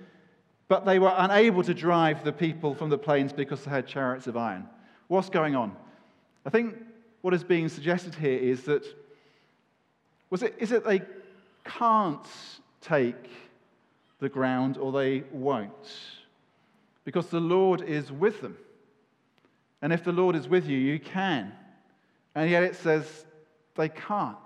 but 0.69 0.85
they 0.85 0.99
were 0.99 1.13
unable 1.17 1.63
to 1.63 1.75
drive 1.75 2.25
the 2.25 2.33
people 2.33 2.75
from 2.75 2.91
the 2.91 2.99
plains 2.99 3.33
because 3.33 3.65
they 3.65 3.71
had 3.71 3.87
chariots 3.87 4.27
of 4.27 4.37
iron. 4.37 4.69
What's 5.09 5.29
going 5.29 5.55
on? 5.55 5.77
I 6.47 6.51
think 6.51 6.77
what 7.21 7.35
is 7.35 7.45
being 7.45 7.69
suggested 7.69 8.15
here 8.15 8.39
is 8.39 8.65
that 8.65 8.85
was 10.31 10.43
it, 10.43 10.55
is 10.59 10.73
it 10.73 10.85
they 10.85 11.03
can't 11.65 12.27
take 12.81 13.29
the 14.19 14.29
ground 14.29 14.79
or 14.79 14.93
they 14.93 15.25
won't. 15.33 15.73
Because 17.05 17.27
the 17.27 17.41
Lord 17.41 17.83
is 17.83 18.13
with 18.13 18.41
them. 18.41 18.57
And 19.83 19.93
if 19.93 20.05
the 20.05 20.13
Lord 20.13 20.37
is 20.37 20.49
with 20.49 20.67
you, 20.67 20.79
you 20.79 21.01
can. 21.01 21.53
And 22.35 22.49
yet 22.49 22.63
it 22.63 22.77
says 22.77 23.27
they 23.75 23.89
can't. 23.89 24.37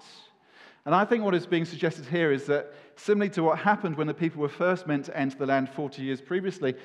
And 0.86 0.94
I 0.94 1.04
think 1.04 1.24
what 1.24 1.34
is 1.34 1.46
being 1.46 1.64
suggested 1.64 2.06
here 2.06 2.30
is 2.30 2.46
that, 2.46 2.72
similarly 2.94 3.30
to 3.30 3.42
what 3.42 3.58
happened 3.58 3.96
when 3.96 4.06
the 4.06 4.14
people 4.14 4.40
were 4.40 4.48
first 4.48 4.86
meant 4.86 5.06
to 5.06 5.16
enter 5.16 5.36
the 5.36 5.46
land 5.46 5.68
40 5.68 6.00
years 6.00 6.20
previously, 6.20 6.76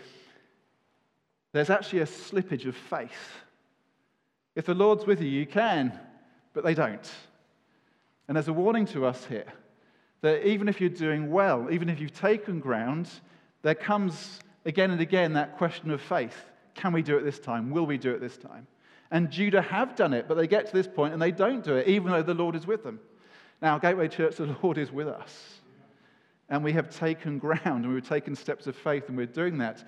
there's 1.54 1.70
actually 1.70 2.00
a 2.00 2.06
slippage 2.06 2.66
of 2.66 2.76
faith. 2.76 3.12
If 4.56 4.66
the 4.66 4.74
Lord's 4.74 5.06
with 5.06 5.22
you, 5.22 5.30
you 5.30 5.46
can, 5.46 5.98
but 6.54 6.64
they 6.64 6.74
don't. 6.74 7.10
And 8.28 8.36
there's 8.36 8.48
a 8.48 8.54
warning 8.54 8.88
to 8.88 9.06
us 9.06 9.24
here 9.26 9.46
that 10.22 10.48
even 10.48 10.68
if 10.68 10.82
you're 10.82 10.90
doing 10.90 11.30
well, 11.30 11.68
even 11.72 11.88
if 11.88 12.00
you've 12.00 12.12
taken 12.12 12.60
ground, 12.60 13.08
there 13.62 13.76
comes 13.76 14.40
again 14.66 14.90
and 14.90 15.02
again 15.02 15.34
that 15.34 15.58
question 15.58 15.92
of 15.92 16.02
faith. 16.02 16.36
Can 16.74 16.92
we 16.92 17.04
do 17.04 17.18
it 17.18 17.24
this 17.24 17.40
time? 17.40 17.70
Will 17.70 17.86
we 17.86 18.00
do 18.00 18.12
it 18.12 18.20
this 18.20 18.38
time? 18.38 18.66
And 19.12 19.30
Judah 19.30 19.62
have 19.62 19.96
done 19.96 20.14
it, 20.14 20.28
but 20.28 20.38
they 20.38 20.48
get 20.48 20.66
to 20.68 20.74
this 20.74 20.88
point 20.88 21.14
and 21.14 21.22
they 21.22 21.32
don't 21.32 21.64
do 21.64 21.76
it, 21.76 21.88
even 21.88 22.12
though 22.12 22.24
the 22.24 22.34
Lord 22.34 22.56
is 22.56 22.66
with 22.66 22.84
them. 22.84 23.00
Now, 23.62 23.78
Gateway 23.78 24.08
Church, 24.08 24.38
the 24.38 24.56
Lord 24.64 24.78
is 24.78 24.92
with 24.92 25.08
us. 25.08 25.60
And 26.50 26.64
we 26.64 26.74
have 26.74 26.90
taken 26.90 27.38
ground 27.40 27.86
and 27.86 27.94
we've 27.94 28.08
taken 28.08 28.36
steps 28.36 28.68
of 28.68 28.76
faith 28.76 29.08
and 29.08 29.16
we're 29.16 29.26
doing 29.26 29.60
that. 29.60 29.88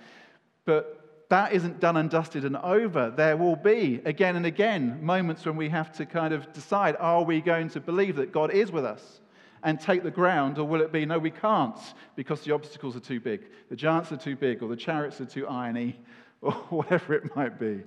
But 0.66 1.28
that 1.30 1.52
isn't 1.52 1.80
done 1.80 1.98
and 1.98 2.10
dusted 2.10 2.46
and 2.46 2.56
over. 2.56 3.10
There 3.10 3.36
will 3.36 3.56
be, 3.56 4.02
again 4.06 4.36
and 4.36 4.46
again, 4.46 5.04
moments 5.04 5.46
when 5.46 5.58
we 5.58 5.70
have 5.70 5.92
to 5.94 6.06
kind 6.06 6.34
of 6.34 6.54
decide 6.54 6.96
are 7.00 7.24
we 7.24 7.42
going 7.42 7.70
to 7.70 7.82
believe 7.82 8.16
that 8.18 8.32
God 8.32 8.52
is 8.52 8.72
with 8.72 8.86
us 8.86 9.20
and 9.64 9.80
take 9.80 10.04
the 10.04 10.12
ground, 10.12 10.58
or 10.58 10.66
will 10.66 10.82
it 10.82 10.92
be 10.92 11.06
no, 11.06 11.18
we 11.18 11.32
can't 11.32 11.78
because 12.16 12.42
the 12.42 12.54
obstacles 12.54 12.96
are 12.96 13.02
too 13.02 13.20
big, 13.20 13.46
the 13.70 13.76
giants 13.76 14.12
are 14.12 14.18
too 14.18 14.36
big, 14.36 14.62
or 14.62 14.68
the 14.68 14.76
chariots 14.76 15.22
are 15.22 15.26
too 15.26 15.48
irony, 15.48 16.00
or 16.42 16.52
whatever 16.52 17.14
it 17.14 17.36
might 17.36 17.60
be? 17.60 17.82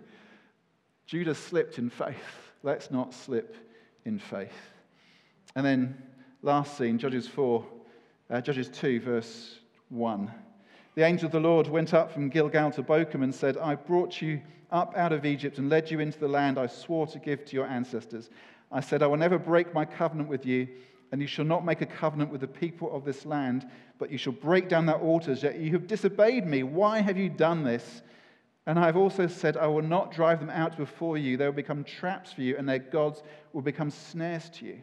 Judah 1.07 1.35
slipped 1.35 1.79
in 1.79 1.89
faith. 1.89 2.17
Let's 2.63 2.91
not 2.91 3.15
slip 3.15 3.55
in 4.05 4.19
faith. 4.19 4.76
And 5.57 5.65
then, 5.65 5.97
last 6.43 6.77
scene, 6.77 6.99
Judges 6.99 7.27
4, 7.27 7.65
uh, 8.29 8.41
Judges 8.43 8.69
2, 8.69 9.01
verse 9.01 9.59
1. 9.89 10.31
The 10.95 11.03
angel 11.03 11.27
of 11.27 11.33
the 11.33 11.41
Lord 11.41 11.67
went 11.67 11.95
up 11.95 12.13
from 12.13 12.29
Gilgal 12.29 12.73
to 12.73 12.83
Bochim 12.83 13.23
and 13.23 13.35
said, 13.35 13.57
I 13.57 13.75
brought 13.75 14.21
you 14.21 14.43
up 14.71 14.95
out 14.95 15.15
of 15.15 15.25
Egypt 15.25 15.57
and 15.57 15.71
led 15.71 15.91
you 15.91 15.99
into 15.99 16.19
the 16.19 16.29
land 16.29 16.59
I 16.59 16.67
swore 16.67 17.07
to 17.07 17.19
give 17.19 17.47
to 17.47 17.57
your 17.57 17.67
ancestors. 17.67 18.29
I 18.71 18.81
said, 18.81 19.03
I 19.03 19.07
will 19.07 19.17
never 19.17 19.39
break 19.39 19.73
my 19.73 19.87
covenant 19.87 20.29
with 20.29 20.45
you, 20.45 20.69
and 21.11 21.23
you 21.23 21.27
shall 21.27 21.47
not 21.47 21.65
make 21.65 21.81
a 21.81 21.87
covenant 21.87 22.31
with 22.31 22.43
the 22.43 22.47
people 22.47 22.95
of 22.95 23.07
this 23.07 23.25
land, 23.25 23.67
but 23.99 24.11
you 24.11 24.19
shall 24.19 24.35
break 24.35 24.69
down 24.69 24.85
their 24.85 25.01
altars. 25.01 25.43
Yet 25.43 25.59
you 25.59 25.73
have 25.73 25.87
disobeyed 25.87 26.47
me. 26.47 26.65
Why 26.65 27.01
have 27.01 27.17
you 27.17 27.31
done 27.31 27.65
this? 27.65 28.03
And 28.67 28.79
I 28.79 28.85
have 28.85 28.97
also 28.99 29.27
said, 29.27 29.57
I 29.57 29.69
will 29.69 29.81
not 29.81 30.13
drive 30.13 30.41
them 30.41 30.51
out 30.51 30.77
before 30.77 31.17
you. 31.17 31.39
They 31.39 31.47
will 31.47 31.53
become 31.53 31.83
traps 31.83 32.35
for 32.35 32.43
you, 32.43 32.59
and 32.59 32.69
their 32.69 32.79
gods 32.79 33.23
will 33.55 33.63
become 33.63 33.89
snares 33.89 34.51
to 34.51 34.67
you. 34.67 34.83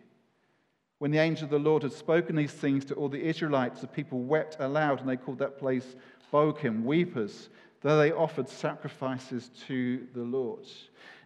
When 1.04 1.12
the 1.12 1.18
angel 1.18 1.44
of 1.44 1.50
the 1.50 1.60
Lord 1.60 1.84
had 1.84 1.92
spoken 1.92 2.38
these 2.38 2.54
things 2.54 2.86
to 2.86 2.94
all 2.94 3.10
the 3.10 3.22
Israelites, 3.22 3.82
the 3.82 3.88
people 3.88 4.22
wept 4.22 4.56
aloud, 4.62 5.02
and 5.02 5.10
they 5.10 5.18
called 5.18 5.39
that 5.39 5.60
place 5.60 5.98
Bochim, 6.32 6.86
weepers, 6.86 7.50
though 7.82 7.98
they 7.98 8.13
offered 8.13 8.48
sacrifices 8.48 9.52
to 9.68 10.08
the 10.13 10.22
Lord. 10.22 10.66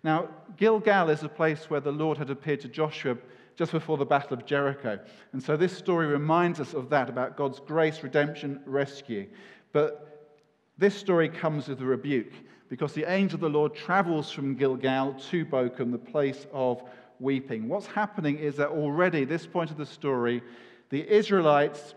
Now, 0.04 0.30
Gilgal 0.58 1.12
is 1.12 1.22
a 1.22 1.30
place 1.30 1.70
where 1.70 1.80
the 1.80 1.92
Lord 1.92 2.18
had 2.18 2.32
appeared 2.32 2.62
to 2.62 2.68
Joshua 2.68 3.20
just 3.56 3.72
before 3.72 3.98
the 3.98 4.04
Battle 4.06 4.34
of 4.34 4.48
Jericho. 4.48 4.98
And 5.34 5.44
so 5.44 5.56
this 5.56 5.78
story 5.78 6.08
reminds 6.08 6.60
us 6.60 6.74
of 6.74 6.90
that, 6.90 7.08
about 7.08 7.38
God's 7.38 7.60
grace, 7.60 8.02
redemption, 8.02 8.62
rescue. 8.66 9.28
But 9.74 10.32
this 10.80 10.96
story 10.96 11.30
comes 11.30 11.68
with 11.68 11.82
a 11.82 11.86
rebuke 11.86 12.34
because 12.68 12.94
the 12.94 13.06
angel 13.06 13.36
of 13.36 13.42
the 13.42 13.50
Lord 13.50 13.76
travels 13.76 14.32
from 14.32 14.56
Gilgal 14.56 15.14
to 15.30 15.46
Bochim, 15.46 15.92
the 15.92 16.00
place 16.00 16.48
of 16.52 16.82
weeping. 17.20 17.68
What's 17.68 17.88
happening 17.88 18.38
is 18.38 18.56
that 18.58 18.70
already, 18.70 19.26
this 19.26 19.46
point 19.46 19.72
of 19.72 19.78
the 19.78 19.86
story, 19.86 20.42
the 20.90 21.08
Israelites 21.08 21.96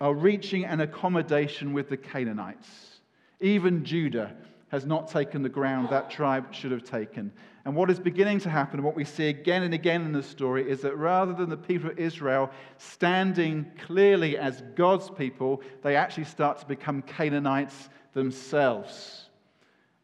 are 0.00 0.14
reaching 0.14 0.64
an 0.64 0.80
accommodation 0.80 1.72
with 1.72 1.88
the 1.88 1.96
Canaanites. 1.96 3.00
Even 3.40 3.84
Judah 3.84 4.34
has 4.68 4.86
not 4.86 5.10
taken 5.10 5.42
the 5.42 5.48
ground 5.48 5.88
that 5.90 6.10
tribe 6.10 6.54
should 6.54 6.70
have 6.70 6.84
taken. 6.84 7.32
And 7.64 7.74
what 7.74 7.90
is 7.90 8.00
beginning 8.00 8.38
to 8.40 8.50
happen, 8.50 8.78
and 8.78 8.84
what 8.84 8.96
we 8.96 9.04
see 9.04 9.28
again 9.28 9.64
and 9.64 9.74
again 9.74 10.02
in 10.02 10.12
the 10.12 10.22
story, 10.22 10.68
is 10.68 10.80
that 10.82 10.96
rather 10.96 11.32
than 11.32 11.50
the 11.50 11.56
people 11.56 11.90
of 11.90 11.98
Israel 11.98 12.50
standing 12.78 13.70
clearly 13.84 14.38
as 14.38 14.62
God's 14.76 15.10
people, 15.10 15.60
they 15.82 15.96
actually 15.96 16.24
start 16.24 16.58
to 16.60 16.66
become 16.66 17.02
Canaanites 17.02 17.90
themselves. 18.14 19.26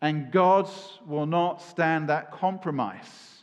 And 0.03 0.31
God 0.31 0.69
will 1.07 1.27
not 1.27 1.63
stand 1.63 2.09
that 2.11 2.33
compromise. 2.33 3.36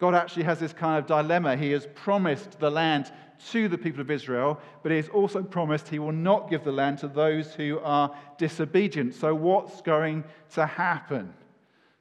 God 0.00 0.14
actually 0.14 0.44
has 0.44 0.58
this 0.58 0.72
kind 0.72 0.98
of 0.98 1.06
dilemma. 1.06 1.56
He 1.56 1.70
has 1.72 1.86
promised 1.94 2.58
the 2.58 2.70
land 2.70 3.12
to 3.50 3.68
the 3.68 3.78
people 3.78 4.00
of 4.00 4.10
Israel, 4.10 4.58
but 4.82 4.90
he 4.90 4.96
has 4.96 5.08
also 5.10 5.42
promised 5.42 5.88
he 5.88 5.98
will 5.98 6.10
not 6.10 6.48
give 6.48 6.64
the 6.64 6.72
land 6.72 6.98
to 6.98 7.08
those 7.08 7.54
who 7.54 7.78
are 7.80 8.14
disobedient. 8.38 9.14
So, 9.14 9.34
what's 9.34 9.82
going 9.82 10.24
to 10.54 10.64
happen? 10.64 11.32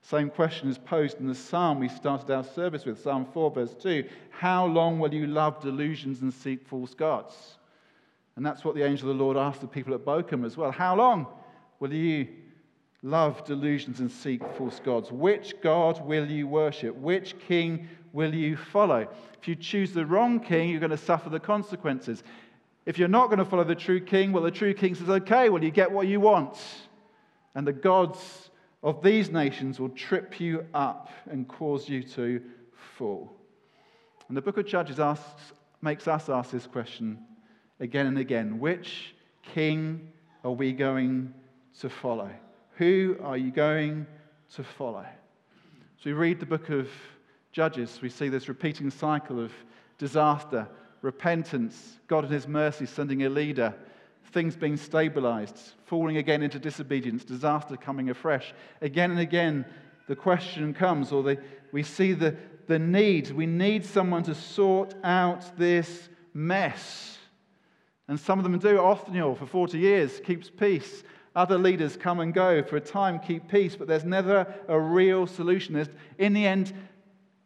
Same 0.01 0.29
question 0.29 0.69
is 0.69 0.77
posed 0.77 1.19
in 1.19 1.27
the 1.27 1.35
psalm 1.35 1.79
we 1.79 1.89
started 1.89 2.31
our 2.31 2.43
service 2.43 2.85
with, 2.85 3.01
Psalm 3.01 3.27
4, 3.33 3.51
verse 3.51 3.75
2. 3.75 4.05
How 4.29 4.65
long 4.65 4.99
will 4.99 5.13
you 5.13 5.27
love 5.27 5.61
delusions 5.61 6.21
and 6.21 6.33
seek 6.33 6.65
false 6.65 6.93
gods? 6.93 7.57
And 8.37 8.45
that's 8.45 8.63
what 8.63 8.75
the 8.75 8.85
angel 8.85 9.11
of 9.11 9.17
the 9.17 9.23
Lord 9.23 9.35
asked 9.35 9.59
the 9.59 9.67
people 9.67 9.93
at 9.93 10.05
Bochim 10.05 10.45
as 10.45 10.55
well. 10.55 10.71
How 10.71 10.95
long 10.95 11.27
will 11.81 11.93
you 11.93 12.29
love 13.01 13.43
delusions 13.45 13.99
and 13.99 14.11
seek 14.11 14.41
false 14.55 14.79
gods? 14.79 15.11
Which 15.11 15.53
God 15.61 16.05
will 16.05 16.29
you 16.29 16.47
worship? 16.47 16.95
Which 16.95 17.35
king 17.47 17.87
will 18.13 18.33
you 18.33 18.57
follow? 18.57 19.07
If 19.39 19.47
you 19.47 19.55
choose 19.55 19.93
the 19.93 20.05
wrong 20.05 20.39
king, 20.39 20.69
you're 20.69 20.79
going 20.79 20.89
to 20.91 20.97
suffer 20.97 21.29
the 21.29 21.39
consequences. 21.39 22.23
If 22.85 22.97
you're 22.97 23.07
not 23.07 23.27
going 23.27 23.39
to 23.39 23.45
follow 23.45 23.63
the 23.63 23.75
true 23.75 23.99
king, 23.99 24.31
well, 24.31 24.43
the 24.43 24.51
true 24.51 24.73
king 24.73 24.95
says, 24.95 25.09
okay, 25.09 25.49
well, 25.49 25.63
you 25.63 25.71
get 25.71 25.91
what 25.91 26.07
you 26.07 26.19
want. 26.19 26.57
And 27.55 27.65
the 27.65 27.73
gods 27.73 28.49
of 28.83 29.03
these 29.03 29.29
nations 29.29 29.79
will 29.79 29.89
trip 29.89 30.39
you 30.39 30.65
up 30.73 31.09
and 31.29 31.47
cause 31.47 31.89
you 31.89 32.03
to 32.03 32.41
fall. 32.97 33.31
And 34.27 34.37
the 34.37 34.41
book 34.41 34.57
of 34.57 34.65
Judges 34.65 34.99
asks, 34.99 35.53
makes 35.81 36.07
us 36.07 36.29
ask 36.29 36.51
this 36.51 36.67
question 36.67 37.19
again 37.79 38.07
and 38.07 38.17
again 38.17 38.59
Which 38.59 39.15
king 39.41 40.11
are 40.43 40.51
we 40.51 40.73
going 40.73 41.33
to 41.79 41.89
follow? 41.89 42.29
Who 42.79 43.17
are 43.21 43.35
you 43.35 43.51
going 43.51 44.07
to 44.55 44.63
follow? 44.63 45.05
So 45.97 46.05
we 46.05 46.13
read 46.13 46.39
the 46.39 46.45
book 46.45 46.69
of 46.69 46.87
Judges, 47.51 47.99
we 48.01 48.07
see 48.07 48.29
this 48.29 48.47
repeating 48.47 48.89
cycle 48.89 49.43
of 49.43 49.51
disaster, 49.97 50.65
repentance, 51.01 51.99
God 52.07 52.23
in 52.23 52.31
His 52.31 52.47
mercy 52.47 52.85
sending 52.85 53.25
a 53.25 53.29
leader, 53.29 53.75
things 54.31 54.55
being 54.55 54.77
stabilized, 54.77 55.73
falling 55.87 56.15
again 56.15 56.41
into 56.41 56.57
disobedience, 56.57 57.25
disaster 57.25 57.75
coming 57.75 58.11
afresh. 58.11 58.53
Again 58.79 59.11
and 59.11 59.19
again, 59.19 59.65
the 60.07 60.15
question 60.15 60.73
comes, 60.73 61.11
or 61.11 61.21
the, 61.21 61.37
we 61.73 61.83
see 61.83 62.13
the, 62.13 62.33
the 62.67 62.79
need. 62.79 63.31
We 63.31 63.45
need 63.45 63.83
someone 63.83 64.23
to 64.23 64.33
sort 64.33 64.95
out 65.03 65.57
this 65.57 66.07
mess. 66.33 67.17
And 68.07 68.17
some 68.17 68.39
of 68.39 68.43
them 68.43 68.57
do. 68.57 68.79
Othniel, 68.79 69.35
for 69.35 69.45
40 69.45 69.77
years, 69.77 70.21
keeps 70.21 70.49
peace. 70.49 71.03
Other 71.39 71.57
leaders 71.57 71.95
come 71.95 72.19
and 72.19 72.33
go 72.33 72.61
for 72.63 72.75
a 72.75 72.81
time, 72.81 73.17
keep 73.17 73.47
peace, 73.47 73.73
but 73.73 73.87
there's 73.87 74.03
never 74.03 74.45
a 74.67 74.77
real 74.77 75.25
solution. 75.25 75.73
There's, 75.73 75.87
in 76.17 76.33
the 76.33 76.45
end, 76.45 76.73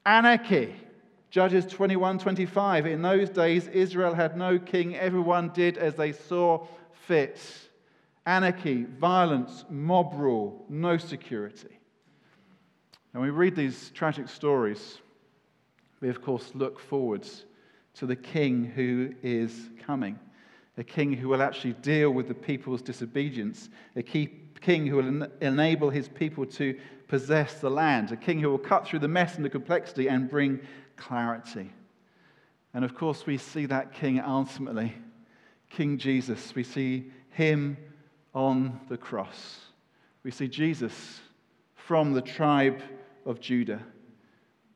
anarchy. 0.03 0.75
Judges 1.29 1.67
21 1.67 2.17
25. 2.17 2.87
In 2.87 3.03
those 3.03 3.29
days, 3.29 3.67
Israel 3.67 4.15
had 4.15 4.35
no 4.35 4.57
king. 4.57 4.95
Everyone 4.95 5.49
did 5.49 5.77
as 5.77 5.93
they 5.93 6.11
saw 6.11 6.65
fit. 7.05 7.39
Anarchy, 8.25 8.87
violence, 8.99 9.63
mob 9.69 10.13
rule, 10.15 10.65
no 10.69 10.97
security. 10.97 11.77
And 13.13 13.21
we 13.21 13.29
read 13.29 13.55
these 13.55 13.91
tragic 13.93 14.27
stories. 14.27 14.97
We, 16.01 16.09
of 16.09 16.19
course, 16.19 16.49
look 16.55 16.79
forwards 16.79 17.45
to 17.97 18.07
the 18.07 18.15
king 18.15 18.65
who 18.65 19.13
is 19.21 19.69
coming 19.85 20.17
a 20.77 20.83
king 20.83 21.13
who 21.13 21.29
will 21.29 21.41
actually 21.41 21.73
deal 21.73 22.09
with 22.11 22.27
the 22.27 22.33
people's 22.33 22.81
disobedience, 22.81 23.69
a 23.95 24.01
king 24.01 24.87
who 24.87 24.95
will 24.95 25.07
en- 25.07 25.31
enable 25.41 25.89
his 25.89 26.07
people 26.07 26.45
to 26.45 26.77
possess 27.07 27.59
the 27.59 27.69
land, 27.69 28.11
a 28.11 28.17
king 28.17 28.39
who 28.39 28.49
will 28.49 28.57
cut 28.57 28.87
through 28.87 28.99
the 28.99 29.07
mess 29.07 29.35
and 29.35 29.45
the 29.45 29.49
complexity 29.49 30.07
and 30.07 30.29
bring 30.29 30.59
clarity. 30.95 31.69
And 32.73 32.83
of 32.83 32.95
course, 32.95 33.25
we 33.25 33.37
see 33.37 33.67
that 33.67 33.93
king 33.93 34.19
ultimately, 34.19 34.95
King 35.69 35.97
Jesus. 35.97 36.53
We 36.55 36.63
see 36.63 37.11
him 37.29 37.77
on 38.33 38.79
the 38.89 38.97
cross. 38.97 39.59
We 40.23 40.31
see 40.31 40.47
Jesus 40.47 41.19
from 41.75 42.13
the 42.13 42.21
tribe 42.21 42.81
of 43.25 43.39
Judah. 43.39 43.81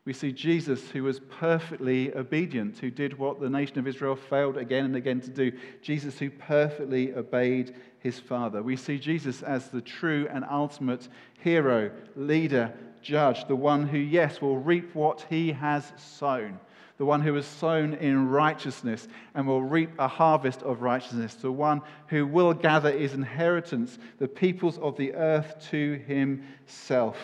We 0.08 0.14
see 0.14 0.32
Jesus, 0.32 0.89
who 0.89 1.03
was 1.03 1.20
perfectly 1.20 2.16
obedient, 2.16 2.78
who 2.78 2.89
did 2.89 3.20
what 3.20 3.41
the 3.41 3.49
nation 3.49 3.78
of 3.78 3.86
Israel 3.86 4.16
failed 4.16 4.55
again 4.55 4.86
and 4.86 4.95
again 4.95 5.20
to 5.20 5.30
do. 5.30 5.51
Jesus, 5.82 6.18
who 6.18 6.30
perfectly 6.30 7.14
obeyed 7.14 7.76
his 7.99 8.18
Father. 8.18 8.64
We 8.64 8.78
see 8.78 8.99
Jesus 8.99 9.43
as 9.43 9.68
the 9.68 9.82
true 9.82 10.26
and 10.32 10.45
ultimate 10.49 11.10
hero, 11.39 11.91
leader, 12.16 12.74
judge, 13.01 13.49
the 13.49 13.55
one 13.58 13.86
who, 13.86 13.97
yes, 13.97 14.39
will 14.39 14.58
reap 14.58 14.95
what 14.95 15.26
he 15.30 15.51
has 15.51 15.91
sown 15.97 16.58
the 16.97 17.05
one 17.05 17.22
who 17.22 17.36
has 17.36 17.45
sown 17.45 17.93
in 17.93 18.28
righteousness 18.28 19.08
and 19.36 19.45
will 19.45 19.62
reap 19.62 19.91
a 19.99 20.08
harvest 20.08 20.64
of 20.64 20.82
righteousness, 20.82 21.36
the 21.36 21.51
one 21.51 21.80
who 22.08 22.26
will 22.26 22.55
gather 22.55 22.91
his 22.91 23.14
inheritance, 23.14 23.99
the 24.18 24.28
peoples 24.28 24.80
of 24.80 24.97
the 24.97 25.14
earth, 25.14 25.64
to 25.70 26.01
himself. 26.08 27.18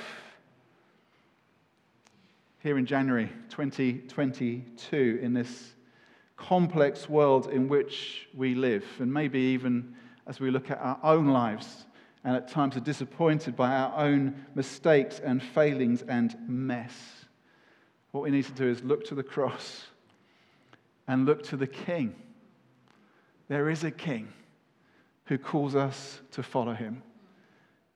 Here 2.63 2.77
in 2.77 2.85
January 2.85 3.29
2022, 3.49 5.19
in 5.21 5.33
this 5.33 5.73
complex 6.37 7.07
world 7.07 7.51
in 7.51 7.67
which 7.67 8.27
we 8.33 8.55
live, 8.55 8.85
and 8.99 9.13
maybe 9.13 9.39
even 9.39 9.93
as 10.25 10.39
we 10.39 10.49
look 10.49 10.71
at 10.71 10.79
our 10.79 10.97
own 11.03 11.27
lives 11.27 11.85
and 12.23 12.35
at 12.35 12.47
times 12.47 12.75
are 12.75 12.81
disappointed 12.81 13.55
by 13.55 13.75
our 13.75 13.95
own 13.97 14.45
mistakes 14.55 15.19
and 15.19 15.43
failings 15.43 16.01
and 16.03 16.35
mess 16.47 17.23
what 18.13 18.23
we 18.23 18.29
need 18.29 18.45
to 18.45 18.51
do 18.53 18.69
is 18.69 18.83
look 18.83 19.03
to 19.05 19.15
the 19.15 19.23
cross 19.23 19.87
and 21.07 21.25
look 21.25 21.41
to 21.43 21.57
the 21.57 21.67
King. 21.67 22.15
There 23.47 23.69
is 23.71 23.83
a 23.83 23.89
King 23.91 24.31
who 25.25 25.39
calls 25.39 25.75
us 25.75 26.21
to 26.31 26.43
follow 26.43 26.73
him, 26.73 27.01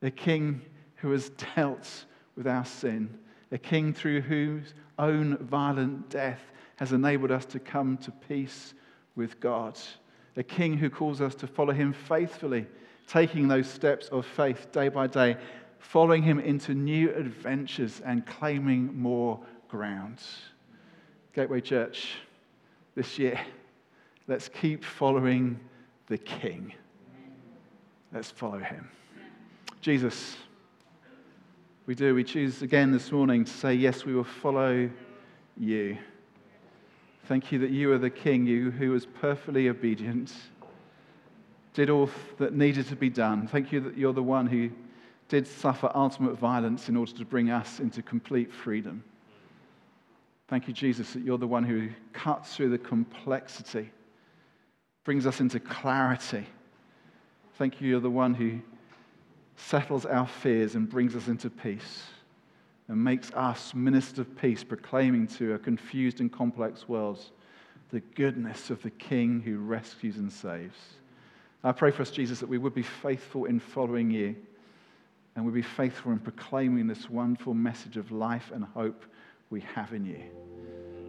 a 0.02 0.10
King 0.10 0.64
who 0.96 1.12
has 1.12 1.30
dealt 1.56 2.06
with 2.36 2.48
our 2.48 2.66
sin, 2.66 3.20
a 3.52 3.58
King 3.58 3.94
through 3.94 4.22
whose 4.22 4.74
own 5.00 5.38
violent 5.38 6.10
death 6.10 6.42
has 6.78 6.94
enabled 6.94 7.32
us 7.32 7.46
to 7.46 7.60
come 7.60 7.98
to 7.98 8.12
peace 8.12 8.74
with 9.16 9.40
God, 9.40 9.78
a 10.36 10.44
King 10.44 10.78
who 10.78 10.90
calls 10.90 11.22
us 11.22 11.36
to 11.36 11.48
follow 11.48 11.74
him 11.74 11.94
faithfully, 11.94 12.68
taking 13.08 13.48
those 13.48 13.68
steps 13.68 14.08
of 14.10 14.26
faith 14.26 14.72
day 14.72 14.90
by 14.90 15.08
day, 15.08 15.38
following 15.80 16.22
him 16.22 16.40
into 16.40 16.74
new 16.74 17.14
adventures 17.14 18.02
and 18.06 18.26
claiming 18.26 18.96
more 19.00 19.40
ground. 19.68 20.20
Gateway 21.34 21.62
Church, 21.62 22.16
this 22.96 23.18
year, 23.18 23.40
let's 24.28 24.50
keep 24.50 24.84
following 24.84 25.60
the 26.08 26.18
King. 26.18 26.74
Let's 28.14 28.32
follow 28.32 28.60
him. 28.60 28.90
Jesus, 29.82 30.38
we 31.88 31.96
do. 31.96 32.14
We 32.14 32.26
choose 32.26 32.62
again 32.64 32.92
this 32.92 33.14
morning 33.14 33.46
to 33.46 33.52
say, 33.52 33.74
Yes, 33.74 34.04
we 34.04 34.14
will 34.14 34.26
follow 34.26 34.90
you. 35.56 35.98
Thank 37.28 37.50
you 37.54 37.60
that 37.60 37.70
you 37.70 37.94
are 37.94 37.98
the 37.98 38.10
King, 38.10 38.46
you 38.46 38.72
who 38.72 38.92
was 38.92 39.06
perfectly 39.06 39.70
obedient, 39.70 40.34
did 41.74 41.90
all 41.90 42.10
that 42.40 42.54
needed 42.54 42.88
to 42.90 42.98
be 42.98 43.10
done. 43.10 43.48
Thank 43.48 43.72
you 43.72 43.80
that 43.80 43.98
you're 43.98 44.12
the 44.12 44.22
one 44.22 44.48
who 44.48 44.70
did 45.30 45.48
suffer 45.48 45.90
ultimate 45.96 46.38
violence 46.38 46.90
in 46.90 46.98
order 46.98 47.14
to 47.14 47.24
bring 47.24 47.52
us 47.52 47.80
into 47.80 48.02
complete 48.02 48.52
freedom. 48.52 49.02
Thank 50.50 50.68
you, 50.68 50.74
Jesus, 50.74 51.14
that 51.14 51.24
you're 51.24 51.38
the 51.38 51.48
one 51.48 51.64
who 51.64 51.88
cuts 52.12 52.54
through 52.54 52.70
the 52.70 52.78
complexity, 52.78 53.92
brings 55.06 55.26
us 55.26 55.40
into 55.40 55.62
clarity. 55.62 56.46
Thank 57.58 57.80
you, 57.80 57.88
you're 57.88 58.02
the 58.02 58.10
one 58.10 58.34
who 58.34 58.60
settles 59.58 60.06
our 60.06 60.28
fears 60.28 60.76
and 60.76 60.90
brings 60.90 61.16
us 61.16 61.28
into 61.28 61.50
peace 61.50 62.04
and 62.88 63.04
makes 63.04 63.32
us 63.34 63.74
ministers 63.74 64.20
of 64.20 64.38
peace, 64.38 64.64
proclaiming 64.64 65.28
to 65.28 65.56
a 65.56 65.60
confused 65.60 66.22
and 66.22 66.32
complex 66.32 66.88
world 66.88 67.20
the 67.90 68.00
goodness 68.16 68.70
of 68.70 68.82
the 68.82 68.90
King 68.92 69.42
who 69.42 69.58
rescues 69.58 70.18
and 70.18 70.32
saves. 70.32 70.78
I 71.64 71.72
pray 71.72 71.92
for 71.92 72.02
us, 72.02 72.12
Jesus, 72.12 72.40
that 72.40 72.50
we 72.50 72.58
would 72.58 72.76
be 72.76 72.84
faithful 72.84 73.46
in 73.46 73.60
following 73.60 74.12
you 74.12 74.36
and 75.36 75.46
we'd 75.46 75.54
be 75.54 75.62
faithful 75.62 76.12
in 76.12 76.20
proclaiming 76.20 76.88
this 76.88 77.10
wonderful 77.10 77.54
message 77.54 77.98
of 77.98 78.12
life 78.12 78.52
and 78.54 78.64
hope 78.64 79.06
we 79.50 79.62
have 79.62 79.94
in 79.94 80.06
you. 80.06 80.22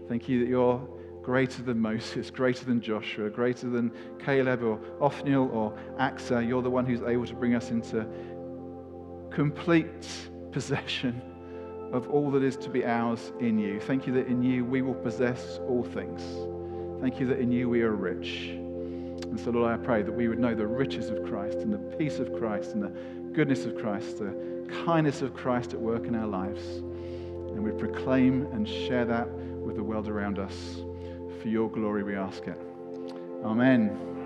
Thank 0.09 0.29
you 0.29 0.41
that 0.41 0.49
you're 0.49 0.87
greater 1.23 1.63
than 1.63 1.81
Moses, 1.81 2.31
greater 2.31 2.65
than 2.65 2.81
Joshua, 2.81 3.31
greater 3.31 3.69
than 3.69 3.93
Caleb 4.19 4.63
or 4.63 4.79
Othniel 5.01 5.51
or 5.53 5.77
Achsah. 5.99 6.47
You're 6.47 6.63
the 6.63 6.71
one 6.71 6.87
who's 6.87 7.03
able 7.03 7.27
to 7.27 7.35
bring 7.35 7.55
us 7.55 7.71
into 7.71 8.07
complete 9.31 10.09
possession 10.53 11.21
of 11.93 12.09
all 12.11 12.31
that 12.33 12.43
is 12.43 12.57
to 12.57 12.69
be 12.69 12.85
ours 12.85 13.33
in 13.41 13.59
you. 13.59 13.81
Thank 13.81 14.07
you 14.07 14.13
that 14.15 14.27
in 14.27 14.43
you 14.43 14.65
we 14.65 14.83
will 14.83 14.95
possess 14.95 15.59
all 15.69 15.85
things. 15.85 16.23
Thank 17.01 17.21
you 17.21 17.27
that 17.27 17.39
in 17.39 17.51
you 17.51 17.69
we 17.69 17.83
are 17.83 17.93
rich. 17.93 18.49
And 18.49 19.39
so, 19.39 19.51
Lord, 19.51 19.73
I 19.73 19.83
pray 19.83 20.03
that 20.03 20.13
we 20.13 20.29
would 20.29 20.39
know 20.39 20.55
the 20.55 20.67
riches 20.67 21.11
of 21.11 21.25
Christ 21.25 21.59
and 21.59 21.73
the 21.73 21.97
peace 21.97 22.19
of 22.19 22.35
Christ 22.39 22.73
and 22.73 22.83
the 22.83 22.93
goodness 23.33 23.65
of 23.65 23.77
Christ, 23.77 24.19
the 24.19 24.35
kindness 24.85 25.23
of 25.23 25.35
Christ 25.35 25.73
at 25.73 25.81
work 25.81 26.07
in 26.07 26.15
our 26.15 26.27
lives 26.27 26.83
and 27.59 27.67
we 27.67 27.73
proclaim 27.73 28.47
and 28.53 28.69
share 28.69 29.05
that 29.05 29.29
with 29.29 29.75
the 29.75 29.83
world 29.83 30.07
around 30.07 30.39
us. 30.39 30.77
For 31.43 31.49
your 31.49 31.69
glory, 31.69 32.05
we 32.05 32.15
ask 32.15 32.47
it. 32.47 32.61
Amen. 33.45 34.18